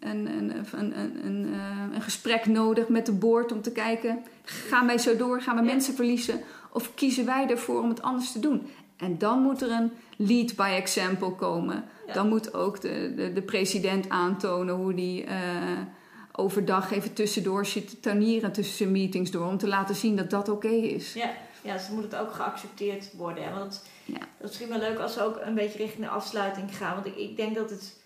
een, 0.00 0.26
een, 0.26 0.52
een, 0.72 1.26
een, 1.26 1.54
eh, 1.54 1.94
een, 1.94 2.02
gesprek 2.02 2.46
nodig 2.46 2.88
met 2.88 3.06
de 3.06 3.12
board 3.12 3.52
om 3.52 3.62
te 3.62 3.72
kijken: 3.72 4.22
gaan 4.44 4.86
wij 4.86 4.98
zo 4.98 5.16
door? 5.16 5.42
Gaan 5.42 5.56
we 5.56 5.62
mensen 5.62 5.94
verliezen? 5.94 6.40
Of 6.72 6.94
kiezen 6.94 7.24
wij 7.24 7.48
ervoor 7.48 7.82
om 7.82 7.88
het 7.88 8.02
anders 8.02 8.32
te 8.32 8.40
doen? 8.40 8.66
En 9.00 9.18
dan 9.18 9.42
moet 9.42 9.62
er 9.62 9.70
een 9.70 9.92
lead 10.16 10.56
by 10.56 10.72
example 10.76 11.34
komen. 11.34 11.84
Dan 12.12 12.28
moet 12.28 12.54
ook 12.54 12.80
de, 12.80 13.12
de, 13.16 13.32
de, 13.32 13.42
president 13.42 14.08
aantonen 14.08 14.74
hoe 14.74 14.94
die. 14.94 15.24
Uh, 15.24 15.32
overdag 16.32 16.90
even 16.90 17.12
tussendoor 17.12 17.66
zitten 17.66 18.00
tuinieren 18.00 18.52
tussen 18.52 18.76
zijn 18.76 18.90
meetings 18.92 19.30
door. 19.30 19.46
Om 19.46 19.58
te 19.58 19.68
laten 19.68 19.94
zien 19.94 20.16
dat 20.16 20.30
dat 20.30 20.48
oké 20.48 20.68
is. 20.68 21.12
Ja, 21.12 21.30
ja, 21.62 21.72
dus 21.72 21.88
moet 21.88 22.02
het 22.02 22.16
ook 22.16 22.32
geaccepteerd 22.32 23.12
worden. 23.12 23.44
Hè? 23.44 23.52
Want 23.58 23.84
ja. 24.04 24.18
dat 24.18 24.26
is 24.38 24.46
misschien 24.46 24.68
wel 24.68 24.78
leuk 24.78 24.98
als 24.98 25.14
we 25.14 25.22
ook 25.22 25.40
een 25.40 25.54
beetje 25.54 25.78
richting 25.78 26.04
de 26.04 26.10
afsluiting 26.10 26.76
gaan. 26.76 26.94
Want 26.94 27.06
ik, 27.06 27.16
ik 27.16 27.36
denk 27.36 27.54
dat 27.54 27.70
het... 27.70 27.98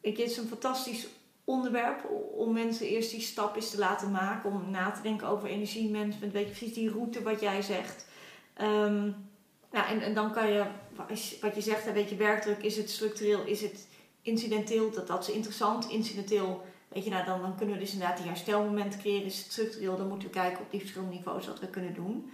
Ik, 0.00 0.16
het 0.16 0.30
is 0.30 0.36
een 0.36 0.48
fantastisch 0.48 1.06
onderwerp 1.44 2.10
om 2.36 2.52
mensen 2.52 2.86
eerst 2.86 3.10
die 3.10 3.20
stap 3.20 3.56
eens 3.56 3.70
te 3.70 3.78
laten 3.78 4.10
maken. 4.10 4.50
Om 4.50 4.70
na 4.70 4.90
te 4.90 5.02
denken 5.02 5.28
over 5.28 5.48
energiemanagement. 5.48 6.32
Weet 6.32 6.46
je 6.46 6.54
precies 6.54 6.74
die 6.74 6.90
route 6.90 7.22
wat 7.22 7.40
jij 7.40 7.62
zegt. 7.62 8.06
Um, 8.62 9.14
nou, 9.76 10.00
en, 10.00 10.14
dan 10.14 10.32
kan 10.32 10.52
je, 10.52 10.64
wat 11.40 11.54
je 11.54 11.60
zegt, 11.60 11.86
een 11.86 11.92
beetje 11.92 12.16
werkdruk. 12.16 12.62
Is 12.62 12.76
het 12.76 12.90
structureel? 12.90 13.44
Is 13.44 13.60
het 13.62 13.86
incidenteel? 14.22 14.90
Dat, 14.90 15.06
dat 15.06 15.28
is 15.28 15.34
interessant. 15.34 15.88
Incidenteel 15.88 16.64
Weet 16.88 17.04
je, 17.04 17.10
nou, 17.10 17.24
dan, 17.24 17.42
dan 17.42 17.56
kunnen 17.56 17.74
we 17.74 17.80
dus 17.80 17.92
inderdaad 17.92 18.16
die 18.16 18.26
herstelmomenten 18.26 19.00
creëren. 19.00 19.24
Is 19.24 19.38
het 19.38 19.52
structureel, 19.52 19.96
dan 19.96 20.08
moeten 20.08 20.28
we 20.28 20.34
kijken 20.34 20.62
op 20.62 20.70
die 20.70 20.80
verschillende 20.80 21.14
niveaus 21.14 21.46
wat 21.46 21.60
we 21.60 21.68
kunnen 21.68 21.94
doen. 21.94 22.30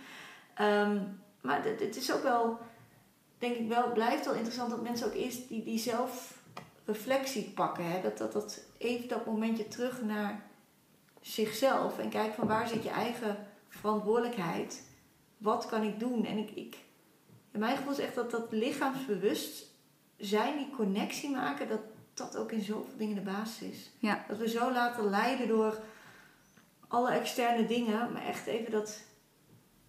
Um, 0.60 1.20
maar 1.40 1.64
het 1.64 1.96
is 1.96 2.12
ook 2.12 2.22
wel, 2.22 2.58
denk 3.38 3.56
ik 3.56 3.68
wel, 3.68 3.92
blijft 3.92 4.24
wel 4.24 4.34
interessant 4.34 4.70
dat 4.70 4.82
mensen 4.82 5.06
ook 5.06 5.14
eerst 5.14 5.48
die, 5.48 5.64
die 5.64 5.78
zelfreflectie 5.78 7.50
pakken. 7.54 7.90
Hè? 7.90 8.00
Dat, 8.02 8.18
dat, 8.18 8.32
dat 8.32 8.64
even 8.78 9.08
dat 9.08 9.26
momentje 9.26 9.68
terug 9.68 10.02
naar 10.02 10.42
zichzelf 11.20 11.98
en 11.98 12.08
kijken 12.08 12.34
van 12.34 12.46
waar 12.46 12.68
zit 12.68 12.82
je 12.82 12.90
eigen 12.90 13.46
verantwoordelijkheid. 13.68 14.82
Wat 15.36 15.66
kan 15.66 15.82
ik 15.82 16.00
doen? 16.00 16.26
En 16.26 16.38
ik, 16.38 16.50
ik, 16.50 16.76
in 17.52 17.60
mijn 17.60 17.76
gevoel 17.76 17.92
is 17.92 17.98
echt 17.98 18.14
dat 18.14 18.30
dat 18.30 18.46
lichaamsbewust 18.50 19.66
zijn, 20.16 20.56
die 20.56 20.70
connectie 20.76 21.30
maken, 21.30 21.68
dat, 21.68 21.80
dat 22.14 22.36
ook 22.36 22.52
in 22.52 22.62
zoveel 22.62 22.96
dingen 22.96 23.14
de 23.14 23.30
basis 23.30 23.68
is. 23.68 23.90
Ja. 23.98 24.24
Dat 24.28 24.38
we 24.38 24.48
zo 24.48 24.72
laten 24.72 25.10
leiden 25.10 25.48
door 25.48 25.78
alle 26.88 27.10
externe 27.10 27.66
dingen, 27.66 28.12
maar 28.12 28.24
echt 28.24 28.46
even 28.46 28.72
dat, 28.72 29.00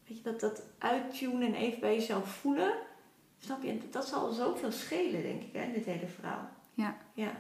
weet 0.08 0.18
je, 0.18 0.24
dat, 0.24 0.40
dat 0.40 0.64
uittunen 0.78 1.48
en 1.48 1.54
even 1.54 1.80
bij 1.80 1.96
jezelf 1.96 2.28
voelen. 2.28 2.74
Snap 3.40 3.64
je? 3.64 3.80
Dat 3.92 4.08
zal 4.08 4.32
zoveel 4.32 4.72
schelen, 4.72 5.22
denk 5.22 5.42
ik, 5.42 5.54
hè, 5.54 5.64
in 5.64 5.74
dit 5.74 5.86
hele 5.86 6.08
verhaal. 6.08 6.50
Ja. 6.74 6.98
Ja, 7.14 7.32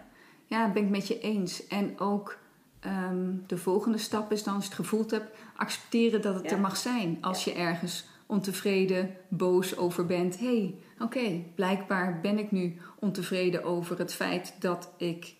ja 0.48 0.72
ben 0.72 0.84
ik 0.84 0.90
met 0.90 1.08
je 1.08 1.20
eens. 1.20 1.68
En 1.68 2.00
ook 2.00 2.38
ehm, 2.80 3.32
de 3.48 3.58
volgende 3.58 3.98
stap 3.98 4.32
is 4.32 4.44
dan, 4.44 4.56
als 4.56 4.64
je 4.64 4.70
het 4.70 4.80
gevoeld 4.80 5.12
hebt, 5.12 5.38
accepteren 5.56 6.22
dat 6.22 6.36
het 6.36 6.52
er 6.52 6.60
mag 6.60 6.78
zijn. 6.78 7.18
Als 7.22 7.44
je 7.44 7.54
ergens 7.54 8.06
ontevreden, 8.26 9.16
boos 9.28 9.78
over 9.78 10.06
bent. 10.06 10.40
Hé, 10.40 10.46
hey, 10.46 10.76
oké, 11.00 11.44
blijkbaar 11.56 12.20
ben 12.22 12.38
ik 12.38 12.52
nu 12.52 12.78
ontevreden 13.00 13.64
over 13.64 14.00
het 14.00 14.14
feit 14.14 14.56
dat 14.60 14.94
ik 14.98 15.36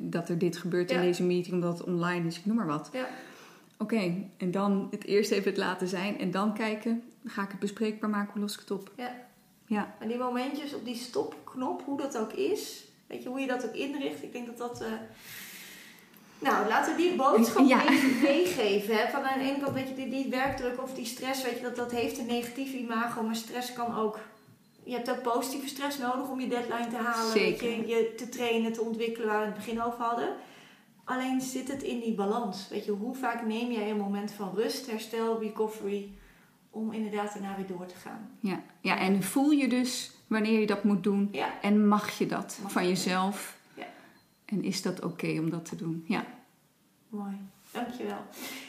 dat 0.00 0.28
er 0.28 0.38
dit 0.38 0.56
gebeurt 0.56 0.90
in 0.90 1.00
deze 1.00 1.22
meeting 1.22 1.54
omdat 1.54 1.78
het 1.78 1.86
online 1.86 2.26
is, 2.26 2.38
ik 2.38 2.46
noem 2.46 2.56
maar 2.56 2.66
wat. 2.66 2.90
Ja. 2.92 3.08
Oké, 3.78 4.14
en 4.36 4.50
dan 4.50 4.88
het 4.90 5.04
eerst 5.04 5.30
even 5.30 5.50
het 5.50 5.58
laten 5.58 5.88
zijn 5.88 6.18
en 6.18 6.30
dan 6.30 6.54
kijken, 6.54 7.02
ga 7.24 7.42
ik 7.42 7.50
het 7.50 7.58
bespreekbaar 7.58 8.10
maken, 8.10 8.32
hoe 8.32 8.40
los 8.40 8.54
ik 8.54 8.60
het 8.60 8.70
op? 8.70 8.92
Ja. 8.96 9.14
ja. 9.66 9.94
En 10.00 10.08
die 10.08 10.18
momentjes 10.18 10.74
op 10.74 10.84
die 10.84 10.94
stopknop, 10.94 11.82
hoe 11.84 12.00
dat 12.00 12.18
ook 12.18 12.32
is, 12.32 12.84
weet 13.06 13.22
je, 13.22 13.28
hoe 13.28 13.40
je 13.40 13.46
dat 13.46 13.66
ook 13.66 13.74
inricht, 13.74 14.22
ik 14.22 14.32
denk 14.32 14.46
dat 14.46 14.58
dat. 14.58 14.82
Uh, 14.82 14.88
nou, 16.38 16.68
laten 16.68 16.96
we 16.96 17.02
die 17.02 17.14
boodschap 17.14 17.66
ja. 17.66 17.82
meegeven. 18.22 18.96
Hè? 18.96 19.10
Van 19.10 19.22
aan 19.22 19.38
de 19.38 19.44
ene 19.44 19.58
kant, 19.58 19.74
weet 19.74 19.88
je, 19.88 19.94
die, 19.94 20.08
die 20.08 20.30
werkdruk 20.30 20.82
of 20.82 20.94
die 20.94 21.06
stress, 21.06 21.42
weet 21.42 21.56
je, 21.56 21.62
dat, 21.62 21.76
dat 21.76 21.90
heeft 21.90 22.18
een 22.18 22.26
negatief 22.26 22.72
imago, 22.72 23.22
maar 23.22 23.36
stress 23.36 23.72
kan 23.72 23.96
ook 23.96 24.18
je 24.88 24.94
hebt 24.94 25.10
ook 25.10 25.22
positieve 25.22 25.68
stress 25.68 25.98
nodig 25.98 26.28
om 26.28 26.40
je 26.40 26.48
deadline 26.48 26.88
te 26.88 26.96
halen. 26.96 27.32
Zeker. 27.32 27.70
Je, 27.70 27.86
je 27.86 28.14
te 28.16 28.28
trainen, 28.28 28.72
te 28.72 28.80
ontwikkelen 28.80 29.28
waar 29.28 29.40
we 29.40 29.46
het 29.46 29.54
begin 29.54 29.82
over 29.82 30.04
hadden. 30.04 30.28
Alleen 31.04 31.40
zit 31.40 31.68
het 31.68 31.82
in 31.82 32.00
die 32.00 32.14
balans. 32.14 32.68
Weet 32.68 32.84
je, 32.84 32.90
hoe 32.90 33.14
vaak 33.14 33.46
neem 33.46 33.70
jij 33.72 33.90
een 33.90 33.96
moment 33.96 34.32
van 34.32 34.54
rust, 34.54 34.90
herstel, 34.90 35.40
recovery, 35.40 36.10
om 36.70 36.92
inderdaad 36.92 37.32
daarna 37.32 37.56
weer 37.56 37.66
door 37.66 37.86
te 37.86 37.94
gaan. 37.94 38.30
Ja, 38.40 38.62
ja 38.80 38.98
en 38.98 39.22
voel 39.22 39.50
je 39.50 39.68
dus 39.68 40.10
wanneer 40.26 40.60
je 40.60 40.66
dat 40.66 40.84
moet 40.84 41.02
doen 41.02 41.28
ja. 41.32 41.60
en 41.60 41.88
mag 41.88 42.18
je 42.18 42.26
dat 42.26 42.58
van 42.66 42.88
jezelf? 42.88 43.57
En 44.48 44.62
is 44.62 44.82
dat 44.82 45.02
oké 45.02 45.38
om 45.38 45.50
dat 45.50 45.64
te 45.64 45.76
doen? 45.76 46.04
Ja. 46.06 46.26
Mooi, 47.08 47.36
dankjewel. 47.70 48.22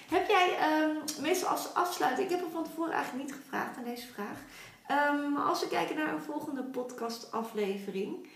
Heb 0.09 0.27
jij 0.27 0.57
um, 0.83 1.21
meestal 1.21 1.49
als 1.49 1.73
afsluiting, 1.73 2.29
ik 2.29 2.35
heb 2.35 2.45
er 2.45 2.51
van 2.51 2.63
tevoren 2.63 2.93
eigenlijk 2.93 3.25
niet 3.25 3.35
gevraagd 3.35 3.77
aan 3.77 3.83
deze 3.83 4.07
vraag. 4.07 4.39
Um, 5.15 5.37
als 5.37 5.61
we 5.61 5.67
kijken 5.67 5.95
naar 5.95 6.13
een 6.13 6.21
volgende 6.21 6.63
podcastaflevering, 6.63 8.27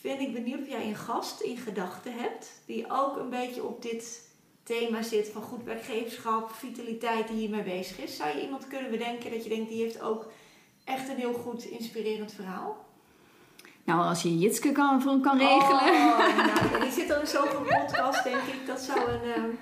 vind 0.00 0.20
ik 0.20 0.32
benieuwd 0.32 0.60
of 0.60 0.68
jij 0.68 0.88
een 0.88 0.94
gast 0.94 1.40
in 1.40 1.56
gedachten 1.56 2.12
hebt. 2.18 2.52
Die 2.66 2.90
ook 2.90 3.16
een 3.16 3.30
beetje 3.30 3.64
op 3.64 3.82
dit 3.82 4.28
thema 4.62 5.02
zit 5.02 5.28
van 5.28 5.42
goed 5.42 5.64
werkgeverschap, 5.64 6.50
vitaliteit 6.52 7.28
die 7.28 7.36
hiermee 7.36 7.62
bezig 7.62 7.98
is. 7.98 8.16
Zou 8.16 8.36
je 8.36 8.42
iemand 8.42 8.68
kunnen 8.68 8.90
bedenken 8.90 9.30
dat 9.30 9.42
je 9.42 9.48
denkt, 9.48 9.68
die 9.68 9.82
heeft 9.82 10.00
ook 10.00 10.32
echt 10.84 11.08
een 11.08 11.16
heel 11.16 11.32
goed 11.34 11.64
inspirerend 11.64 12.32
verhaal? 12.32 12.83
Nou, 13.84 14.00
als 14.02 14.22
je 14.22 14.38
Jitske 14.38 14.72
kan, 14.72 15.20
kan 15.22 15.38
regelen. 15.38 15.80
Oh, 15.80 16.36
nou, 16.36 16.80
die 16.84 16.92
zit 16.92 17.12
al 17.12 17.20
in 17.20 17.26
zoveel 17.26 17.60
podcast, 17.60 18.24
denk 18.24 18.36
ik. 18.36 18.66
Dat 18.66 18.80
zou 18.80 19.10
een... 19.10 19.42
Um, 19.44 19.58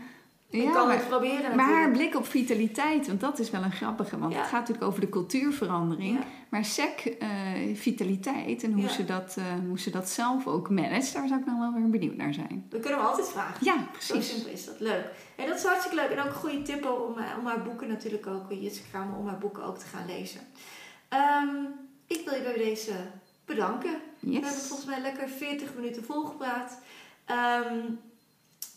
Ik 0.51 0.73
kan 0.73 0.91
het 0.91 1.09
proberen 1.09 1.57
Maar 1.57 1.67
haar 1.73 1.91
blik 1.91 2.15
op 2.17 2.27
vitaliteit, 2.27 3.07
want 3.07 3.21
dat 3.21 3.39
is 3.39 3.51
wel 3.51 3.63
een 3.63 3.73
grappige. 3.73 4.19
Want 4.19 4.33
Ja. 4.33 4.39
het 4.39 4.49
gaat 4.49 4.59
natuurlijk 4.61 4.87
over 4.87 5.01
de 5.01 5.09
cultuurverandering. 5.09 6.19
Ja. 6.19 6.25
Maar 6.49 6.65
SEC, 6.65 7.17
eh, 7.19 7.29
vitaliteit 7.75 8.63
en 8.63 8.73
hoe, 8.73 8.83
Ja. 8.83 8.89
ze 8.89 9.05
dat, 9.05 9.35
eh, 9.39 9.45
hoe 9.69 9.79
ze 9.81 9.91
dat 9.91 10.09
zelf 10.09 10.47
ook 10.47 10.71
managt, 10.71 11.13
daar 11.13 11.29
zou 11.29 11.41
ik 11.41 11.47
nou 11.47 11.59
wel 11.59 11.73
weer 11.73 11.91
benieuwd 11.91 12.17
naar 12.17 12.35
zijn. 12.35 12.67
We 12.71 12.81
kunnen 12.81 12.99
hem 12.99 13.09
altijd 13.09 13.29
vragen. 13.29 13.65
Ja, 13.65 13.75
Zo 14.01 14.15
precies. 14.15 14.33
simpel 14.35 14.53
is 14.53 14.65
dat. 14.65 14.81
Leuk. 14.81 15.05
En 15.37 15.47
dat 15.47 15.57
is 15.57 15.65
hartstikke 15.65 15.97
leuk. 15.97 16.11
En 16.11 16.19
ook 16.19 16.27
een 16.27 16.33
goede 16.33 16.63
tip 16.63 16.85
ook 16.85 17.09
om, 17.09 17.19
eh, 17.19 17.25
om 17.39 17.47
haar 17.47 17.63
boeken 17.63 17.89
natuurlijk 17.89 18.27
ook, 18.27 18.51
je 18.51 18.61
Instagram, 18.61 19.15
om 19.19 19.27
haar 19.27 19.39
boeken 19.39 19.65
ook 19.65 19.79
te 19.79 19.87
gaan 19.87 20.07
lezen. 20.07 20.41
Ehm, 21.09 21.49
ik 22.07 22.21
wil 22.25 22.35
je 22.35 22.43
bij 22.43 22.57
deze 22.65 22.93
bedanken. 23.55 24.01
We 24.21 24.33
hebben 24.33 24.51
volgens 24.51 24.89
mij 24.89 25.01
lekker 25.01 25.29
40 25.29 25.75
minuten 25.75 26.05
volgepraat. 26.05 26.79
Ehm, 27.25 27.79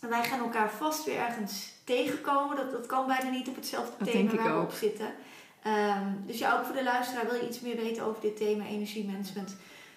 wij 0.00 0.24
gaan 0.24 0.38
elkaar 0.38 0.70
vast 0.70 1.04
weer 1.04 1.18
ergens 1.18 1.72
tegenkomen. 1.84 2.56
Dat, 2.56 2.70
dat 2.70 2.86
kan 2.86 3.06
bijna 3.06 3.30
niet 3.30 3.48
op 3.48 3.54
hetzelfde 3.54 3.92
Dat 3.98 4.10
thema 4.10 4.34
waar 4.34 4.56
we 4.56 4.66
op 4.66 4.72
zitten. 4.72 5.14
Ehm, 5.62 6.06
dus 6.26 6.38
ja, 6.38 6.58
ook 6.58 6.64
voor 6.64 6.74
de 6.74 6.82
luisteraar 6.82 7.26
wil 7.26 7.34
je 7.34 7.48
iets 7.48 7.60
meer 7.60 7.76
weten 7.76 8.04
over 8.04 8.20
dit 8.20 8.36
thema 8.36 8.64
energiemanagement. 8.66 9.56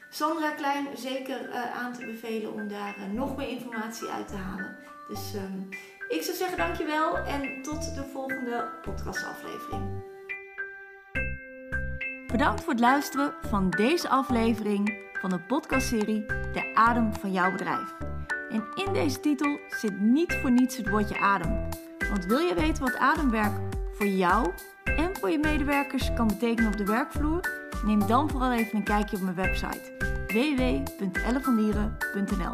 Sandra 0.10 0.52
Klein 0.52 0.88
zeker 0.98 1.50
eh, 1.50 1.78
aan 1.78 1.94
te 1.94 2.06
bevelen 2.06 2.54
om 2.54 2.68
daar 2.68 2.96
eh, 2.98 3.14
nog 3.14 3.38
meer 3.38 3.50
informatie 3.50 4.08
uit 4.08 4.28
te 4.28 4.36
halen. 4.36 4.78
Dus 5.08 5.34
ehm, 5.36 5.62
ik 6.10 6.22
zou 6.22 6.38
zeggen 6.38 6.58
dankjewel 6.58 7.18
en 7.18 7.62
tot 7.62 7.96
de 7.96 8.04
volgende 8.14 8.70
podcastaflevering. 8.82 10.08
Bedankt 12.32 12.64
voor 12.64 12.74
het 12.74 12.82
luisteren 12.82 13.34
van 13.42 13.70
deze 13.70 14.10
aflevering 14.10 14.98
van 15.14 15.30
de 15.30 15.40
podcastserie 15.40 16.26
De 16.26 16.72
Adem 16.74 17.14
van 17.14 17.32
jouw 17.32 17.52
bedrijf. 17.52 17.96
En 18.50 18.64
in 18.76 18.94
deze 18.94 19.20
titel 19.20 19.60
zit 19.70 20.00
niet 20.00 20.34
voor 20.34 20.52
niets 20.52 20.78
het 20.78 20.90
woordje 20.90 21.20
adem. 21.20 21.68
Want 22.10 22.26
wil 22.26 22.38
je 22.38 22.54
weten 22.54 22.84
wat 22.84 22.98
ademwerk 22.98 23.54
voor 23.94 24.08
jou 24.08 24.52
en 24.84 25.16
voor 25.16 25.30
je 25.30 25.40
medewerkers 25.40 26.14
kan 26.14 26.28
betekenen 26.28 26.72
op 26.72 26.78
de 26.78 26.86
werkvloer? 26.86 27.68
Neem 27.86 28.08
dan 28.08 28.30
vooral 28.30 28.52
even 28.52 28.78
een 28.78 28.84
kijkje 28.84 29.16
op 29.16 29.22
mijn 29.22 29.36
website 29.36 29.98
www.ellevandieren.nl 30.28 32.54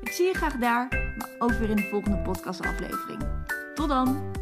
Ik 0.00 0.12
zie 0.12 0.26
je 0.26 0.34
graag 0.34 0.56
daar, 0.56 0.88
maar 1.16 1.28
ook 1.38 1.52
weer 1.52 1.70
in 1.70 1.76
de 1.76 1.88
volgende 1.90 2.18
podcastaflevering. 2.18 3.22
Tot 3.74 3.88
dan! 3.88 4.39